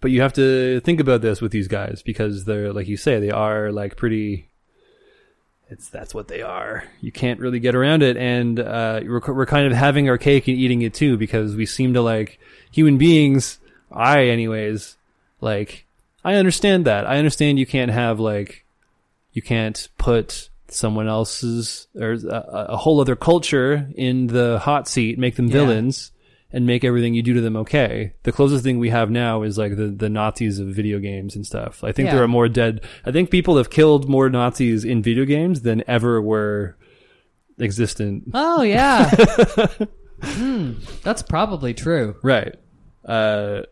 but 0.00 0.10
you 0.10 0.20
have 0.20 0.34
to 0.34 0.80
think 0.80 1.00
about 1.00 1.22
this 1.22 1.40
with 1.40 1.52
these 1.52 1.68
guys 1.68 2.02
because 2.04 2.44
they're 2.44 2.72
like 2.72 2.86
you 2.86 2.96
say 2.96 3.18
they 3.18 3.30
are 3.30 3.72
like 3.72 3.96
pretty 3.96 4.47
it's 5.70 5.88
that's 5.90 6.14
what 6.14 6.28
they 6.28 6.42
are. 6.42 6.84
You 7.00 7.12
can't 7.12 7.40
really 7.40 7.60
get 7.60 7.74
around 7.74 8.02
it. 8.02 8.16
And 8.16 8.58
uh 8.60 9.00
we're, 9.04 9.20
we're 9.34 9.46
kind 9.46 9.66
of 9.66 9.72
having 9.72 10.08
our 10.08 10.18
cake 10.18 10.48
and 10.48 10.56
eating 10.56 10.82
it 10.82 10.94
too 10.94 11.16
because 11.16 11.54
we 11.56 11.66
seem 11.66 11.94
to 11.94 12.00
like 12.02 12.38
human 12.70 12.98
beings 12.98 13.58
i 13.90 14.24
anyways 14.26 14.96
like 15.40 15.86
i 16.24 16.34
understand 16.34 16.84
that. 16.84 17.06
I 17.06 17.18
understand 17.18 17.58
you 17.58 17.66
can't 17.66 17.90
have 17.90 18.20
like 18.20 18.64
you 19.32 19.42
can't 19.42 19.88
put 19.98 20.50
someone 20.68 21.08
else's 21.08 21.86
or 21.94 22.12
a, 22.12 22.66
a 22.70 22.76
whole 22.76 23.00
other 23.00 23.16
culture 23.16 23.88
in 23.94 24.26
the 24.26 24.58
hot 24.58 24.86
seat 24.88 25.18
make 25.18 25.36
them 25.36 25.46
Yeah. 25.46 25.52
villains 25.52 26.12
and 26.52 26.66
make 26.66 26.82
everything 26.84 27.14
you 27.14 27.22
do 27.22 27.34
to 27.34 27.40
them 27.40 27.56
okay. 27.56 28.14
The 28.22 28.32
closest 28.32 28.64
thing 28.64 28.78
we 28.78 28.90
have 28.90 29.10
now 29.10 29.42
is 29.42 29.58
like 29.58 29.76
the, 29.76 29.88
the 29.88 30.08
Nazis 30.08 30.58
of 30.58 30.68
video 30.68 30.98
games 30.98 31.36
and 31.36 31.44
stuff. 31.46 31.84
I 31.84 31.92
think 31.92 32.06
Yeah. 32.06 32.14
there 32.14 32.22
are 32.24 32.28
more 32.28 32.48
dead. 32.48 32.80
I 33.04 33.12
think 33.12 33.30
people 33.30 33.56
have 33.58 33.68
killed 33.70 34.08
more 34.08 34.30
Nazis 34.30 34.84
in 34.84 35.02
video 35.02 35.24
games 35.26 35.60
than 35.62 35.84
ever 35.86 36.22
were 36.22 36.76
existent. 37.58 38.24
Oh, 38.34 38.62
yeah. 38.62 39.10
Hmm, 40.20 40.72
that's 41.04 41.22
probably 41.22 41.74
true. 41.74 42.16
Right. 42.24 42.56
Uh, 43.04 43.62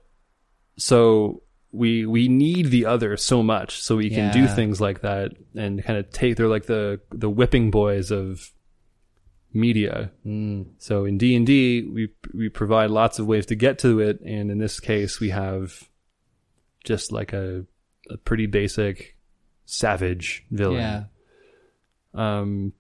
so 0.79 1.43
we 1.73 2.07
we 2.07 2.29
need 2.29 2.67
the 2.67 2.87
other 2.87 3.17
so 3.17 3.43
much 3.43 3.83
so 3.83 3.97
we 3.97 4.09
can 4.11 4.33
do 4.33 4.47
things 4.47 4.81
like 4.81 5.01
that 5.01 5.33
and 5.57 5.83
kind 5.85 5.99
of 5.99 6.09
take 6.13 6.37
they're 6.37 6.47
like 6.47 6.67
the 6.67 7.01
the 7.11 7.29
whipping 7.29 7.73
boys 7.73 8.13
of 8.13 8.53
media. 9.57 10.11
So 10.79 11.05
in 11.05 11.19
D 11.19 11.35
and 11.35 11.47
D, 11.47 11.83
we 11.83 12.09
we 12.35 12.49
provide 12.49 12.91
lots 12.91 13.19
of 13.19 13.27
ways 13.27 13.47
to 13.47 13.55
get 13.55 13.79
to 13.81 14.01
it, 14.01 14.21
and 14.21 14.51
in 14.51 14.59
this 14.59 14.79
case, 14.81 15.19
we 15.21 15.31
have 15.31 15.89
just 16.85 17.11
like 17.13 17.33
a 17.33 17.65
a 18.11 18.17
pretty 18.17 18.47
basic 18.47 19.17
savage 19.65 20.45
villain. 20.51 20.77
Yeah. 20.79 21.05
Um, 22.15 22.73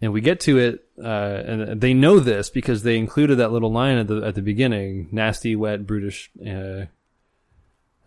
and 0.00 0.12
we 0.12 0.20
get 0.20 0.40
to 0.40 0.58
it, 0.58 0.88
uh, 1.02 1.06
and 1.46 1.80
they 1.80 1.94
know 1.94 2.18
this 2.20 2.50
because 2.50 2.82
they 2.82 2.98
included 2.98 3.36
that 3.36 3.52
little 3.52 3.72
line 3.72 3.96
at 3.98 4.06
the 4.08 4.22
at 4.22 4.34
the 4.34 4.42
beginning: 4.42 5.08
nasty, 5.12 5.56
wet, 5.56 5.86
brutish. 5.86 6.30
Uh, 6.40 6.86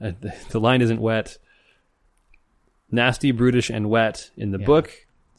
uh, 0.01 0.11
the, 0.21 0.33
the 0.49 0.59
line 0.59 0.81
isn't 0.81 1.01
wet. 1.01 1.37
Nasty, 2.91 3.31
brutish, 3.31 3.69
and 3.69 3.89
wet 3.89 4.31
in 4.35 4.51
the 4.51 4.59
Yeah. 4.59 4.65
book. 4.65 4.91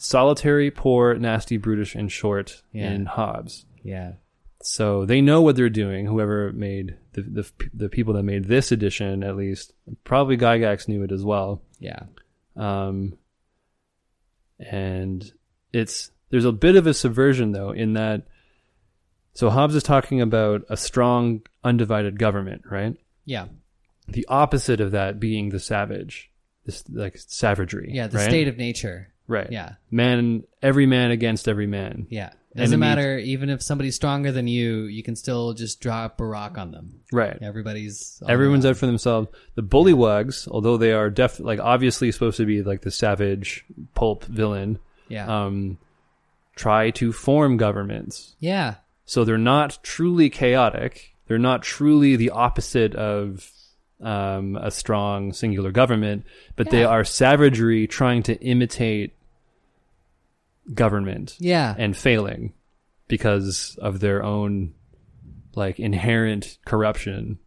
Solitary, 0.03 0.70
poor, 0.70 1.14
nasty, 1.16 1.59
brutish, 1.59 1.94
and 1.94 2.11
short 2.11 2.62
Yeah. 2.72 2.90
in 2.90 3.05
Hobbes. 3.05 3.66
Yeah. 3.82 4.14
So 4.62 5.05
they 5.05 5.20
know 5.20 5.42
what 5.42 5.57
they're 5.57 5.68
doing. 5.68 6.07
Whoever 6.07 6.53
made 6.53 6.96
the 7.12 7.22
the 7.22 7.51
the 7.74 7.88
people 7.90 8.14
that 8.14 8.22
made 8.22 8.44
this 8.46 8.72
edition, 8.72 9.22
at 9.22 9.36
least, 9.36 9.74
probably 10.05 10.36
Gygax 10.38 10.88
knew 10.88 11.03
it 11.03 11.12
as 11.12 11.22
well. 11.24 11.62
Yeah. 11.78 12.05
Um, 12.57 13.18
and 14.59 15.30
it's 15.72 16.11
there's 16.30 16.44
a 16.44 16.53
bit 16.53 16.76
of 16.76 16.86
a 16.86 16.94
subversion 16.94 17.53
though 17.53 17.70
in 17.70 17.94
that. 17.94 18.26
So 19.34 19.48
Hobbes 19.51 19.74
is 19.74 19.82
talking 19.82 20.20
about 20.20 20.62
a 20.68 20.76
strong, 20.76 21.42
undivided 21.62 22.18
government, 22.18 22.62
right? 22.70 22.96
Yeah. 23.24 23.46
The 24.09 24.26
opposite 24.28 24.80
of 24.80 24.90
that 24.90 25.20
being 25.20 25.51
the 25.51 25.61
savage, 25.61 26.30
this 26.66 26.82
like 26.88 27.16
savagery. 27.16 27.90
Yeah. 27.92 28.09
The 28.09 28.18
right? 28.18 28.28
state 28.28 28.48
of 28.48 28.57
nature. 28.59 29.12
Right? 29.31 29.51
Yeah. 29.51 29.74
man, 29.91 30.45
every 30.62 30.87
man 30.87 31.11
against 31.11 31.49
every 31.49 31.66
man. 31.66 32.07
Yeah. 32.11 32.31
Doesn't 32.57 32.81
matter. 32.81 33.16
Even 33.16 33.49
if 33.49 33.62
somebody's 33.62 33.95
stronger 33.95 34.33
than 34.33 34.49
you, 34.49 34.83
you 34.83 35.05
can 35.05 35.14
still 35.14 35.53
just 35.53 35.81
drop 35.81 36.20
a 36.20 36.26
rock 36.26 36.59
on 36.59 36.72
them. 36.72 37.01
Right. 37.12 37.39
Everybody's. 37.41 38.20
Everyone's 38.28 38.66
out 38.66 38.76
for 38.76 38.87
themselves. 38.87 39.28
The 39.55 39.62
bullywugs, 39.62 40.49
although 40.49 40.76
they 40.76 40.93
are 40.93 41.11
def 41.11 41.39
like 41.39 41.61
obviously 41.61 42.11
supposed 42.11 42.39
to 42.39 42.45
be 42.47 42.62
like 42.62 42.81
the 42.81 42.91
savage 42.91 43.64
pulp 43.95 44.24
villain, 44.24 44.81
Yeah. 45.09 45.45
um, 45.45 45.78
try 46.57 46.91
to 46.91 47.12
form 47.12 47.57
governments. 47.57 48.35
yeah. 48.41 48.74
So 49.05 49.24
they're 49.24 49.39
not 49.39 49.78
truly 49.83 50.28
chaotic. 50.31 51.14
They're 51.28 51.39
not 51.39 51.62
truly 51.62 52.14
the 52.16 52.31
opposite 52.31 52.95
of 52.97 53.49
um, 54.01 54.57
a 54.57 54.70
strong 54.70 55.33
singular 55.33 55.70
government, 55.72 56.24
but 56.57 56.70
they 56.70 56.81
Yeah. 56.81 56.87
are 56.89 57.05
savagery 57.05 57.87
trying 57.87 58.22
to 58.24 58.35
imitate 58.41 59.14
government 60.74 61.36
Yeah. 61.38 61.74
and 61.78 61.96
failing 61.96 62.52
because 63.08 63.76
of 63.80 64.00
their 64.00 64.22
own 64.22 64.74
like 65.54 65.80
inherent 65.80 66.58
corruption. 66.64 67.38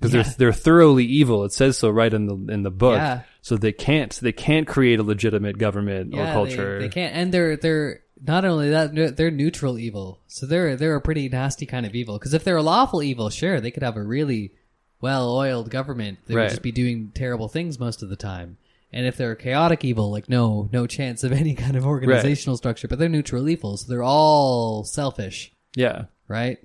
Because 0.00 0.14
Yeah. 0.14 0.22
they're 0.22 0.34
they're 0.38 0.52
thoroughly 0.52 1.04
evil. 1.04 1.44
It 1.44 1.52
says 1.52 1.78
so 1.78 1.88
right 1.90 2.12
in 2.12 2.26
the 2.26 2.52
in 2.52 2.62
the 2.62 2.70
book. 2.70 2.96
Yeah. 2.96 3.22
So 3.42 3.56
they 3.56 3.72
can't 3.72 4.12
they 4.20 4.32
can't 4.32 4.66
create 4.66 4.98
a 4.98 5.02
legitimate 5.02 5.58
government 5.58 6.14
or 6.14 6.24
culture. 6.26 6.78
They, 6.80 6.86
they 6.86 6.92
can't, 6.92 7.14
and 7.14 7.32
they're 7.32 7.56
they're 7.56 8.00
not 8.26 8.44
only 8.44 8.70
that 8.70 8.94
they're- 8.94 9.10
they're 9.10 9.30
neutral 9.30 9.78
evil. 9.78 10.20
So 10.26 10.46
they're 10.46 10.76
they're 10.76 10.96
a 10.96 11.00
pretty 11.00 11.28
nasty 11.28 11.66
kind 11.66 11.84
of 11.86 11.94
evil. 11.94 12.18
Because 12.18 12.34
if 12.34 12.44
they're 12.44 12.56
a 12.56 12.62
lawful 12.62 13.02
evil, 13.02 13.28
sure, 13.30 13.60
they 13.60 13.70
could 13.70 13.82
have 13.82 13.96
a 13.96 14.02
really 14.02 14.52
well-oiled 15.00 15.68
government. 15.70 16.18
They 16.26 16.34
Right. 16.34 16.44
would 16.44 16.50
just 16.50 16.62
be 16.62 16.72
doing 16.72 17.12
terrible 17.14 17.48
things 17.48 17.78
most 17.78 18.02
of 18.02 18.08
the 18.08 18.16
time. 18.16 18.56
And 18.94 19.06
if 19.06 19.16
they're 19.16 19.34
chaotic 19.34 19.84
evil, 19.84 20.10
like 20.12 20.28
no, 20.28 20.68
no 20.72 20.86
chance 20.86 21.24
of 21.24 21.32
any 21.42 21.54
kind 21.54 21.76
of 21.76 21.84
organizational 21.84 22.56
structure. 22.56 22.86
But 22.88 22.98
they're 22.98 23.08
neutral 23.08 23.48
evil, 23.48 23.76
so 23.76 23.86
they're 23.90 24.02
all 24.04 24.84
selfish, 24.84 25.52
Yeah. 25.76 26.04
right? 26.28 26.58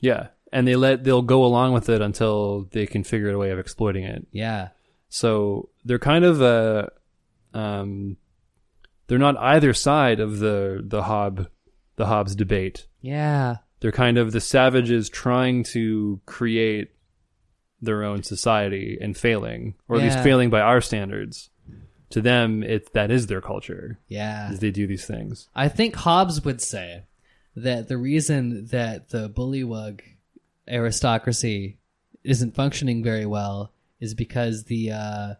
Yeah. 0.00 0.28
And 0.52 0.66
they 0.66 0.76
let 0.76 1.04
they'll 1.04 1.22
go 1.22 1.44
along 1.44 1.72
with 1.74 1.88
it 1.88 2.00
until 2.00 2.68
they 2.72 2.86
can 2.86 3.04
figure 3.04 3.28
out 3.28 3.34
a 3.34 3.38
way 3.38 3.50
of 3.50 3.58
exploiting 3.58 4.04
it. 4.04 4.26
Yeah, 4.32 4.68
So 5.08 5.68
they're 5.84 5.98
kind 5.98 6.24
of 6.24 6.40
uh 6.40 6.86
um 7.52 8.16
they're 9.06 9.18
not 9.18 9.36
either 9.36 9.74
side 9.74 10.20
of 10.20 10.38
the 10.38 10.82
the 10.86 11.02
Hob 11.02 11.48
the 11.96 12.06
Hobbes 12.06 12.34
debate. 12.34 12.86
yeah, 13.02 13.56
They're 13.80 13.92
kind 13.92 14.16
of 14.18 14.32
the 14.32 14.40
savages 14.40 15.08
trying 15.10 15.64
to 15.74 16.20
create 16.26 16.90
their 17.80 18.02
own 18.02 18.22
society 18.22 18.96
and 19.00 19.16
failing, 19.16 19.74
or 19.88 19.96
at 19.96 20.02
least 20.02 20.20
failing 20.20 20.50
by 20.50 20.60
our 20.60 20.80
standards. 20.80 21.50
To 22.14 22.20
them, 22.20 22.62
it 22.62 22.92
that 22.94 23.10
is 23.10 23.26
their 23.26 23.40
culture. 23.40 23.98
yeah. 24.08 24.50
Is 24.50 24.58
they 24.60 24.70
do 24.70 24.86
these 24.86 25.04
things. 25.06 25.48
I 25.54 25.68
think 25.68 25.94
Hobbes 25.94 26.44
would 26.44 26.60
say 26.60 27.04
that 27.56 27.86
the 27.88 27.96
reason 27.96 28.66
that 28.66 29.10
the 29.10 29.28
bullywug 29.30 30.00
aristocracy 30.68 31.78
isn't 32.22 32.54
functioning 32.54 33.02
very 33.02 33.26
well 33.26 33.72
is 34.00 34.14
because 34.14 34.64
the 34.64 34.92
uh, 34.92 35.34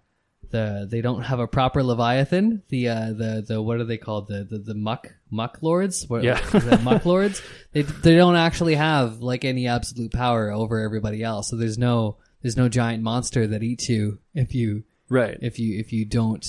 the 0.51 0.87
they 0.91 1.01
don't 1.01 1.23
have 1.23 1.41
a 1.41 1.47
proper 1.47 1.83
leviathan. 1.83 2.63
The 2.69 2.89
uh, 2.89 3.13
the 3.13 3.45
the 3.47 3.63
what 3.63 3.79
are 3.81 3.85
they 3.85 3.99
called? 3.99 4.29
The 4.29 4.45
the, 4.45 4.59
the 4.59 4.75
muck 4.75 5.15
muck 5.31 5.59
lords. 5.61 6.07
What, 6.09 6.23
Yeah. 6.23 6.41
muck 6.83 7.05
lords. 7.05 7.43
They 7.73 7.83
they 7.83 8.17
don't 8.17 8.37
actually 8.37 8.75
have 8.77 9.21
like 9.21 9.45
any 9.45 9.67
absolute 9.67 10.13
power 10.13 10.51
over 10.51 10.81
everybody 10.81 11.23
else. 11.23 11.51
So 11.51 11.57
there's 11.57 11.79
no 11.79 12.19
there's 12.43 12.57
no 12.57 12.69
giant 12.69 13.03
monster 13.03 13.47
that 13.47 13.63
eats 13.63 13.89
you 13.89 14.19
if 14.35 14.55
you 14.55 14.85
Right. 15.09 15.37
if 15.43 15.59
you 15.59 15.79
if 15.79 15.93
you 15.93 16.05
don't 16.05 16.45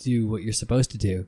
do 0.00 0.26
what 0.28 0.42
you're 0.42 0.52
supposed 0.52 0.90
to 0.90 0.98
do 0.98 1.26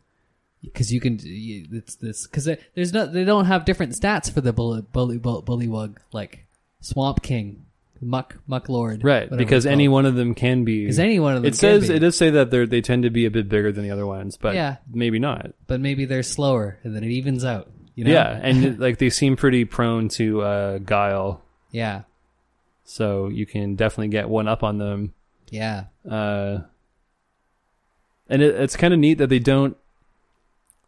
because 0.62 0.92
you 0.92 1.00
can 1.00 1.18
you, 1.22 1.66
it's 1.72 1.94
this 1.96 2.26
because 2.26 2.48
there's 2.74 2.92
no 2.92 3.06
they 3.06 3.24
don't 3.24 3.44
have 3.46 3.64
different 3.64 3.92
stats 3.92 4.30
for 4.32 4.40
the 4.40 4.52
bully 4.52 4.82
bully 4.82 5.18
bull, 5.18 5.42
bullywug 5.42 5.96
like 6.12 6.46
swamp 6.80 7.22
king 7.22 7.64
muck 8.00 8.36
muck 8.46 8.68
lord 8.68 9.02
right. 9.02 9.28
Because 9.30 9.66
any 9.66 9.88
one 9.88 10.06
of 10.06 10.14
them 10.14 10.34
can 10.34 10.64
be. 10.64 10.82
because 10.84 10.98
any 11.00 11.18
one 11.18 11.34
of 11.36 11.42
them 11.42 11.48
it 11.48 11.56
says 11.56 11.84
can 11.84 11.90
be, 11.92 11.96
it 11.96 11.98
does 12.00 12.16
say 12.16 12.30
that 12.30 12.50
they 12.50 12.64
they 12.66 12.80
tend 12.80 13.02
to 13.02 13.10
be 13.10 13.24
a 13.26 13.30
bit 13.30 13.48
bigger 13.48 13.72
than 13.72 13.82
the 13.82 13.90
other 13.90 14.06
ones, 14.06 14.36
but 14.36 14.54
Yeah. 14.54 14.76
maybe 14.92 15.18
not. 15.18 15.52
but 15.66 15.80
maybe 15.80 16.04
they're 16.04 16.22
slower 16.22 16.78
and 16.84 16.94
then 16.94 17.02
it 17.02 17.10
evens 17.10 17.44
out 17.44 17.70
you 17.96 18.04
know 18.04 18.12
Yeah, 18.12 18.38
and 18.40 18.78
like 18.80 18.98
they 18.98 19.10
seem 19.10 19.34
pretty 19.36 19.64
prone 19.64 20.08
to 20.10 20.42
uh, 20.42 20.78
guile, 20.78 21.42
yeah 21.72 22.02
so 22.84 23.28
you 23.28 23.46
can 23.46 23.74
definitely 23.74 24.08
get 24.08 24.28
one 24.28 24.46
up 24.48 24.62
on 24.62 24.78
them. 24.78 25.12
yeah 25.50 25.84
Uh, 26.08 26.60
and 28.28 28.42
it, 28.42 28.54
it's 28.54 28.76
kind 28.76 28.92
of 28.94 29.00
neat 29.00 29.18
that 29.18 29.28
they 29.28 29.38
don't. 29.38 29.76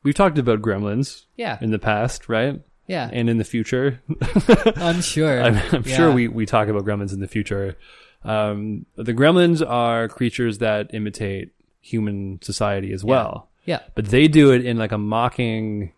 We've 0.03 0.15
talked 0.15 0.39
about 0.39 0.63
gremlins 0.63 1.25
yeah 1.37 1.59
in 1.61 1.71
the 1.71 1.79
past, 1.79 2.29
right? 2.29 2.61
yeah 2.87 3.09
And 3.13 3.29
in 3.31 3.39
the 3.39 3.45
future, 3.45 4.01
I'm 4.77 5.01
sure 5.01 5.43
I'm, 5.43 5.57
I'm 5.73 5.83
Yeah. 5.87 5.97
sure 5.97 6.11
we, 6.13 6.27
we 6.29 6.45
talk 6.47 6.69
about 6.69 6.85
gremlins 6.85 7.13
in 7.13 7.21
the 7.21 7.29
future. 7.29 7.77
Um, 8.25 8.85
the 8.97 9.15
gremlins 9.15 9.67
are 9.67 10.09
creatures 10.09 10.59
that 10.59 10.93
imitate 10.93 11.53
human 11.81 12.39
society 12.43 12.93
as 12.93 13.03
well, 13.05 13.49
yeah 13.65 13.81
but 13.95 14.07
they 14.07 14.27
do 14.29 14.53
it 14.53 14.65
in 14.67 14.77
like 14.77 14.93
a 14.93 14.99
mocking, 14.99 15.93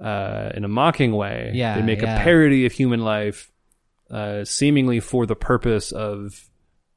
uh, 0.00 0.50
in 0.54 0.64
a 0.64 0.68
mocking 0.68 1.12
way. 1.12 1.50
Yeah, 1.54 1.76
they 1.76 1.82
make 1.82 2.02
yeah. 2.02 2.16
a 2.16 2.22
parody 2.22 2.66
of 2.66 2.72
human 2.72 3.00
life, 3.00 3.50
uh, 4.10 4.44
seemingly 4.44 5.00
for 5.00 5.26
the 5.26 5.34
purpose 5.36 5.90
of 5.92 6.48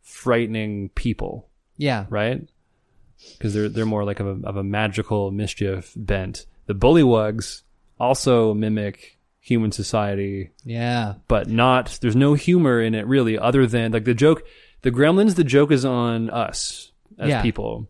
frightening 0.01 0.89
people, 0.89 1.47
yeah 1.77 2.05
right? 2.09 2.47
Because 3.37 3.53
they're 3.53 3.69
they're 3.69 3.85
more 3.85 4.03
like 4.03 4.19
of 4.19 4.27
a, 4.43 4.47
of 4.47 4.57
a 4.57 4.63
magical 4.63 5.31
mischief 5.31 5.93
bent. 5.95 6.45
The 6.67 6.75
bullywugs 6.75 7.61
also 7.99 8.53
mimic 8.53 9.17
human 9.43 9.71
society 9.71 10.51
yeah 10.63 11.15
but 11.27 11.47
not 11.49 11.97
there's 12.01 12.15
no 12.15 12.35
humor 12.35 12.79
in 12.79 12.93
it 12.93 13.07
really 13.07 13.37
other 13.39 13.65
than 13.65 13.91
like 13.91 14.05
the 14.05 14.13
joke 14.13 14.43
the 14.83 14.91
gremlins 14.91 15.33
the 15.35 15.43
joke 15.43 15.71
is 15.71 15.83
on 15.83 16.29
us 16.29 16.91
as 17.17 17.29
Yeah. 17.29 17.41
people 17.41 17.87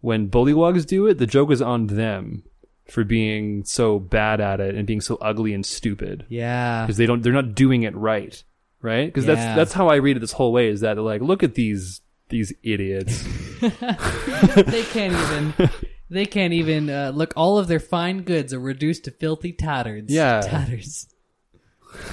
when 0.00 0.30
bullywugs 0.30 0.86
do 0.86 1.06
it 1.06 1.18
the 1.18 1.26
joke 1.26 1.50
is 1.50 1.60
on 1.60 1.88
them 1.88 2.42
for 2.86 3.04
being 3.04 3.64
so 3.64 3.98
bad 3.98 4.40
at 4.40 4.60
it 4.60 4.74
and 4.74 4.86
being 4.86 5.02
so 5.02 5.16
ugly 5.16 5.52
and 5.52 5.64
stupid 5.66 6.24
yeah 6.30 6.84
because 6.86 6.96
they 6.96 7.04
don't 7.06 7.22
they're 7.22 7.34
not 7.34 7.54
doing 7.54 7.82
it 7.82 7.94
right 7.94 8.42
right 8.80 9.06
because 9.06 9.26
Yeah. 9.26 9.34
that's 9.34 9.56
that's 9.56 9.72
how 9.74 9.88
i 9.88 9.96
read 9.96 10.16
it 10.16 10.20
this 10.20 10.32
whole 10.32 10.52
way 10.54 10.68
is 10.68 10.80
that 10.80 10.94
they're 10.94 11.02
like 11.02 11.20
look 11.20 11.42
at 11.42 11.54
these 11.54 12.00
these 12.28 12.52
idiots. 12.62 13.24
They 13.60 14.84
can't 14.84 15.12
even 15.14 15.70
they 16.10 16.26
can't 16.26 16.52
even 16.52 16.88
uh, 16.88 17.10
look 17.14 17.32
all 17.36 17.58
of 17.58 17.66
their 17.68 17.80
fine 17.80 18.22
goods 18.22 18.54
are 18.54 18.60
reduced 18.60 19.04
to 19.04 19.10
filthy 19.10 19.52
tatters 19.52 20.04
Yeah. 20.08 20.40
tatters. 20.42 21.06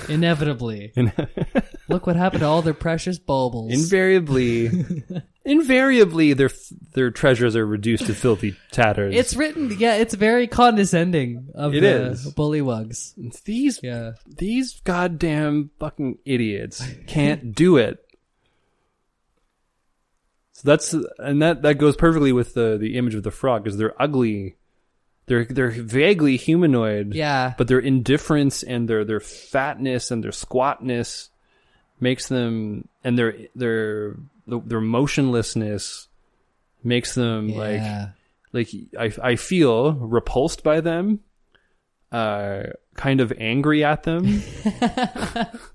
Inevitably. 0.10 0.94
And 0.96 1.12
look 1.90 2.08
what 2.08 2.16
happened 2.16 2.42
to 2.42 2.48
all 2.48 2.62
their 2.62 2.74
precious 2.74 3.20
bulbils 3.20 3.72
invariably. 3.72 4.70
Invariably 5.48 6.34
their 6.34 6.50
their 6.94 7.12
treasures 7.12 7.56
are 7.56 7.66
reduced 7.68 8.08
to 8.08 8.16
filthy 8.16 8.56
tatters 8.72 9.14
it's 9.14 9.36
written 9.36 9.72
yeah 9.78 9.94
it's 9.94 10.16
very 10.16 10.48
condescending 10.48 11.50
of 11.54 11.76
It 11.76 11.82
the 11.82 12.12
is. 12.14 12.34
bullywugs. 12.34 13.14
These 13.44 13.80
yeah. 13.84 14.14
these 14.26 14.80
goddamn 14.84 15.70
fucking 15.80 16.18
idiots 16.26 16.84
can't 17.06 17.54
do 17.54 17.78
it. 17.78 18.04
That's 20.66 20.94
and 21.20 21.42
that 21.42 21.62
that 21.62 21.76
goes 21.76 21.96
perfectly 21.96 22.32
with 22.34 22.54
the 22.56 22.78
the 22.78 22.98
image 22.98 23.16
of 23.16 23.24
the 23.24 23.32
frog 23.32 23.64
because 23.64 23.78
they're 23.78 24.00
ugly. 24.02 24.56
They're 25.28 25.46
they're 25.46 25.72
vaguely 25.72 26.38
humanoid. 26.38 27.14
yeah 27.16 27.54
But 27.58 27.68
their 27.68 27.80
indifference 27.80 28.62
and 28.64 28.88
their 28.90 29.06
their 29.06 29.20
fatness 29.20 30.12
and 30.12 30.24
their 30.24 30.32
squatness 30.32 31.30
makes 32.00 32.28
them 32.28 32.88
and 33.04 33.18
their 33.18 33.36
their 33.56 34.16
their 34.48 34.82
motionlessness 34.82 36.08
makes 36.84 37.16
them 37.16 37.50
like 37.50 37.82
like 38.54 38.70
I 38.98 39.12
I 39.32 39.36
feel 39.36 39.94
repulsed 39.94 40.64
by 40.64 40.82
them, 40.82 41.22
uh, 42.12 42.64
kind 42.96 43.22
of 43.22 43.34
angry 43.38 43.84
at 43.84 44.04
them. 44.04 44.42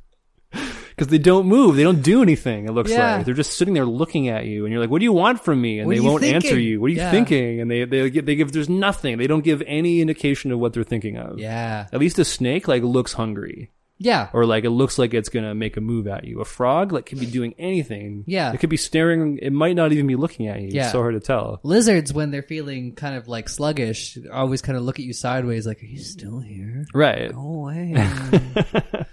Because 1.00 1.10
they 1.10 1.18
don't 1.18 1.46
move, 1.46 1.76
they 1.76 1.82
don't 1.82 2.02
do 2.02 2.20
anything. 2.22 2.66
It 2.66 2.72
looks 2.72 2.90
Yeah. 2.90 3.16
like 3.16 3.24
they're 3.24 3.34
just 3.34 3.54
sitting 3.54 3.72
there 3.74 3.86
looking 3.86 4.28
at 4.28 4.44
you, 4.44 4.64
and 4.66 4.72
you're 4.72 4.80
like, 4.82 4.90
"What 4.90 4.98
do 4.98 5.04
you 5.04 5.12
want 5.14 5.42
from 5.42 5.60
me?" 5.60 5.78
And 5.78 5.86
What 5.88 5.94
they 5.96 6.00
won't 6.00 6.24
answer 6.24 6.58
you. 6.58 6.78
What 6.80 6.88
are 6.88 6.94
you 6.94 6.98
Yeah. 6.98 7.10
thinking? 7.10 7.60
And 7.60 7.70
they 7.70 7.84
they 7.84 8.10
give, 8.10 8.26
they 8.26 8.34
give 8.36 8.52
there's 8.52 8.68
nothing. 8.68 9.16
They 9.16 9.26
don't 9.26 9.42
give 9.44 9.62
any 9.66 10.00
indication 10.02 10.52
of 10.52 10.58
what 10.58 10.74
they're 10.74 10.84
thinking 10.84 11.16
of. 11.16 11.38
yeah 11.38 11.86
At 11.92 12.00
least 12.00 12.18
a 12.18 12.24
snake 12.24 12.68
like 12.68 12.82
looks 12.82 13.14
hungry, 13.14 13.70
yeah 13.98 14.28
or 14.34 14.44
like 14.46 14.64
it 14.64 14.70
looks 14.70 14.98
like 14.98 15.14
it's 15.14 15.28
gonna 15.30 15.54
make 15.54 15.76
a 15.78 15.80
move 15.80 16.06
at 16.06 16.24
you. 16.24 16.40
A 16.40 16.44
frog 16.44 16.92
like 16.92 17.06
could 17.06 17.18
be 17.20 17.26
doing 17.26 17.54
anything. 17.58 18.24
Yeah. 18.26 18.52
it 18.52 18.60
could 18.60 18.68
be 18.70 18.76
staring. 18.76 19.38
It 19.40 19.52
might 19.54 19.76
not 19.76 19.92
even 19.92 20.06
be 20.06 20.16
looking 20.16 20.48
at 20.48 20.60
you. 20.60 20.68
Yeah. 20.70 20.82
It's 20.84 20.92
so 20.92 20.98
hard 21.00 21.14
to 21.14 21.20
tell. 21.20 21.60
lizards 21.62 22.12
when 22.12 22.30
they're 22.30 22.42
feeling 22.42 22.94
kind 22.94 23.14
of 23.16 23.26
like 23.28 23.48
sluggish 23.48 24.18
always 24.32 24.60
kind 24.62 24.76
of 24.76 24.84
look 24.84 24.98
at 24.98 25.04
you 25.06 25.12
sideways 25.14 25.66
like 25.66 25.82
are 25.82 25.86
you 25.86 25.98
still 25.98 26.40
here 26.40 26.84
Right. 26.94 27.32
Go 27.32 27.40
away. 27.40 27.94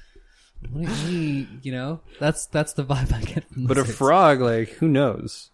what 0.72 0.86
do 0.86 0.92
you, 1.12 1.20
mean? 1.20 1.60
you 1.64 1.72
know, 1.72 2.00
that's 2.20 2.46
that's 2.48 2.74
the 2.74 2.84
vibe 2.84 3.14
I 3.14 3.22
get 3.22 3.48
from 3.52 3.66
But 3.68 3.78
a 3.78 3.82
lizards. 3.82 3.98
frog, 3.98 4.40
like, 4.42 4.70
who 4.70 4.88
knows? 4.88 5.50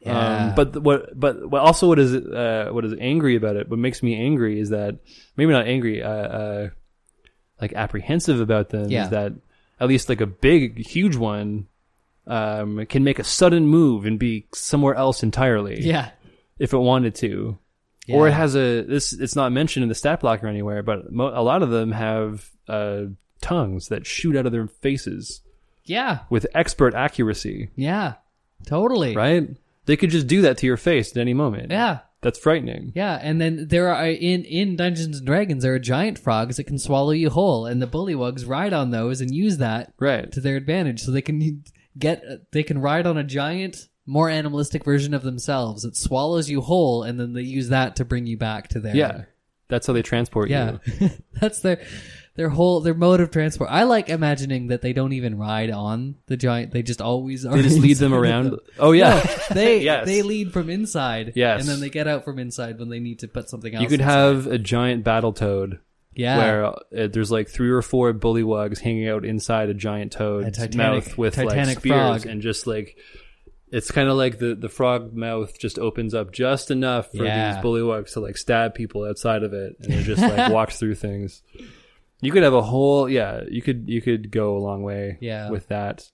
Yeah. 0.00 0.46
Um, 0.46 0.54
but 0.54 0.72
th- 0.72 0.82
what, 0.82 1.18
but 1.18 1.50
what 1.50 1.60
also 1.60 1.88
what 1.88 1.98
is 1.98 2.14
uh, 2.14 2.68
what 2.72 2.84
is 2.84 2.94
angry 2.98 3.36
about 3.36 3.56
it? 3.56 3.68
What 3.68 3.78
makes 3.78 4.02
me 4.02 4.14
angry 4.16 4.58
is 4.58 4.70
that 4.70 4.96
maybe 5.36 5.52
not 5.52 5.66
angry, 5.66 6.02
uh, 6.02 6.08
uh, 6.10 6.68
like 7.60 7.74
apprehensive 7.74 8.40
about 8.40 8.70
them 8.70 8.88
Yeah. 8.90 9.04
is 9.04 9.10
that 9.10 9.32
at 9.78 9.88
least 9.88 10.08
like 10.08 10.20
a 10.22 10.26
big, 10.26 10.78
huge 10.86 11.16
one, 11.16 11.66
um, 12.26 12.86
can 12.86 13.04
make 13.04 13.18
a 13.18 13.24
sudden 13.24 13.66
move 13.66 14.06
and 14.06 14.18
be 14.18 14.46
somewhere 14.54 14.94
else 14.94 15.22
entirely 15.22 15.82
yeah, 15.82 16.10
if 16.58 16.72
it 16.72 16.78
wanted 16.78 17.14
to, 17.16 17.58
or 18.08 18.26
it 18.26 18.30
Yeah. 18.30 18.36
has 18.36 18.56
a 18.56 18.82
this. 18.82 19.12
It's 19.12 19.36
not 19.36 19.52
mentioned 19.52 19.82
in 19.82 19.88
the 19.90 19.94
stat 19.94 20.20
block 20.20 20.42
or 20.42 20.46
anywhere, 20.46 20.82
but 20.82 21.12
mo- 21.12 21.32
a 21.34 21.42
lot 21.42 21.62
of 21.62 21.68
them 21.70 21.92
have 21.92 22.48
uh, 22.68 23.02
tongues 23.40 23.88
that 23.88 24.06
shoot 24.06 24.36
out 24.36 24.46
of 24.46 24.52
their 24.52 24.66
faces 24.66 25.40
yeah, 25.84 26.20
with 26.30 26.46
expert 26.54 26.94
accuracy. 26.94 27.70
yeah, 27.76 28.14
totally. 28.66 29.14
right? 29.16 29.48
They 29.86 29.96
could 29.96 30.10
just 30.10 30.26
do 30.26 30.42
that 30.42 30.58
to 30.58 30.66
your 30.66 30.76
face 30.76 31.10
at 31.10 31.16
any 31.16 31.34
moment. 31.34 31.70
Yeah, 31.72 32.00
That's 32.20 32.38
frightening. 32.38 32.92
yeah, 32.94 33.18
and 33.20 33.40
then 33.40 33.66
there 33.68 33.88
are 33.92 34.06
in 34.06 34.44
in 34.44 34.76
Dungeons 34.76 35.18
and 35.18 35.26
Dragons 35.26 35.62
there 35.62 35.74
are 35.74 35.78
giant 35.80 36.18
frogs 36.18 36.58
that 36.58 36.64
can 36.64 36.78
swallow 36.78 37.10
you 37.12 37.30
whole, 37.30 37.66
and 37.66 37.80
the 37.82 37.86
bullywugs 37.88 38.46
ride 38.46 38.72
on 38.72 38.90
those 38.90 39.20
and 39.20 39.34
use 39.34 39.56
that 39.58 39.92
Right. 39.98 40.30
to 40.32 40.40
their 40.40 40.56
advantage, 40.56 41.00
so 41.00 41.10
they 41.10 41.22
can 41.22 41.64
get 41.98 42.22
they 42.52 42.62
can 42.62 42.78
ride 42.80 43.06
on 43.06 43.16
a 43.16 43.24
giant. 43.24 43.88
More 44.06 44.28
animalistic 44.30 44.84
version 44.84 45.14
of 45.14 45.22
themselves. 45.22 45.82
that 45.82 45.96
swallows 45.96 46.50
you 46.50 46.62
whole, 46.62 47.02
and 47.04 47.20
then 47.20 47.32
they 47.32 47.42
use 47.42 47.68
that 47.68 47.94
to 47.96 48.04
bring 48.04 48.26
you 48.26 48.36
back 48.36 48.66
to 48.68 48.80
their 48.80 48.96
Yeah. 48.96 49.22
That's 49.68 49.86
how 49.86 49.92
they 49.92 50.02
transport 50.02 50.48
you. 50.50 50.56
Yeah, 50.56 50.78
that's 51.40 51.60
their 51.60 51.80
their 52.40 52.48
whole 52.48 52.80
their 52.80 52.94
mode 52.94 53.20
of 53.20 53.30
transport. 53.30 53.68
I 53.70 53.82
like 53.82 54.08
imagining 54.08 54.68
that 54.68 54.80
they 54.80 54.94
don't 54.94 55.12
even 55.12 55.36
ride 55.36 55.70
on 55.70 56.14
the 56.26 56.38
giant. 56.38 56.72
They 56.72 56.82
just 56.82 57.02
always 57.02 57.44
are. 57.44 57.54
They 57.54 57.62
just 57.62 57.78
lead 57.86 57.98
them 57.98 58.14
around. 58.14 58.46
them. 58.52 58.60
Oh 58.78 58.92
yeah, 58.92 59.22
No, 59.50 59.54
they 59.54 59.82
Yes. 59.82 60.06
they 60.06 60.22
lead 60.22 60.52
from 60.54 60.70
inside. 60.70 61.32
Yes. 61.36 61.60
and 61.60 61.68
then 61.68 61.80
they 61.80 61.90
get 61.90 62.08
out 62.08 62.24
from 62.24 62.38
inside 62.38 62.78
when 62.78 62.88
they 62.88 62.98
need 62.98 63.18
to 63.18 63.28
put 63.28 63.50
something 63.50 63.74
else. 63.74 63.82
you 63.82 63.88
could 63.88 64.00
inside. 64.00 64.12
have 64.12 64.46
a 64.46 64.56
giant 64.58 65.04
battle 65.04 65.34
toad 65.34 65.80
yeah, 66.14 66.38
where 66.38 66.64
uh, 66.64 67.08
there's 67.12 67.30
like 67.30 67.48
three 67.50 67.70
or 67.70 67.82
four 67.82 68.14
bullywugs 68.14 68.80
hanging 68.80 69.06
out 69.06 69.26
inside 69.26 69.68
a 69.68 69.74
giant 69.74 70.12
toad's 70.12 70.46
A 70.48 70.50
Titanic- 70.66 70.76
mouth 70.76 71.18
with 71.18 71.36
like 71.36 71.48
Titanic 71.48 71.78
spears 71.80 72.22
frog. 72.22 72.26
and 72.26 72.40
just 72.40 72.66
like 72.66 72.96
it's 73.72 73.90
kind 73.92 74.08
of 74.08 74.16
like 74.16 74.38
the 74.40 74.56
the 74.56 74.68
frog 74.68 75.14
mouth 75.14 75.56
just 75.58 75.78
opens 75.78 76.12
up 76.14 76.32
just 76.32 76.70
enough 76.72 77.12
for 77.12 77.24
Yeah. 77.24 77.54
these 77.54 77.62
bullywugs 77.62 78.14
to 78.14 78.20
like 78.20 78.36
stab 78.36 78.74
people 78.74 79.04
outside 79.04 79.42
of 79.44 79.52
it 79.52 79.76
and 79.80 79.92
it 79.92 80.02
just 80.04 80.20
like 80.22 80.50
walks 80.58 80.78
through 80.80 80.96
things. 80.96 81.42
You 82.20 82.32
could 82.32 82.42
have 82.42 82.54
a 82.54 82.62
whole 82.62 83.08
yeah, 83.08 83.42
you 83.48 83.62
could 83.62 83.88
you 83.88 84.00
could 84.02 84.30
go 84.30 84.56
a 84.56 84.60
long 84.60 84.82
way 84.82 85.18
Yeah. 85.20 85.50
with 85.50 85.68
that. 85.68 86.10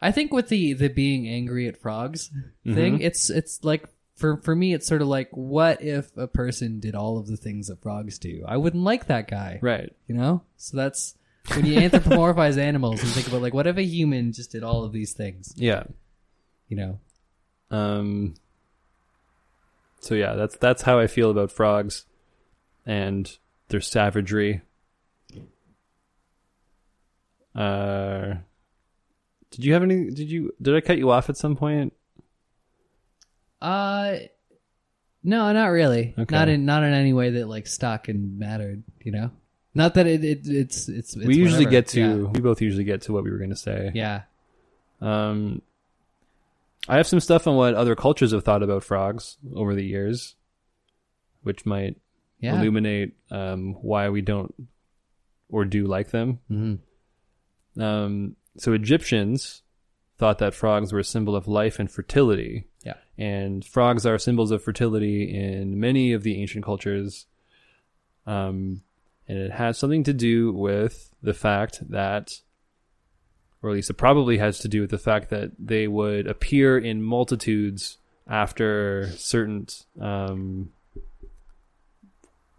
I 0.00 0.10
think 0.12 0.32
with 0.32 0.48
the 0.48 0.72
the 0.74 0.88
being 0.88 1.28
angry 1.28 1.66
at 1.68 1.76
frogs 1.76 2.30
Mm-hmm. 2.64 2.74
thing, 2.74 3.00
it's 3.00 3.30
it's 3.30 3.62
like 3.64 3.88
for 4.14 4.36
for 4.38 4.54
me, 4.56 4.72
it's 4.74 4.86
sort 4.86 5.02
of 5.02 5.08
like 5.08 5.28
what 5.32 5.82
if 5.82 6.14
a 6.16 6.26
person 6.26 6.80
did 6.80 6.94
all 6.94 7.18
of 7.18 7.26
the 7.26 7.36
things 7.36 7.68
that 7.68 7.82
frogs 7.82 8.18
do? 8.18 8.42
I 8.46 8.56
wouldn't 8.56 8.82
like 8.82 9.06
that 9.06 9.28
guy, 9.28 9.58
Right. 9.62 9.92
you 10.08 10.14
know. 10.14 10.42
So 10.56 10.76
that's 10.76 11.14
when 11.54 11.64
you 11.66 11.78
anthropomorphize 11.80 12.56
animals 12.58 13.02
and 13.02 13.10
think 13.12 13.28
about 13.28 13.42
like 13.42 13.54
what 13.54 13.66
if 13.66 13.76
a 13.76 13.82
human 13.84 14.32
just 14.32 14.52
did 14.52 14.62
all 14.64 14.84
of 14.84 14.92
these 14.92 15.12
things, 15.12 15.52
Yeah. 15.56 15.84
you 16.68 16.76
know? 16.76 16.98
Um 17.70 18.34
so 20.00 20.14
yeah, 20.14 20.34
that's 20.34 20.56
that's 20.56 20.82
how 20.82 20.98
I 20.98 21.06
feel 21.06 21.30
about 21.30 21.50
frogs 21.52 22.04
and 22.84 23.36
their 23.68 23.80
savagery. 23.80 24.62
Uh 27.56 28.34
Did 29.50 29.64
you 29.64 29.72
have 29.72 29.82
any 29.82 30.10
did 30.10 30.30
you 30.30 30.52
did 30.60 30.74
I 30.74 30.80
cut 30.80 30.98
you 30.98 31.10
off 31.10 31.28
at 31.30 31.36
some 31.36 31.56
point? 31.56 31.92
Uh, 33.62 34.16
no, 35.24 35.52
not 35.52 35.68
really. 35.68 36.14
Okay. 36.18 36.34
Not 36.34 36.48
in 36.48 36.66
not 36.66 36.82
in 36.84 36.92
any 36.92 37.12
way 37.12 37.30
that 37.30 37.48
like 37.48 37.66
stuck 37.66 38.08
and 38.08 38.38
mattered, 38.38 38.82
you 39.00 39.12
know. 39.12 39.30
Not 39.74 39.94
that 39.94 40.06
it, 40.06 40.22
it 40.24 40.40
it's 40.46 40.88
it's, 40.88 41.16
it's 41.16 41.26
we 41.26 41.36
usually 41.36 41.64
whatever. 41.64 41.70
get 41.70 41.88
to 41.88 42.26
we 42.28 42.40
both 42.40 42.60
usually 42.60 42.84
get 42.84 43.02
to 43.02 43.12
what 43.12 43.24
we 43.24 43.30
were 43.30 43.38
going 43.38 43.50
to 43.50 43.56
say. 43.56 43.90
yeah. 43.94 44.22
Um 45.00 45.62
I 46.88 46.98
have 46.98 47.06
some 47.06 47.20
stuff 47.20 47.46
on 47.46 47.56
what 47.56 47.74
other 47.74 47.96
cultures 47.96 48.32
have 48.32 48.44
thought 48.44 48.62
about 48.62 48.84
frogs 48.84 49.38
over 49.54 49.74
the 49.74 49.84
years 49.84 50.36
which 51.42 51.64
might 51.66 51.96
yeah 52.40 52.52
yeah. 52.52 52.60
illuminate 52.60 53.14
um, 53.30 53.74
why 53.82 54.08
we 54.08 54.20
don't 54.20 54.54
or 55.48 55.64
do 55.64 55.86
like 55.86 56.10
them. 56.10 56.40
hmm 56.48 56.74
Um, 57.78 58.36
so 58.56 58.72
Egyptians 58.72 59.62
thought 60.18 60.38
that 60.38 60.54
frogs 60.54 60.92
were 60.92 61.00
a 61.00 61.04
symbol 61.04 61.36
of 61.36 61.46
life 61.46 61.78
and 61.78 61.90
fertility. 61.90 62.64
Yeah. 62.84 62.94
And 63.18 63.64
frogs 63.64 64.06
are 64.06 64.18
symbols 64.18 64.50
of 64.50 64.62
fertility 64.62 65.34
in 65.34 65.78
many 65.78 66.12
of 66.12 66.22
the 66.22 66.40
ancient 66.40 66.64
cultures. 66.64 67.26
Um, 68.26 68.82
and 69.28 69.38
it 69.38 69.52
has 69.52 69.78
something 69.78 70.04
to 70.04 70.12
do 70.12 70.52
with 70.52 71.10
the 71.22 71.34
fact 71.34 71.80
that, 71.90 72.40
or 73.62 73.70
at 73.70 73.74
least 73.74 73.90
it 73.90 73.94
probably 73.94 74.38
has 74.38 74.58
to 74.60 74.68
do 74.68 74.80
with 74.80 74.90
the 74.90 74.98
fact 74.98 75.30
that 75.30 75.52
they 75.58 75.88
would 75.88 76.26
appear 76.26 76.78
in 76.78 77.02
multitudes 77.02 77.98
after 78.28 79.10
certain 79.16 79.66
um, 80.00 80.72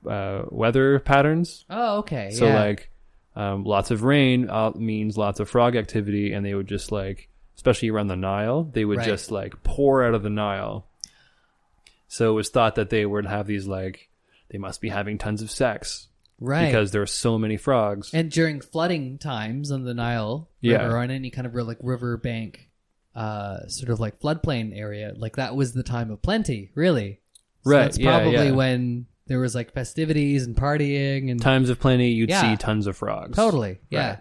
uh, 0.07 0.43
weather 0.49 0.99
patterns. 0.99 1.65
Oh, 1.69 1.99
okay. 1.99 2.31
So 2.31 2.47
yeah. 2.47 2.63
like 2.63 2.91
um, 3.37 3.63
lots 3.63 3.91
of 3.91 4.03
rain 4.03 4.49
uh, 4.49 4.71
means 4.75 5.17
lots 5.17 5.39
of 5.39 5.49
frog 5.49 5.75
activity, 5.75 6.33
and 6.33 6.45
they 6.45 6.53
would 6.55 6.67
just 6.67 6.91
like, 6.91 7.29
especially 7.55 7.89
around 7.89 8.07
the 8.07 8.15
Nile, 8.15 8.63
they 8.63 8.83
would 8.83 8.97
Right. 8.97 9.07
just 9.07 9.29
like 9.31 9.61
pour 9.63 10.03
out 10.03 10.13
of 10.15 10.23
the 10.23 10.29
Nile. 10.29 10.87
So 12.07 12.31
it 12.31 12.33
was 12.33 12.49
thought 12.49 12.75
that 12.75 12.89
they 12.89 13.05
would 13.05 13.25
have 13.25 13.47
these 13.47 13.67
like 13.67 14.09
they 14.49 14.57
must 14.57 14.79
be 14.81 14.89
having 14.89 15.17
tons 15.17 15.41
of 15.41 15.51
sex 15.51 16.07
right. 16.39 16.65
because 16.67 16.91
there 16.91 17.01
are 17.01 17.05
so 17.05 17.37
many 17.37 17.57
frogs. 17.57 18.13
and 18.13 18.31
during 18.31 18.61
flooding 18.61 19.17
times 19.17 19.71
on 19.71 19.83
the 19.83 19.93
Nile 19.93 20.49
Yeah. 20.61 20.77
River 20.83 20.95
or 20.95 20.97
on 20.99 21.11
any 21.11 21.29
kind 21.29 21.45
of 21.45 21.53
like 21.53 21.77
river 21.81 22.15
bank, 22.17 22.69
uh, 23.13 23.67
sort 23.67 23.89
of 23.91 23.99
like 23.99 24.19
floodplain 24.19 24.75
area, 24.77 25.13
like 25.17 25.35
that 25.35 25.55
was 25.55 25.73
the 25.73 25.83
time 25.83 26.09
of 26.11 26.21
plenty, 26.21 26.71
really. 26.75 27.19
So 27.65 27.71
Right, 27.71 27.83
That's 27.83 27.97
yeah, 27.99 28.17
probably 28.17 28.47
yeah. 28.47 28.51
when 28.51 29.07
there 29.27 29.39
was 29.39 29.53
like 29.55 29.73
festivities 29.73 30.45
and 30.45 30.55
partying 30.55 31.29
and 31.31 31.41
Times 31.41 31.69
of 31.69 31.79
plenty, 31.79 32.09
you'd 32.11 32.29
Yeah. 32.29 32.41
see 32.51 32.55
tons 32.57 32.87
of 32.87 32.97
frogs. 32.97 33.35
totally, 33.35 33.79
yeah. 33.89 34.07
Right. 34.09 34.19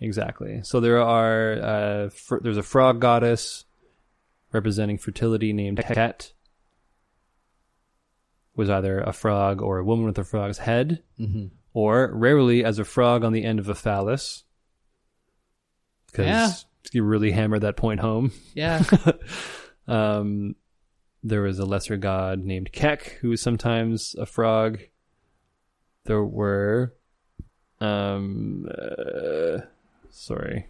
Exactly. 0.00 0.60
So 0.64 0.80
there 0.80 1.00
are 1.00 1.52
uh, 1.52 2.08
fr- 2.10 2.38
there's 2.40 2.56
a 2.56 2.62
frog 2.62 3.00
goddess 3.00 3.64
representing 4.52 4.98
fertility 4.98 5.52
named 5.52 5.78
Heket. 5.78 6.32
Was 8.56 8.70
either 8.70 9.00
a 9.00 9.12
frog 9.12 9.60
or 9.62 9.78
a 9.78 9.84
woman 9.84 10.06
with 10.06 10.18
a 10.18 10.24
frog's 10.24 10.58
head, 10.58 11.02
hmm 11.16 11.46
or 11.76 12.08
rarely 12.14 12.64
as 12.64 12.78
a 12.78 12.84
frog 12.84 13.24
on 13.24 13.32
the 13.32 13.42
end 13.44 13.58
of 13.58 13.68
a 13.68 13.74
phallus. 13.74 14.44
Because 16.06 16.26
Yeah. 16.26 16.52
you 16.92 17.02
really 17.02 17.32
hammer 17.32 17.58
that 17.58 17.76
point 17.76 17.98
home. 18.00 18.30
Yeah. 18.54 18.82
Um, 19.86 20.54
there 21.24 21.40
was 21.40 21.58
a 21.58 21.64
lesser 21.64 21.96
god 21.96 22.44
named 22.44 22.70
Kek, 22.70 23.18
who 23.22 23.30
was 23.30 23.40
sometimes 23.40 24.14
a 24.16 24.26
frog. 24.26 24.78
There 26.04 26.22
were, 26.22 26.94
um, 27.80 28.68
uh, 28.70 29.60
sorry, 30.10 30.66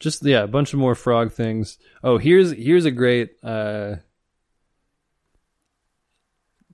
just 0.00 0.24
yeah, 0.24 0.42
a 0.42 0.48
bunch 0.48 0.72
of 0.72 0.80
more 0.80 0.96
frog 0.96 1.32
things. 1.32 1.78
Oh, 2.02 2.18
here's 2.18 2.50
here's 2.52 2.84
a 2.84 2.90
great 2.90 3.36
uh 3.44 3.96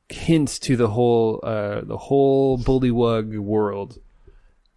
hint 0.08 0.48
to 0.62 0.76
the 0.76 0.88
whole 0.88 1.40
uh 1.42 1.82
the 1.82 1.98
whole 1.98 2.56
bullywug 2.56 3.38
world, 3.38 3.98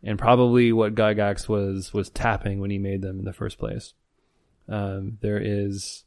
and 0.04 0.20
probably 0.20 0.74
what 0.74 0.94
Gygax 0.94 1.48
was 1.48 1.94
was 1.94 2.10
tapping 2.10 2.60
when 2.60 2.70
he 2.70 2.78
made 2.78 3.02
them 3.02 3.20
in 3.20 3.26
the 3.26 3.32
first 3.32 3.58
place. 3.58 3.94
Um, 4.70 5.18
there 5.22 5.40
is 5.40 6.04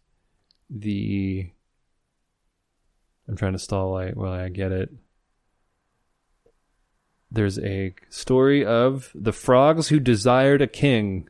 the. 0.70 1.50
I'm 3.28 3.36
trying 3.36 3.52
to 3.52 3.58
stall 3.58 3.92
while 3.92 4.08
I, 4.08 4.10
while 4.10 4.32
I 4.32 4.48
get 4.48 4.72
it. 4.72 4.90
There's 7.30 7.58
a 7.58 7.94
story 8.10 8.64
of 8.64 9.10
the 9.14 9.32
frogs 9.32 9.88
who 9.88 9.98
desired 9.98 10.60
a 10.60 10.66
king, 10.66 11.28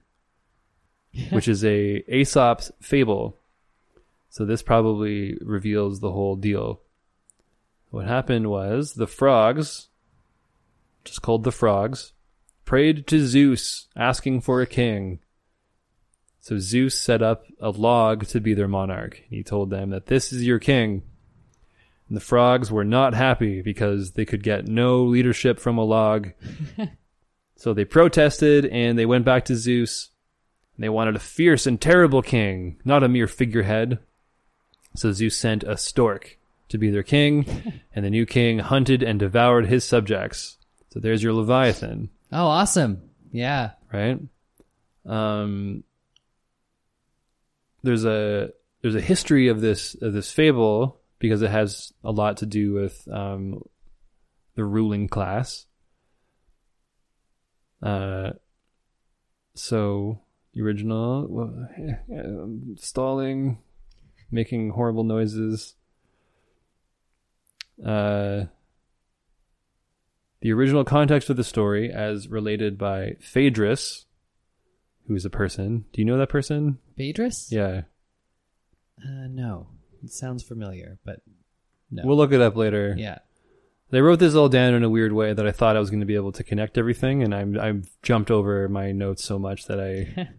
which 1.31 1.49
is 1.49 1.65
a 1.65 2.05
Aesop's 2.09 2.73
fable. 2.81 3.39
So 4.29 4.45
this 4.45 4.63
probably 4.63 5.37
reveals 5.41 6.01
the 6.01 6.13
whole 6.13 6.37
deal. 6.37 6.81
What 7.91 8.07
happened 8.07 8.49
was 8.49 8.95
the 8.95 9.07
frogs, 9.07 9.89
just 11.05 11.21
called 11.21 11.45
the 11.45 11.53
frogs, 11.53 12.15
prayed 12.65 13.07
to 13.09 13.27
Zeus 13.27 13.89
asking 13.95 14.41
for 14.41 14.63
a 14.63 14.67
king. 14.67 15.19
So 16.43 16.59
Zeus 16.59 16.99
set 16.99 17.23
up 17.23 17.45
a 17.61 17.71
log 17.71 18.27
to 18.27 18.41
be 18.41 18.53
their 18.53 18.69
monarch. 18.69 19.23
He 19.31 19.43
told 19.43 19.71
them 19.71 19.91
that 19.91 20.07
this 20.07 20.33
is 20.33 20.45
your 20.45 20.59
king. 20.59 21.03
And 22.09 22.17
the 22.17 22.21
frogs 22.21 22.71
were 22.71 22.85
not 22.85 23.15
happy 23.15 23.63
because 23.63 24.13
they 24.13 24.25
could 24.25 24.43
get 24.43 24.67
no 24.67 25.05
leadership 25.05 25.61
from 25.61 25.79
a 25.79 25.85
log. 25.85 26.33
so 27.57 27.73
they 27.73 27.85
protested 27.85 28.67
and 28.67 28.99
they 28.99 29.07
went 29.07 29.25
back 29.25 29.45
to 29.47 29.57
Zeus. 29.57 30.11
They 30.77 30.89
wanted 30.89 31.15
a 31.15 31.21
fierce 31.21 31.67
and 31.67 31.81
terrible 31.81 32.23
king, 32.23 32.81
not 32.85 33.05
a 33.05 33.09
mere 33.09 33.29
figurehead. 33.29 34.01
So 34.97 35.13
Zeus 35.13 35.37
sent 35.37 35.63
a 35.63 35.77
stork 35.77 36.39
to 36.71 36.77
be 36.77 36.91
their 36.91 37.05
king, 37.05 37.47
and 37.95 38.05
the 38.05 38.11
new 38.11 38.27
king 38.27 38.59
hunted 38.59 39.03
and 39.03 39.19
devoured 39.21 39.67
his 39.67 39.85
subjects. 39.85 40.59
So 40.91 40.99
there's 40.99 41.23
your 41.23 41.35
Leviathan 41.35 42.11
oh, 42.33 42.47
awesome. 42.47 43.03
Yeah. 43.31 43.71
right? 43.93 44.19
Um, 45.07 45.85
there's 47.83 48.05
a 48.05 48.51
there's 48.81 48.95
a 48.95 49.01
history 49.01 49.49
of 49.49 49.61
this 49.61 49.97
of 50.01 50.13
this 50.13 50.31
fable 50.31 51.01
because 51.19 51.43
it 51.43 51.51
has 51.51 51.93
a 52.03 52.11
lot 52.11 52.39
to 52.39 52.47
do 52.47 52.73
with 52.73 53.07
um, 53.11 53.63
the 54.55 54.65
ruling 54.65 55.09
class. 55.09 55.67
Uh, 57.83 58.31
so 59.55 60.21
the 60.55 60.63
original 60.63 61.27
well, 61.29 61.69
um, 62.13 62.75
stalling, 62.79 63.59
making 64.31 64.71
horrible 64.71 65.05
noises. 65.05 65.75
Uh, 67.85 68.45
the 70.41 70.53
original 70.53 70.85
context 70.85 71.31
of 71.31 71.37
the 71.37 71.45
story, 71.45 71.91
as 71.91 72.29
related 72.29 72.77
by 72.77 73.13
Phaedrus, 73.21 74.07
who 75.13 75.17
is 75.17 75.25
a 75.27 75.31
person. 75.31 75.85
Do 75.93 76.01
you 76.01 76.07
know 76.07 76.17
that 76.17 76.31
person? 76.31 76.79
Phaedrus? 76.97 77.53
Yeah. 77.53 77.83
Uh, 79.05 79.29
no. 79.29 79.69
It 80.03 80.11
sounds 80.11 80.43
familiar, 80.43 80.99
but 81.05 81.21
no. 81.91 82.03
We'll 82.05 82.17
look 82.17 82.33
it 82.33 82.41
up 82.41 82.57
later. 82.57 82.95
yeah. 82.97 83.19
They 83.91 84.01
wrote 84.01 84.21
this 84.21 84.35
all 84.35 84.49
down 84.49 84.73
in 84.73 84.85
a 84.85 84.89
weird 84.89 85.13
way 85.13 85.35
that 85.35 85.47
I 85.47 85.53
thought 85.53 85.77
I 85.77 85.81
was 85.81 85.91
going 85.91 86.01
to 86.01 86.07
be 86.07 86.15
able 86.15 86.33
to 86.33 86.43
connect 86.43 86.79
everything, 86.79 87.23
and 87.23 87.35
I'm 87.35 87.61
I've 87.61 87.91
jumped 88.03 88.31
over 88.31 88.67
my 88.67 88.91
notes 88.91 89.23
so 89.23 89.39
much 89.39 89.67
that 89.67 89.79
I 89.79 90.31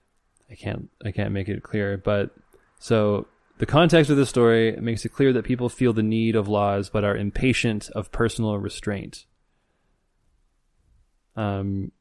I 0.50 0.54
can't 0.54 0.88
I 1.04 1.10
can't 1.10 1.32
make 1.32 1.50
it 1.50 1.62
clear. 1.62 1.98
But 1.98 2.30
so 2.78 3.26
the 3.58 3.66
context 3.66 4.10
of 4.10 4.16
the 4.16 4.24
story 4.24 4.74
makes 4.80 5.04
it 5.04 5.10
clear 5.10 5.34
that 5.34 5.44
people 5.44 5.68
feel 5.68 5.92
the 5.92 6.02
need 6.02 6.34
of 6.34 6.48
laws 6.48 6.88
but 6.88 7.04
are 7.04 7.14
impatient 7.14 7.90
of 7.90 8.10
personal 8.10 8.56
restraint. 8.56 9.26
Um, 11.36 11.92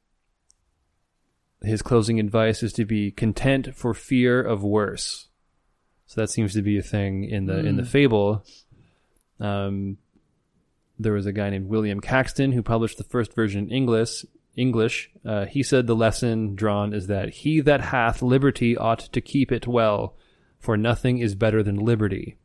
his 1.64 1.82
closing 1.82 2.20
advice 2.20 2.62
is 2.64 2.74
to 2.74 2.86
be 2.86 3.12
content 3.12 3.76
for 3.76 3.94
fear 3.94 4.42
of 4.42 4.64
worse. 4.64 5.28
So 6.06 6.22
that 6.22 6.30
seems 6.30 6.54
to 6.54 6.62
be 6.62 6.78
a 6.78 6.84
thing 6.84 7.24
in 7.24 7.46
the 7.46 7.60
in 7.66 7.76
the 7.78 7.84
Mm. 7.84 7.88
fable. 7.88 8.46
Um, 9.40 9.98
there 11.00 11.14
was 11.14 11.26
a 11.26 11.32
guy 11.34 11.50
named 11.50 11.68
William 11.68 12.00
Caxton 12.00 12.52
who 12.52 12.62
published 12.62 12.98
the 12.98 13.04
first 13.04 13.34
version 13.34 13.66
in 13.66 13.72
English. 13.72 14.26
English. 14.56 15.10
Uh, 15.26 15.46
he 15.46 15.64
said 15.64 15.88
the 15.88 15.96
lesson 15.96 16.54
drawn 16.54 16.94
is 16.94 17.08
that 17.08 17.30
he 17.30 17.60
that 17.62 17.82
hath 17.82 18.22
liberty 18.22 18.78
ought 18.78 19.00
to 19.00 19.22
keep 19.22 19.52
it 19.52 19.68
well, 19.68 20.16
for 20.60 20.78
nothing 20.78 21.18
is 21.18 21.34
better 21.34 21.64
than 21.64 21.78
liberty. 21.78 22.38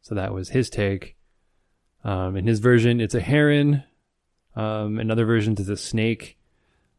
So 0.00 0.16
that 0.16 0.34
was 0.34 0.48
his 0.48 0.68
take. 0.68 1.16
Um, 2.02 2.36
in 2.36 2.48
his 2.48 2.58
version, 2.58 3.00
it's 3.00 3.14
a 3.14 3.20
heron. 3.20 3.84
Um, 4.56 4.98
in 4.98 5.10
other 5.12 5.24
versions, 5.24 5.60
it's 5.60 5.68
a 5.68 5.76
snake. 5.76 6.36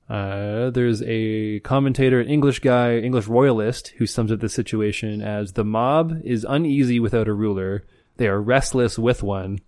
Uh, 0.09 0.69
there's 0.69 1.01
a 1.03 1.59
commentator, 1.61 2.19
an 2.19 2.27
English 2.27 2.59
guy, 2.59 2.97
English 2.97 3.27
royalist, 3.27 3.89
who 3.97 4.05
sums 4.05 4.31
up 4.31 4.39
the 4.39 4.49
situation 4.49 5.21
as 5.21 5.53
the 5.53 5.63
mob 5.63 6.19
is 6.23 6.45
uneasy 6.47 6.99
without 6.99 7.27
a 7.27 7.33
ruler. 7.33 7.85
They 8.17 8.27
are 8.27 8.41
restless 8.41 8.99
with 8.99 9.23
one, 9.23 9.59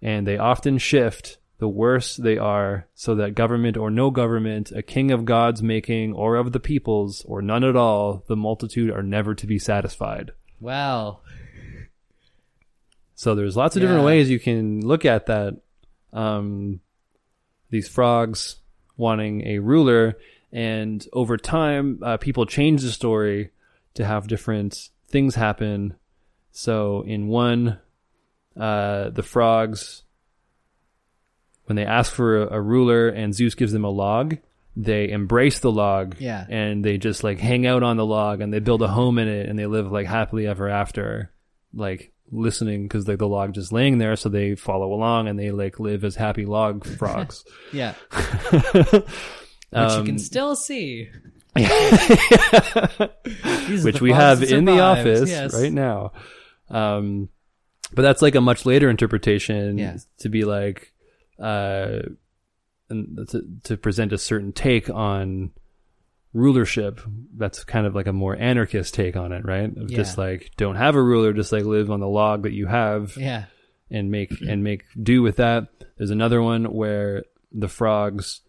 and 0.00 0.26
they 0.26 0.38
often 0.38 0.78
shift 0.78 1.38
the 1.58 1.68
worse 1.68 2.16
they 2.16 2.38
are, 2.38 2.88
so 2.94 3.14
that 3.16 3.34
government 3.34 3.76
or 3.76 3.90
no 3.90 4.10
government, 4.10 4.72
a 4.72 4.82
king 4.82 5.10
of 5.10 5.24
God's 5.24 5.62
making 5.62 6.12
or 6.12 6.36
of 6.36 6.52
the 6.52 6.60
people's, 6.60 7.24
or 7.24 7.42
none 7.42 7.62
at 7.62 7.76
all, 7.76 8.24
the 8.26 8.36
multitude 8.36 8.90
are 8.90 9.02
never 9.02 9.34
to 9.34 9.46
be 9.46 9.58
satisfied. 9.58 10.32
Wow. 10.58 11.20
So 13.14 13.34
there's 13.34 13.56
lots 13.56 13.76
of 13.76 13.82
different 13.82 14.04
ways 14.04 14.30
you 14.30 14.40
can 14.40 14.80
look 14.80 15.04
at 15.04 15.26
that. 15.26 15.60
Um, 16.12 16.80
these 17.70 17.88
frogs 17.88 18.56
wanting 18.96 19.46
a 19.46 19.58
ruler, 19.58 20.18
and 20.52 21.06
over 21.12 21.36
time, 21.36 22.00
uh, 22.02 22.16
people 22.18 22.46
change 22.46 22.82
the 22.82 22.90
story 22.90 23.50
to 23.94 24.04
have 24.04 24.28
different 24.28 24.90
things 25.08 25.34
happen. 25.34 25.94
So 26.50 27.02
in 27.06 27.28
one, 27.28 27.78
uh, 28.58 29.10
the 29.10 29.22
frogs, 29.22 30.02
when 31.64 31.76
they 31.76 31.86
ask 31.86 32.12
for 32.12 32.42
a, 32.42 32.56
a 32.56 32.60
ruler 32.60 33.08
and 33.08 33.34
Zeus 33.34 33.54
gives 33.54 33.72
them 33.72 33.84
a 33.84 33.90
log, 33.90 34.36
they 34.76 35.10
embrace 35.10 35.58
the 35.60 35.70
log 35.70 36.16
Yeah. 36.18 36.46
and 36.48 36.84
they 36.84 36.96
just 36.98 37.22
like 37.24 37.38
hang 37.38 37.66
out 37.66 37.82
on 37.82 37.96
the 37.96 38.06
log 38.06 38.40
and 38.40 38.52
they 38.52 38.58
build 38.58 38.82
a 38.82 38.88
home 38.88 39.18
in 39.18 39.28
it 39.28 39.48
and 39.48 39.58
they 39.58 39.66
live 39.66 39.92
like 39.92 40.06
happily 40.06 40.46
ever 40.46 40.68
after 40.68 41.30
like 41.74 42.12
listening 42.32 42.84
because 42.84 43.06
like 43.06 43.18
the 43.18 43.28
log 43.28 43.52
just 43.52 43.72
laying 43.72 43.98
there 43.98 44.16
so 44.16 44.28
they 44.28 44.54
follow 44.54 44.92
along 44.92 45.28
and 45.28 45.38
they 45.38 45.50
like 45.50 45.78
live 45.78 46.02
as 46.04 46.16
happy 46.16 46.46
log 46.46 46.84
frogs 46.98 47.44
Yeah. 47.72 47.94
Which 48.72 49.04
you 49.72 49.78
Um, 49.78 50.06
can 50.06 50.18
still 50.18 50.56
see. 50.56 51.08
Which 53.82 54.00
we 54.00 54.12
have 54.12 54.42
in 54.42 54.64
the 54.64 54.80
office 54.80 55.28
yes. 55.28 55.54
right 55.54 55.72
now 55.72 56.12
um 56.70 57.28
but 57.94 58.02
that's 58.02 58.22
like 58.22 58.34
a 58.34 58.40
much 58.40 58.64
later 58.64 58.88
interpretation 58.88 59.76
Yeah. 59.78 59.98
to 60.20 60.28
be 60.28 60.44
like 60.44 60.92
uh 61.38 61.98
and 62.88 63.28
to, 63.30 63.42
to 63.64 63.76
present 63.76 64.12
a 64.12 64.18
certain 64.18 64.52
take 64.52 64.88
on 64.90 65.50
rulership 66.34 67.00
that's 67.36 67.62
kind 67.64 67.86
of 67.86 67.94
like 67.94 68.06
a 68.06 68.12
more 68.12 68.34
anarchist 68.36 68.94
take 68.94 69.16
on 69.16 69.32
it 69.32 69.44
right 69.44 69.76
of 69.76 69.90
just 69.90 70.16
like 70.16 70.50
don't 70.56 70.76
have 70.76 70.94
a 70.94 71.02
ruler 71.02 71.32
just 71.32 71.52
like 71.52 71.64
live 71.64 71.90
on 71.90 72.00
the 72.00 72.08
log 72.08 72.44
that 72.44 72.52
you 72.52 72.66
have 72.66 73.14
Yeah. 73.18 73.44
and 73.90 74.10
make 74.10 74.32
and 74.40 74.64
make 74.64 74.84
do 75.00 75.20
with 75.22 75.36
that. 75.36 75.68
There's 75.98 76.10
another 76.10 76.40
one 76.42 76.64
where 76.64 77.24
the 77.52 77.68
frogs 77.68 78.40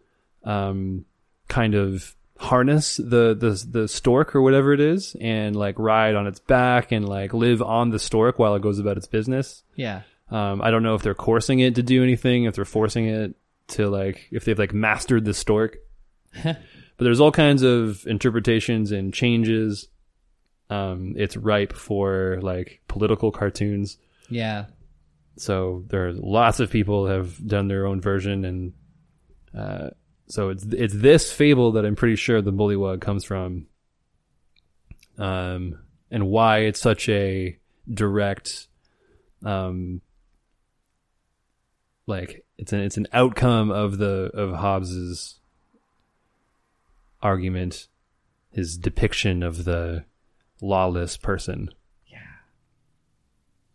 um 0.46 1.06
kind 1.50 1.76
of 1.76 2.16
harness 2.38 2.98
the 2.98 3.36
the 3.36 3.66
the 3.70 3.88
stork 3.88 4.36
or 4.36 4.42
whatever 4.42 4.74
it 4.74 4.80
is 4.80 5.16
and 5.22 5.56
like 5.56 5.78
ride 5.78 6.16
on 6.16 6.26
its 6.28 6.40
back 6.40 6.92
and 6.92 7.08
like 7.08 7.34
live 7.34 7.62
on 7.62 7.90
the 7.90 8.00
stork 8.00 8.40
while 8.40 8.56
it 8.56 8.62
goes 8.62 8.80
about 8.80 8.98
its 8.98 9.08
business. 9.08 9.64
Yeah. 9.76 10.04
Um 10.32 10.62
I 10.62 10.72
don't 10.72 10.84
know 10.84 10.96
if 10.96 11.02
they're 11.04 11.14
coursing 11.14 11.60
it 11.60 11.76
to 11.76 11.84
do 11.84 12.02
anything, 12.02 12.46
if 12.46 12.56
they're 12.56 12.64
forcing 12.66 13.08
it 13.08 13.36
to 13.70 13.90
like 13.90 14.28
if 14.32 14.46
they've 14.46 14.58
like 14.60 14.74
mastered 14.74 15.26
the 15.26 15.34
stork. 15.34 15.78
but 16.98 17.06
there's 17.06 17.20
all 17.20 17.32
kinds 17.32 17.64
of 17.64 18.06
interpretations 18.08 18.92
and 18.92 19.14
changes. 19.14 19.88
Um 20.70 21.14
it's 21.18 21.38
ripe 21.38 21.74
for 21.74 22.40
like 22.42 22.82
political 22.88 23.32
cartoons. 23.32 23.98
Yeah. 24.30 24.66
So 25.38 25.84
there 25.88 26.08
are 26.08 26.14
lots 26.14 26.60
of 26.60 26.70
people 26.70 27.08
have 27.08 27.46
done 27.46 27.68
their 27.68 27.88
own 27.88 28.02
version, 28.02 28.46
and 28.46 28.74
uh, 29.58 29.90
so 30.28 30.50
it's 30.50 30.64
it's 30.66 30.94
this 30.94 31.32
fable 31.32 31.74
that 31.74 31.86
I'm 31.86 31.96
pretty 31.96 32.16
sure 32.18 32.42
the 32.42 32.54
bullywug 32.54 33.02
comes 33.02 33.24
from, 33.24 33.66
um, 35.18 35.80
and 36.12 36.28
why 36.28 36.60
it's 36.60 36.80
such 36.80 37.10
a 37.10 37.58
direct, 37.92 38.68
um, 39.44 40.02
like 42.06 42.46
it's 42.60 42.74
an 42.74 42.82
it's 42.82 42.98
an 42.98 43.08
outcome 43.12 43.72
of 43.72 43.98
the 43.98 44.30
of 44.36 44.54
Hobbes's 44.54 45.40
argument, 47.24 47.88
his 48.52 48.78
depiction 48.78 49.42
of 49.44 49.64
the 49.66 50.06
lawless 50.62 51.18
person. 51.18 51.70
Yeah. 52.06 52.20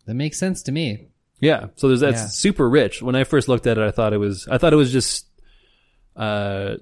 That 0.05 0.13
makes 0.15 0.37
sense 0.37 0.63
to 0.63 0.71
me. 0.71 1.07
Yeah. 1.39 1.67
So 1.75 1.87
there's 1.87 1.99
that's 2.01 2.21
Yeah. 2.21 2.27
super 2.27 2.69
rich. 2.69 3.01
When 3.01 3.15
I 3.15 3.23
first 3.23 3.47
looked 3.47 3.67
at 3.67 3.77
it, 3.77 3.83
I 3.83 3.91
thought 3.91 4.13
it 4.13 4.17
was 4.17 4.47
I 4.49 4.57
thought 4.57 4.73
it 4.73 4.77
was 4.77 4.91
just 4.91 5.25
uh 6.15 6.75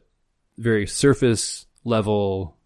very 0.57 0.87
surface 0.87 1.65
level 1.83 2.57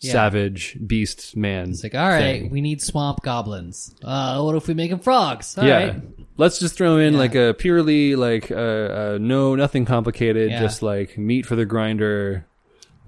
Yeah. 0.00 0.12
savage 0.12 0.78
beast 0.86 1.36
man. 1.36 1.70
It's 1.70 1.82
like, 1.82 1.94
all 1.94 2.08
right, 2.08 2.42
thing. 2.42 2.50
we 2.50 2.60
need 2.60 2.80
swamp 2.82 3.22
goblins. 3.22 3.94
Uh, 4.02 4.40
what 4.42 4.54
if 4.56 4.68
we 4.68 4.74
make 4.74 4.90
them 4.90 5.00
frogs? 5.00 5.56
All 5.58 5.64
yeah. 5.66 5.76
right. 5.86 6.02
Let's 6.36 6.58
just 6.58 6.76
throw 6.76 6.98
in 6.98 7.14
Yeah. 7.14 7.18
like 7.18 7.34
a 7.34 7.54
purely 7.58 8.14
like 8.16 8.50
uh, 8.50 8.54
uh 8.54 9.18
no 9.20 9.54
nothing 9.56 9.84
complicated, 9.84 10.50
just 10.50 10.82
like 10.82 11.18
meat 11.18 11.46
for 11.46 11.56
the 11.56 11.66
grinder 11.66 12.46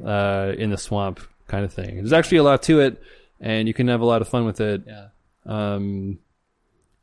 uh 0.05 0.53
in 0.57 0.71
the 0.71 0.79
swamp 0.79 1.21
kind 1.47 1.65
of 1.65 1.73
thing. 1.73 1.97
There's 1.97 2.13
actually 2.13 2.39
a 2.39 2.43
lot 2.43 2.63
to 2.65 2.81
it 2.81 3.03
and 3.41 3.69
you 3.69 3.75
can 3.75 3.89
have 3.89 4.01
a 4.01 4.07
lot 4.07 4.23
of 4.23 4.29
fun 4.29 4.45
with 4.45 4.61
it. 4.61 4.83
Yeah. 4.87 5.09
um, 5.47 6.19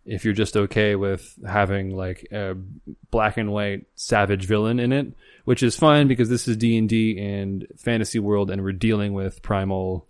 if 0.03 0.25
you're 0.25 0.33
just 0.33 0.57
okay 0.57 0.95
with 0.95 1.37
having 1.47 1.95
like 1.95 2.27
a 2.31 2.55
black 3.11 3.37
and 3.37 3.51
white 3.51 3.85
savage 3.95 4.47
villain 4.47 4.79
in 4.79 4.91
it, 4.91 5.13
which 5.45 5.61
is 5.61 5.77
fine 5.77 6.07
because 6.07 6.27
this 6.27 6.47
is 6.47 6.57
D 6.57 6.75
and 6.77 6.89
D 6.89 7.19
and 7.19 7.67
fantasy 7.77 8.17
world, 8.17 8.49
and 8.49 8.63
we're 8.63 8.71
dealing 8.71 9.13
with 9.13 9.43
primal 9.43 10.07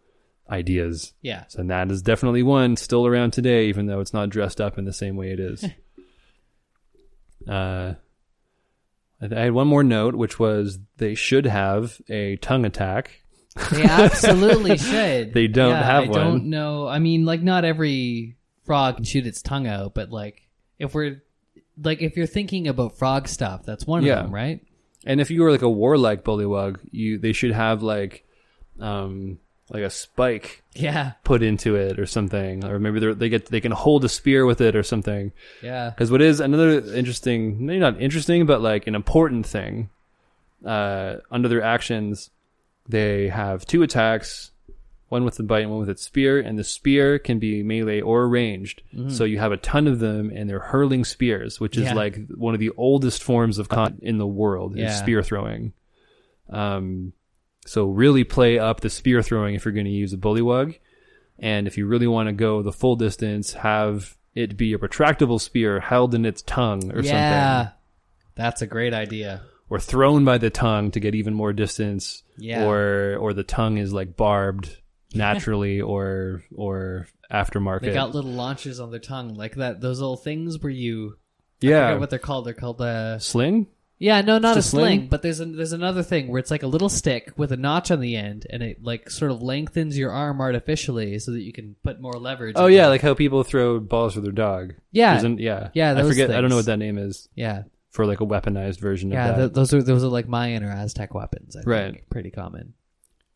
ideas. 0.49 1.13
Yeah. 1.21 1.43
So 1.49 1.63
that 1.63 1.91
is 1.91 2.01
definitely 2.01 2.41
one 2.41 2.77
still 2.77 3.05
around 3.05 3.31
today, 3.31 3.65
even 3.67 3.87
though 3.87 3.99
it's 3.99 4.13
not 4.13 4.29
dressed 4.29 4.61
up 4.61 4.77
in 4.77 4.85
the 4.85 4.93
same 4.93 5.17
way 5.17 5.31
it 5.31 5.39
is. 5.41 5.65
uh, 7.49 7.95
I 9.21 9.41
had 9.41 9.51
one 9.53 9.67
more 9.67 9.83
note, 9.83 10.15
which 10.15 10.39
was 10.39 10.79
they 10.97 11.13
should 11.15 11.45
have 11.45 12.01
a 12.09 12.37
tongue 12.37 12.65
attack. 12.65 13.21
They 13.71 13.83
absolutely 13.83 14.77
should. 14.77 15.33
They 15.33 15.47
don't 15.47 15.71
Yeah, 15.71 15.83
have 15.83 16.03
I 16.05 16.07
one. 16.07 16.19
I 16.19 16.23
don't 16.23 16.45
know. 16.49 16.87
I 16.87 16.99
mean, 16.99 17.25
like, 17.25 17.41
not 17.41 17.65
every 17.65 18.37
frog 18.65 18.95
can 18.95 19.03
shoot 19.05 19.27
its 19.27 19.41
tongue 19.41 19.67
out, 19.67 19.93
but 19.93 20.09
like, 20.09 20.47
if 20.79 20.93
we're 20.95 21.21
like, 21.81 22.01
if 22.01 22.15
you're 22.17 22.25
thinking 22.27 22.67
about 22.67 22.97
frog 22.97 23.27
stuff, 23.27 23.63
that's 23.65 23.85
one 23.85 24.03
Yeah. 24.03 24.19
of 24.19 24.23
them, 24.25 24.33
right? 24.33 24.61
And 25.05 25.19
if 25.19 25.29
you 25.31 25.41
were 25.41 25.51
like 25.51 25.61
a 25.63 25.69
warlike 25.69 26.23
bullywug, 26.23 26.79
you 26.91 27.17
they 27.17 27.33
should 27.33 27.51
have 27.51 27.83
like 27.83 28.25
um 28.79 29.37
like 29.71 29.83
a 29.83 29.89
spike 29.89 30.61
Yeah. 30.75 31.13
put 31.23 31.41
into 31.41 31.75
it 31.75 31.97
or 31.99 32.05
something, 32.05 32.63
or 32.65 32.77
maybe 32.77 32.99
they 32.99 33.13
they 33.13 33.29
get 33.29 33.45
they 33.47 33.61
can 33.61 33.71
hold 33.71 34.03
a 34.05 34.09
spear 34.09 34.45
with 34.45 34.61
it 34.61 34.75
or 34.75 34.83
something. 34.83 35.31
Yeah. 35.63 35.89
Because 35.89 36.11
what 36.11 36.21
is 36.21 36.39
another 36.39 36.79
interesting, 36.93 37.65
maybe 37.65 37.79
not 37.79 37.99
interesting, 37.99 38.45
but 38.45 38.61
like 38.61 38.85
an 38.87 38.95
important 38.95 39.45
thing, 39.45 39.89
uh, 40.65 41.15
under 41.31 41.47
their 41.47 41.61
actions, 41.63 42.29
they 42.87 43.29
have 43.29 43.65
two 43.65 43.81
attacks, 43.81 44.51
one 45.09 45.23
with 45.25 45.35
the 45.35 45.43
bite 45.43 45.61
and 45.61 45.71
one 45.71 45.79
with 45.79 45.89
its 45.89 46.03
spear, 46.03 46.39
and 46.39 46.57
the 46.59 46.63
spear 46.63 47.17
can 47.19 47.39
be 47.39 47.63
melee 47.63 48.01
or 48.01 48.27
ranged. 48.27 48.81
So 49.09 49.23
you 49.23 49.39
have 49.39 49.51
a 49.51 49.57
ton 49.57 49.87
of 49.87 49.99
them, 49.99 50.31
and 50.35 50.49
they're 50.49 50.59
hurling 50.59 51.03
spears, 51.05 51.59
which 51.59 51.77
is 51.77 51.83
Yeah. 51.85 51.93
like 51.93 52.17
one 52.35 52.53
of 52.53 52.59
the 52.59 52.71
oldest 52.77 53.23
forms 53.23 53.57
of 53.57 53.67
con 53.69 53.99
in 54.01 54.17
the 54.17 54.27
world 54.27 54.75
Yeah. 54.75 54.87
is 54.89 54.97
spear 54.97 55.21
throwing. 55.23 55.73
Um, 56.49 57.13
so 57.71 57.85
really 57.85 58.25
play 58.25 58.59
up 58.59 58.81
the 58.81 58.89
spear 58.89 59.21
throwing 59.23 59.55
if 59.55 59.63
you're 59.63 59.73
going 59.73 59.85
to 59.85 59.91
use 59.91 60.11
a 60.11 60.17
bullywug. 60.17 60.77
And 61.39 61.67
if 61.67 61.77
you 61.77 61.87
really 61.87 62.05
want 62.05 62.27
to 62.27 62.33
go 62.33 62.61
the 62.61 62.73
full 62.73 62.97
distance, 62.97 63.53
have 63.53 64.17
it 64.35 64.57
be 64.57 64.73
a 64.73 64.77
retractable 64.77 65.39
spear 65.39 65.79
held 65.79 66.13
in 66.13 66.25
its 66.25 66.41
tongue 66.41 66.91
or 66.91 66.99
yeah. 66.99 67.59
something, 67.61 67.73
That's 68.35 68.61
a 68.61 68.67
great 68.67 68.93
idea. 68.93 69.43
or 69.69 69.79
thrown 69.79 70.25
by 70.25 70.37
the 70.37 70.49
tongue 70.49 70.91
to 70.91 70.99
get 70.99 71.15
even 71.15 71.33
more 71.33 71.53
distance, 71.53 72.23
Yeah. 72.37 72.65
or 72.65 73.15
or 73.15 73.31
the 73.33 73.43
tongue 73.43 73.77
is 73.77 73.93
like 73.93 74.17
barbed 74.17 74.77
naturally 75.15 75.79
or 75.93 76.43
or 76.53 77.07
aftermarket. 77.31 77.83
They 77.83 77.93
got 77.93 78.13
little 78.13 78.31
launches 78.31 78.81
on 78.81 78.91
their 78.91 78.99
tongue, 78.99 79.35
like 79.35 79.55
that. 79.55 79.79
Those 79.79 80.01
little 80.01 80.17
things 80.17 80.61
where 80.61 80.73
you 80.73 81.15
I 81.63 81.67
yeah, 81.67 81.95
what 81.95 82.09
they're 82.09 82.19
called. 82.19 82.45
They're 82.47 82.53
called 82.53 82.81
uh 82.81 83.17
sling. 83.19 83.67
Yeah, 84.01 84.21
no, 84.21 84.39
not 84.39 84.55
a 84.55 84.59
a 84.59 84.61
sling, 84.63 84.83
sling? 84.83 85.07
but 85.09 85.21
there's 85.21 85.39
a, 85.39 85.45
there's 85.45 85.73
another 85.73 86.01
thing 86.01 86.27
where 86.27 86.39
it's 86.39 86.49
like 86.49 86.63
a 86.63 86.67
little 86.67 86.89
stick 86.89 87.31
with 87.37 87.51
a 87.51 87.57
notch 87.57 87.91
on 87.91 87.99
the 87.99 88.15
end, 88.15 88.47
and 88.49 88.63
it 88.63 88.83
like 88.83 89.11
sort 89.11 89.29
of 89.29 89.43
lengthens 89.43 89.95
your 89.95 90.11
arm 90.11 90.41
artificially 90.41 91.19
so 91.19 91.31
that 91.33 91.41
you 91.41 91.53
can 91.53 91.75
put 91.83 92.01
more 92.01 92.13
leverage. 92.13 92.55
Oh 92.57 92.65
yeah, 92.65 92.87
it. 92.87 92.89
like 92.89 93.01
how 93.01 93.13
people 93.13 93.43
throw 93.43 93.79
balls 93.79 94.15
for 94.15 94.21
their 94.21 94.31
dog. 94.31 94.73
yeah, 94.91 95.17
Isn't- 95.17 95.39
yeah, 95.39 95.69
Yeah, 95.75 95.93
I 95.95 96.01
forget. 96.01 96.31
I 96.31 96.41
don't 96.41 96.49
know 96.49 96.55
what 96.55 96.65
that 96.65 96.79
name 96.79 96.97
is 96.97 97.29
yeah, 97.35 97.63
for 97.91 98.07
like 98.07 98.21
a 98.21 98.25
weaponized 98.25 98.79
version 98.79 99.11
yeah. 99.11 99.29
of 99.29 99.35
th 99.35 99.37
that. 99.37 99.53
those 99.53 99.71
are 99.71 99.83
those 99.83 100.03
are 100.03 100.07
like 100.07 100.27
Mayan 100.27 100.63
or 100.63 100.71
Aztec 100.71 101.13
weapons, 101.13 101.55
I 101.55 101.59
think. 101.59 101.67
Right. 101.67 102.09
Pretty 102.09 102.31
common. 102.31 102.73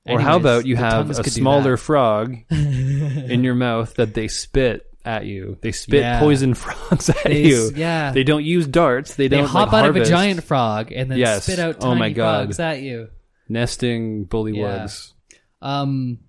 or 0.08 0.20
how 0.20 0.38
about 0.38 0.66
you 0.66 0.78
have 0.78 1.12
a 1.12 1.30
smaller 1.30 1.78
frog 1.78 2.38
in 2.50 3.44
your 3.44 3.56
mouth 3.56 3.94
that 3.96 4.16
they 4.16 4.28
spit 4.28 4.92
at 5.06 5.26
you. 5.26 5.58
They 5.62 5.72
spit 5.72 6.02
Yeah. 6.02 6.20
poison 6.20 6.54
frogs 6.56 7.10
at 7.10 7.24
They 7.24 7.46
you. 7.46 7.72
yeah. 7.76 8.12
They 8.12 8.24
don't 8.24 8.44
use 8.44 8.68
darts. 8.68 9.16
They 9.16 9.28
They 9.28 9.38
don't 9.38 9.48
hop 9.48 9.72
like, 9.72 9.84
out 9.84 9.90
of 9.90 9.96
a 9.96 10.06
giant 10.06 10.44
frog 10.44 10.92
and 10.92 11.10
then 11.12 11.18
Yes. 11.20 11.44
spit 11.44 11.60
out 11.60 11.78
Oh 11.80 11.90
tiny 11.90 12.00
my 12.00 12.10
God. 12.12 12.46
frogs 12.48 12.60
at 12.60 12.82
you. 12.82 13.10
nesting 13.50 14.26
bullywugs. 14.26 15.12
Um, 15.62 16.20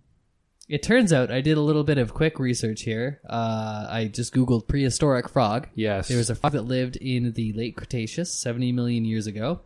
it 0.68 0.82
turns 0.82 1.12
out 1.12 1.30
I 1.30 1.40
did 1.40 1.56
a 1.56 1.60
little 1.60 1.84
bit 1.84 1.96
of 1.98 2.12
quick 2.12 2.38
research 2.38 2.82
here. 2.82 3.20
Uh, 3.28 3.86
I 3.88 4.10
just 4.12 4.34
googled 4.34 4.66
prehistoric 4.68 5.28
frog. 5.28 5.68
Yes. 5.74 6.08
There 6.08 6.18
was 6.18 6.28
a 6.30 6.34
frog 6.34 6.52
that 6.54 6.62
lived 6.62 6.96
in 6.96 7.32
the 7.32 7.52
late 7.52 7.76
Cretaceous, 7.76 8.32
70 8.32 8.72
million 8.72 9.04
years 9.04 9.26
ago, 9.26 9.60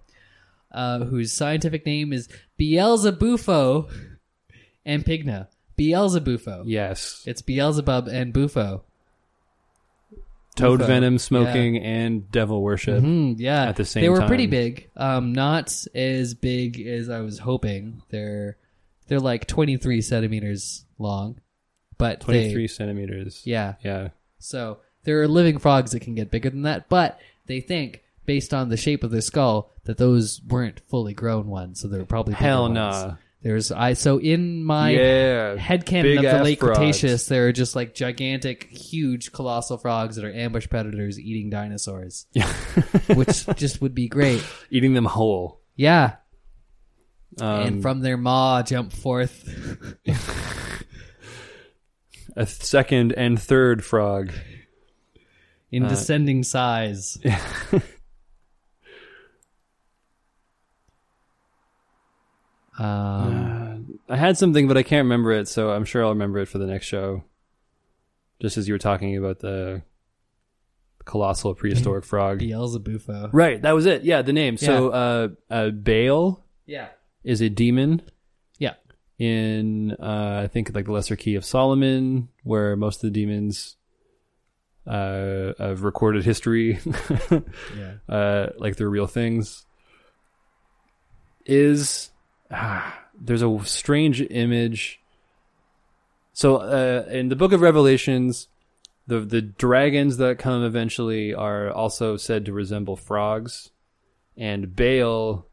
uh, 0.72 1.00
whose 1.04 1.32
scientific 1.32 1.86
name 1.86 2.12
is 2.12 2.28
Beelzebufo 2.60 3.90
ampinga. 4.86 5.48
Beelzebufo. 5.78 6.64
yes. 6.66 7.22
It's 7.26 7.40
Beelzebub 7.42 8.06
and 8.08 8.32
Bufo. 8.34 8.84
Toad 10.56 10.80
venom 10.82 11.16
smoking 11.18 11.78
and 11.78 12.30
devil 12.30 12.60
worship. 12.62 13.00
Hmm, 13.02 13.34
yeah, 13.38 13.64
At 13.64 13.76
the 13.76 13.84
same 13.84 14.02
time. 14.02 14.04
they 14.14 14.20
were 14.20 14.26
pretty 14.26 14.46
big. 14.46 14.90
Um, 14.96 15.32
not 15.32 15.86
as 15.94 16.34
big 16.34 16.80
as 16.86 17.08
I 17.08 17.20
was 17.20 17.38
hoping. 17.38 18.02
They're 18.10 18.56
they're 19.06 19.20
like 19.20 19.46
23 19.46 20.02
centimeters 20.02 20.84
long, 20.98 21.40
but 21.98 22.20
they- 22.20 22.24
23 22.52 22.68
centimeters. 22.68 23.42
yeah, 23.44 23.74
Yeah. 23.84 24.08
So 24.38 24.78
there 25.04 25.20
are 25.22 25.28
living 25.28 25.58
frogs 25.58 25.92
that 25.92 26.00
can 26.00 26.14
get 26.14 26.30
bigger 26.30 26.50
than 26.50 26.62
that, 26.62 26.88
but 26.88 27.18
they 27.46 27.60
think, 27.60 28.02
based 28.26 28.52
on 28.54 28.68
the 28.68 28.76
shape 28.76 29.02
of 29.02 29.10
their 29.10 29.20
skull, 29.20 29.70
that 29.84 29.98
those 29.98 30.40
weren't 30.46 30.80
fully 30.88 31.14
grown 31.14 31.48
ones. 31.48 31.80
So 31.80 31.88
they 31.88 31.98
were 31.98 32.04
probably 32.04 32.34
Hell 32.34 32.62
ones. 32.62 32.74
nah. 32.74 33.14
There's 33.42 33.72
I 33.72 33.94
so 33.94 34.18
in 34.18 34.62
my 34.64 34.90
yeah. 34.90 35.56
headcanon 35.56 36.02
Big 36.02 36.24
of 36.24 36.38
the 36.38 36.44
late 36.44 36.58
frogs. 36.58 36.76
Cretaceous, 36.76 37.26
there 37.26 37.48
are 37.48 37.52
just 37.52 37.74
like 37.74 37.94
gigantic, 37.94 38.64
huge, 38.64 39.32
colossal 39.32 39.78
frogs 39.78 40.16
that 40.16 40.26
are 40.26 40.32
ambush 40.32 40.68
predators 40.68 41.18
eating 41.18 41.48
dinosaurs, 41.48 42.26
Yeah. 42.32 42.46
which 43.14 43.46
just 43.56 43.80
would 43.80 43.94
be 43.94 44.08
great. 44.08 44.44
Eating 44.70 44.92
them 44.92 45.06
whole. 45.06 45.62
Yeah, 45.74 46.16
Um, 47.40 47.60
and 47.60 47.82
from 47.82 48.00
their 48.00 48.18
maw 48.18 48.62
jump 48.62 48.92
forth. 48.92 49.48
a 52.36 52.46
second 52.46 53.12
and 53.12 53.40
third 53.40 53.82
frog. 53.82 54.32
in 55.72 55.84
Uh, 55.84 55.88
descending 55.88 56.42
size. 56.42 57.16
um, 62.80 63.98
I 64.08 64.16
had 64.16 64.38
something, 64.38 64.66
but 64.68 64.76
I 64.76 64.82
can't 64.82 65.04
remember 65.04 65.32
it, 65.32 65.48
so 65.48 65.70
I'm 65.70 65.84
sure 65.84 66.02
I'll 66.02 66.10
remember 66.10 66.38
it 66.38 66.46
for 66.46 66.58
the 66.58 66.66
next 66.66 66.86
show. 66.86 67.24
Just 68.40 68.56
as 68.56 68.66
you 68.66 68.74
were 68.74 68.78
talking 68.78 69.16
about 69.16 69.40
the 69.40 69.82
colossal 71.04 71.54
prehistoric 71.54 72.04
frog. 72.06 72.40
Beelzebufo. 72.40 73.30
Right, 73.32 73.60
that 73.62 73.72
was 73.72 73.86
it. 73.86 74.02
Yeah, 74.02 74.22
the 74.22 74.32
name. 74.32 74.56
So, 74.56 74.88
uh, 74.90 75.28
uh, 75.50 75.70
Baal 75.70 76.44
Yeah. 76.66 76.88
is 77.22 77.40
a 77.42 77.48
demon 77.50 78.02
Yeah. 78.58 78.74
in, 79.18 79.92
uh, 80.00 80.40
I 80.44 80.48
think, 80.48 80.74
like 80.74 80.86
the 80.86 80.92
Lesser 80.92 81.16
Key 81.16 81.34
of 81.34 81.44
Solomon, 81.44 82.28
where 82.44 82.76
most 82.76 82.96
of 83.04 83.12
the 83.12 83.20
demons 83.20 83.76
uh, 84.86 85.52
of 85.58 85.82
recorded 85.84 86.24
history, 86.24 86.78
Yeah. 87.30 87.92
uh, 88.08 88.46
like 88.56 88.76
they're 88.76 88.88
real 88.88 89.06
things, 89.06 89.66
is 91.46 92.10
ah, 92.50 92.98
there's 93.20 93.42
a 93.42 93.60
strange 93.64 94.20
image. 94.22 95.00
So, 96.32 96.56
uh, 96.56 97.06
in 97.10 97.28
the 97.28 97.36
Book 97.36 97.52
of 97.52 97.60
Revelations, 97.60 98.48
the 99.06 99.20
the 99.20 99.42
dragons 99.42 100.16
that 100.18 100.38
come 100.38 100.64
eventually 100.64 101.34
are 101.34 101.70
also 101.70 102.16
said 102.16 102.46
to 102.46 102.52
resemble 102.52 102.96
frogs, 102.96 103.70
and 104.36 104.74
Baal 104.74 105.46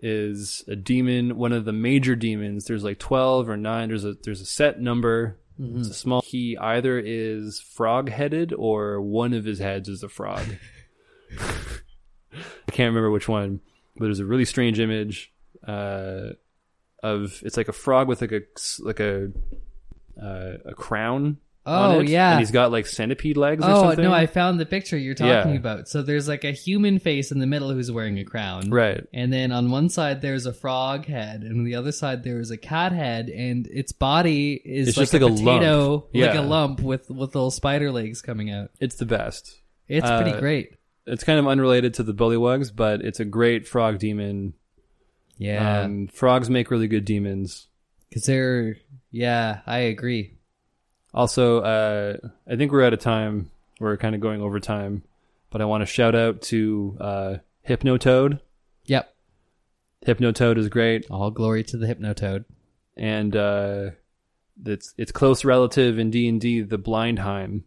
is 0.00 0.64
a 0.66 0.74
demon, 0.74 1.36
one 1.36 1.52
of 1.52 1.64
the 1.64 1.72
major 1.72 2.16
demons. 2.16 2.64
There's 2.64 2.84
like 2.84 2.98
twelve 2.98 3.48
or 3.48 3.56
nine. 3.56 3.88
There's 3.88 4.04
a 4.04 4.14
there's 4.14 4.40
a 4.40 4.46
set 4.46 4.80
number. 4.80 5.38
It's 5.58 5.90
a 5.90 5.94
small. 5.94 6.22
He 6.22 6.56
either 6.56 6.98
is 6.98 7.60
frog 7.60 8.08
headed 8.08 8.52
or 8.52 9.00
one 9.00 9.32
of 9.32 9.44
his 9.44 9.60
heads 9.60 9.88
is 9.88 10.02
a 10.02 10.08
frog. 10.08 10.44
I 11.38 12.70
can't 12.72 12.88
remember 12.88 13.10
which 13.10 13.28
one, 13.28 13.60
but 13.96 14.06
there's 14.06 14.18
a 14.18 14.24
really 14.24 14.46
strange 14.46 14.80
image 14.80 15.32
uh, 15.66 16.30
of 17.02 17.40
it's 17.44 17.56
like 17.56 17.68
a 17.68 17.72
frog 17.72 18.08
with 18.08 18.20
like 18.20 18.32
a 18.32 18.40
like 18.80 19.00
a 19.00 19.30
uh, 20.20 20.52
a 20.66 20.74
crown. 20.74 21.38
Oh, 21.64 21.98
on 21.98 22.04
it, 22.06 22.08
yeah. 22.08 22.32
and 22.32 22.40
he's 22.40 22.50
got 22.50 22.72
like 22.72 22.86
centipede 22.88 23.36
legs. 23.36 23.64
or 23.64 23.70
Oh 23.70 23.82
something. 23.82 24.04
no, 24.04 24.12
I 24.12 24.26
found 24.26 24.58
the 24.58 24.66
picture 24.66 24.98
you're 24.98 25.14
talking 25.14 25.52
Yeah. 25.52 25.58
about. 25.58 25.88
So 25.88 26.02
there's 26.02 26.26
like 26.26 26.42
a 26.42 26.50
human 26.50 26.98
face 26.98 27.30
in 27.30 27.38
the 27.38 27.46
middle 27.46 27.70
who's 27.72 27.88
wearing 27.88 28.18
a 28.18 28.24
crown. 28.24 28.68
right. 28.70 29.06
And 29.14 29.32
then 29.32 29.52
on 29.52 29.70
one 29.70 29.88
side 29.88 30.22
there's 30.22 30.44
a 30.44 30.52
frog 30.52 31.06
head, 31.06 31.42
and 31.42 31.58
on 31.60 31.64
the 31.64 31.76
other 31.76 31.92
side 31.92 32.24
there 32.24 32.40
is 32.40 32.50
a 32.50 32.56
cat 32.56 32.90
head, 32.90 33.28
and 33.28 33.68
its 33.68 33.92
body 33.92 34.60
is 34.64 34.88
It's 34.88 34.96
like 34.96 35.02
just 35.04 35.14
a 35.14 35.18
like 35.24 35.30
a 35.30 35.34
lump. 35.34 35.60
potato, 35.60 36.08
like 36.14 36.34
a 36.34 36.40
lump 36.42 36.80
with 36.80 37.08
with 37.08 37.36
little 37.36 37.52
spider 37.52 37.92
legs 37.92 38.22
coming 38.22 38.50
out. 38.50 38.70
It's 38.80 38.96
the 38.96 39.06
best. 39.06 39.60
It's 39.86 40.10
pretty 40.10 40.32
Uh, 40.32 40.40
great. 40.40 40.72
It's 41.06 41.22
kind 41.22 41.38
of 41.38 41.46
unrelated 41.46 41.94
to 41.94 42.02
the 42.02 42.12
bullywugs, 42.14 42.74
but 42.74 43.02
it's 43.02 43.20
a 43.20 43.24
great 43.24 43.68
frog 43.68 44.00
demon. 44.00 44.54
Yeah, 45.38 45.80
Um, 45.82 46.06
frogs 46.08 46.48
make 46.50 46.70
really 46.70 46.88
good 46.88 47.04
demons. 47.04 47.68
because 48.08 48.24
they're 48.24 48.76
yeah, 49.10 49.60
I 49.66 49.78
agree. 49.78 50.34
Also, 51.14 51.60
uh, 51.60 52.16
I 52.48 52.56
think 52.56 52.72
we're 52.72 52.84
out 52.84 52.92
of 52.94 53.00
time. 53.00 53.50
We're 53.80 53.96
kind 53.96 54.14
of 54.14 54.20
going 54.20 54.40
over 54.40 54.60
time, 54.60 55.02
but 55.50 55.60
I 55.60 55.64
want 55.66 55.82
to 55.82 55.86
shout 55.86 56.14
out 56.14 56.40
to 56.42 56.96
uh, 57.00 57.36
Hypnotoad. 57.68 58.40
Yep, 58.86 59.14
Hypnotoad 60.06 60.56
is 60.58 60.68
great, 60.68 61.10
all 61.10 61.30
glory 61.30 61.64
to 61.64 61.76
the 61.76 61.86
Hypnotoad. 61.86 62.44
and 62.96 63.34
uh, 63.36 63.90
it's 64.64 64.94
its 64.96 65.12
close 65.12 65.44
relative 65.44 65.98
in 65.98 66.10
D 66.10 66.28
and 66.28 66.40
D, 66.40 66.60
the 66.62 66.78
Blindheim, 66.78 67.64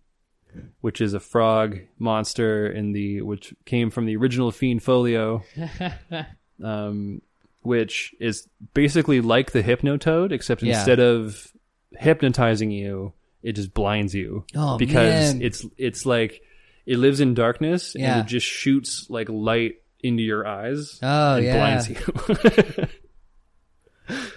which 0.81 1.02
is 1.02 1.14
a 1.14 1.19
frog 1.19 1.80
monster 1.99 2.68
in 2.68 2.94
the 2.94 3.22
which 3.22 3.53
came 3.65 3.89
from 3.91 4.06
the 4.06 4.15
original 4.15 4.52
Fiend 4.52 4.81
Folio, 4.81 5.44
um, 6.64 7.22
which 7.65 8.13
is 8.19 8.47
basically 8.73 9.21
like 9.21 9.51
the 9.51 9.63
Hypnotoad, 9.63 10.31
except 10.31 10.61
Yeah. 10.63 10.77
instead 10.77 10.99
of 10.99 11.51
hypnotizing 11.97 12.71
you, 12.71 13.13
it 13.41 13.53
just 13.53 13.73
blinds 13.73 14.13
you. 14.13 14.45
Oh, 14.55 14.77
because 14.77 15.33
man. 15.33 15.41
it's 15.41 15.65
it's 15.77 16.05
like 16.05 16.41
it 16.85 16.97
lives 16.97 17.19
in 17.19 17.33
darkness 17.33 17.95
Yeah. 17.97 18.17
and 18.17 18.25
it 18.25 18.29
just 18.29 18.45
shoots 18.45 19.07
like 19.09 19.27
light 19.29 19.75
into 20.01 20.21
your 20.23 20.45
eyes 20.47 20.99
Oh 21.01 21.35
and 21.37 21.45
yeah, 21.45 21.57
blinds 21.57 21.89
you. 21.89 21.95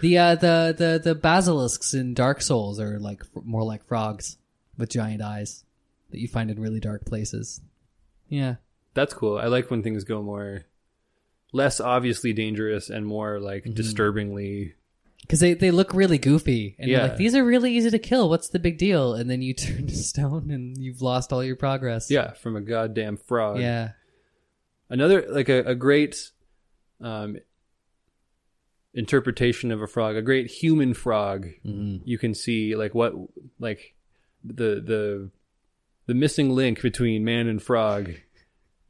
the 0.00 0.18
uh, 0.18 0.34
the 0.36 0.74
the 0.76 1.00
the 1.04 1.14
basilisks 1.14 1.92
in 1.94 2.14
Dark 2.14 2.40
Souls 2.40 2.80
are 2.80 2.98
like 2.98 3.22
more 3.44 3.62
like 3.64 3.86
frogs 3.86 4.38
with 4.78 4.88
giant 4.90 5.20
eyes 5.22 5.64
that 6.10 6.20
you 6.20 6.28
find 6.28 6.50
in 6.50 6.60
really 6.60 6.80
dark 6.80 7.04
places. 7.04 7.60
Yeah, 8.28 8.56
That's 8.94 9.12
cool. 9.14 9.38
I 9.38 9.46
like 9.46 9.70
when 9.70 9.82
things 9.82 10.04
go 10.04 10.22
more 10.22 10.64
less 11.52 11.80
obviously 11.80 12.32
dangerous 12.32 12.90
and 12.90 13.06
more 13.06 13.40
like 13.40 13.64
Mm-hmm. 13.64 13.74
disturbingly 13.74 14.74
because 15.22 15.40
they 15.40 15.54
they 15.54 15.70
look 15.70 15.92
really 15.94 16.18
goofy 16.18 16.76
and 16.78 16.88
you're 16.90 17.00
Yeah. 17.00 17.06
like 17.08 17.16
these 17.16 17.34
are 17.34 17.44
really 17.44 17.74
easy 17.76 17.90
to 17.90 17.98
kill. 17.98 18.28
What's 18.28 18.48
the 18.48 18.58
big 18.58 18.78
deal? 18.78 19.14
And 19.14 19.28
then 19.30 19.42
you 19.42 19.54
turn 19.64 19.86
to 19.86 19.96
stone 19.96 20.50
and 20.50 20.76
you've 20.78 21.02
lost 21.02 21.32
all 21.32 21.42
your 21.44 21.56
progress. 21.56 22.10
yeah 22.10 22.32
from 22.32 22.56
a 22.56 22.60
goddamn 22.60 23.16
frog. 23.16 23.60
yeah, 23.60 23.92
Another 24.90 25.26
like 25.28 25.48
a, 25.48 25.60
a 25.60 25.74
great 25.74 26.30
um 27.00 27.36
interpretation 28.94 29.70
of 29.70 29.82
a 29.82 29.86
frog, 29.86 30.16
a 30.16 30.22
great 30.22 30.50
human 30.50 30.94
frog. 30.94 31.46
Mhm. 31.64 32.00
You 32.04 32.18
can 32.18 32.34
see 32.34 32.74
like 32.74 32.94
what 32.94 33.14
like 33.58 33.94
the 34.44 34.80
the 34.84 35.30
the 36.06 36.14
missing 36.14 36.50
link 36.50 36.80
between 36.80 37.24
man 37.24 37.46
and 37.48 37.62
frog 37.62 38.14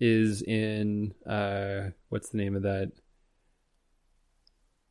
is 0.01 0.43
in 0.43 1.15
uh 1.27 1.91
what's 2.09 2.31
the 2.31 2.39
name 2.39 2.55
of 2.57 2.62
that? 2.62 2.93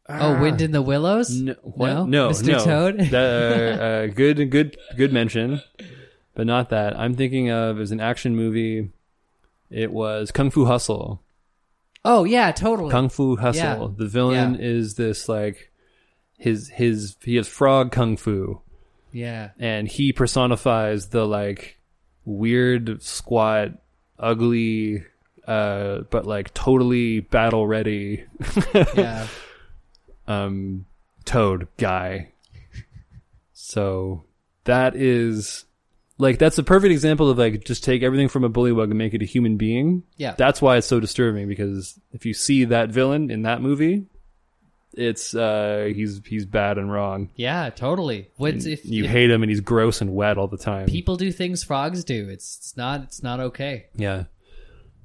Oh, 0.09 0.39
Wind 0.39 0.61
in 0.61 0.71
the 0.71 0.81
Willows? 0.81 1.29
No, 1.29 1.55
what? 1.63 1.87
No? 1.87 2.05
no, 2.05 2.29
Mr. 2.29 2.47
no. 2.47 2.63
Toad? 2.63 2.97
That, 3.11 3.79
uh, 3.79 3.83
uh, 3.83 4.07
good, 4.07 4.49
good, 4.49 4.77
good 4.95 5.11
mention, 5.11 5.61
but 6.33 6.47
not 6.47 6.69
that. 6.69 6.97
I'm 6.97 7.13
thinking 7.15 7.51
of 7.51 7.79
as 7.79 7.91
an 7.91 7.99
action 7.99 8.33
movie. 8.35 8.89
It 9.69 9.91
was 9.91 10.31
Kung 10.31 10.49
Fu 10.49 10.63
Hustle. 10.65 11.21
Oh, 12.05 12.23
yeah, 12.23 12.53
totally. 12.53 12.89
Kung 12.89 13.09
Fu 13.09 13.35
Hustle. 13.35 13.89
Yeah. 13.89 13.95
The 13.97 14.07
villain 14.07 14.53
Yeah. 14.55 14.61
is 14.61 14.95
this 14.95 15.27
like 15.27 15.71
his 16.37 16.69
his 16.69 17.17
he 17.21 17.35
has 17.35 17.47
frog 17.49 17.91
kung 17.91 18.15
fu, 18.15 18.61
yeah. 19.11 19.49
and 19.59 19.89
he 19.89 20.13
personifies 20.13 21.09
the 21.09 21.25
like 21.25 21.81
weird, 22.23 23.01
squat, 23.03 23.71
ugly, 24.19 25.03
uh, 25.47 25.99
but 26.09 26.25
like 26.25 26.53
totally 26.53 27.19
battle 27.21 27.65
ready 27.67 28.25
Yeah. 28.95 29.27
um 30.27 30.85
toad 31.25 31.67
guy. 31.77 32.29
So 33.53 34.23
that 34.65 34.95
is 34.95 35.65
like 36.17 36.39
that's 36.39 36.57
a 36.57 36.63
perfect 36.63 36.91
example 36.91 37.29
of 37.29 37.37
like 37.37 37.63
just 37.65 37.83
take 37.83 38.01
everything 38.03 38.27
from 38.27 38.43
a 38.43 38.49
bullywug 38.49 38.85
and 38.85 38.97
make 38.97 39.13
it 39.13 39.21
a 39.21 39.25
human 39.25 39.57
being. 39.57 40.03
Yeah. 40.17 40.35
That's 40.37 40.61
why 40.61 40.77
it's 40.77 40.87
so 40.87 40.99
disturbing 40.99 41.47
because 41.47 41.99
if 42.11 42.25
you 42.25 42.33
see 42.33 42.65
that 42.65 42.89
villain 42.89 43.29
in 43.31 43.43
that 43.43 43.61
movie, 43.61 44.05
it's 44.97 45.35
uh 45.35 45.91
he's 45.93 46.21
he's 46.25 46.45
bad 46.45 46.77
and 46.77 46.91
wrong. 46.91 47.29
yeah, 47.35 47.69
totally. 47.69 48.29
What's 48.37 48.65
if, 48.65 48.85
You 48.85 49.05
if 49.05 49.11
hate 49.11 49.29
him 49.29 49.43
and 49.43 49.49
he's 49.49 49.61
gross 49.61 50.01
and 50.01 50.15
wet 50.15 50.37
all 50.37 50.47
the 50.47 50.57
time. 50.57 50.87
people 50.87 51.15
do 51.15 51.31
things 51.31 51.63
frogs 51.63 52.03
do? 52.03 52.27
It's 52.29 52.57
it's 52.57 52.77
not 52.77 53.03
it's 53.03 53.23
not 53.23 53.39
okay. 53.39 53.85
Yeah. 53.95 54.25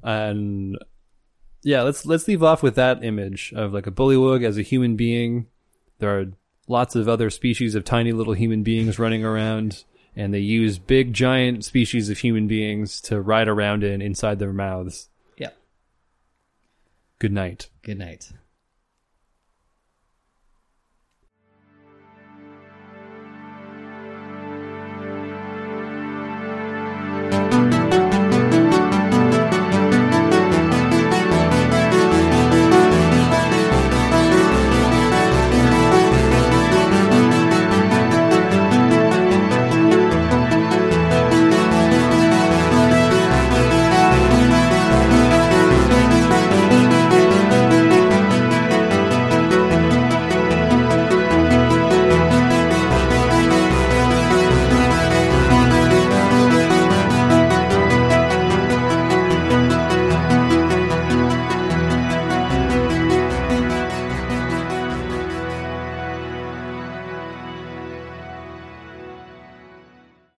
And 0.02 0.78
yeah, 1.62 1.82
let's 1.82 2.06
let's 2.06 2.26
leave 2.26 2.42
off 2.42 2.62
with 2.62 2.74
that 2.76 3.04
image 3.04 3.52
of 3.54 3.72
like 3.72 3.86
a 3.86 3.92
bullywug 3.92 4.44
as 4.44 4.58
a 4.58 4.62
human 4.62 4.96
being. 4.96 5.46
There 5.98 6.18
are 6.18 6.26
lots 6.66 6.96
of 6.96 7.08
other 7.08 7.30
species 7.30 7.74
of 7.74 7.84
tiny 7.84 8.12
little 8.12 8.34
human 8.34 8.62
beings 8.62 8.98
running 8.98 9.24
around 9.24 9.84
and 10.16 10.32
they 10.32 10.40
use 10.40 10.78
big 10.78 11.12
giant 11.12 11.64
species 11.64 12.10
of 12.10 12.18
human 12.18 12.46
beings 12.46 13.00
to 13.02 13.20
ride 13.20 13.48
around 13.48 13.84
in 13.84 14.02
inside 14.02 14.38
their 14.38 14.52
mouths. 14.52 15.08
Yeah. 15.36 15.50
Good 17.18 17.32
night. 17.32 17.68
Good 17.82 17.98
night. 17.98 18.32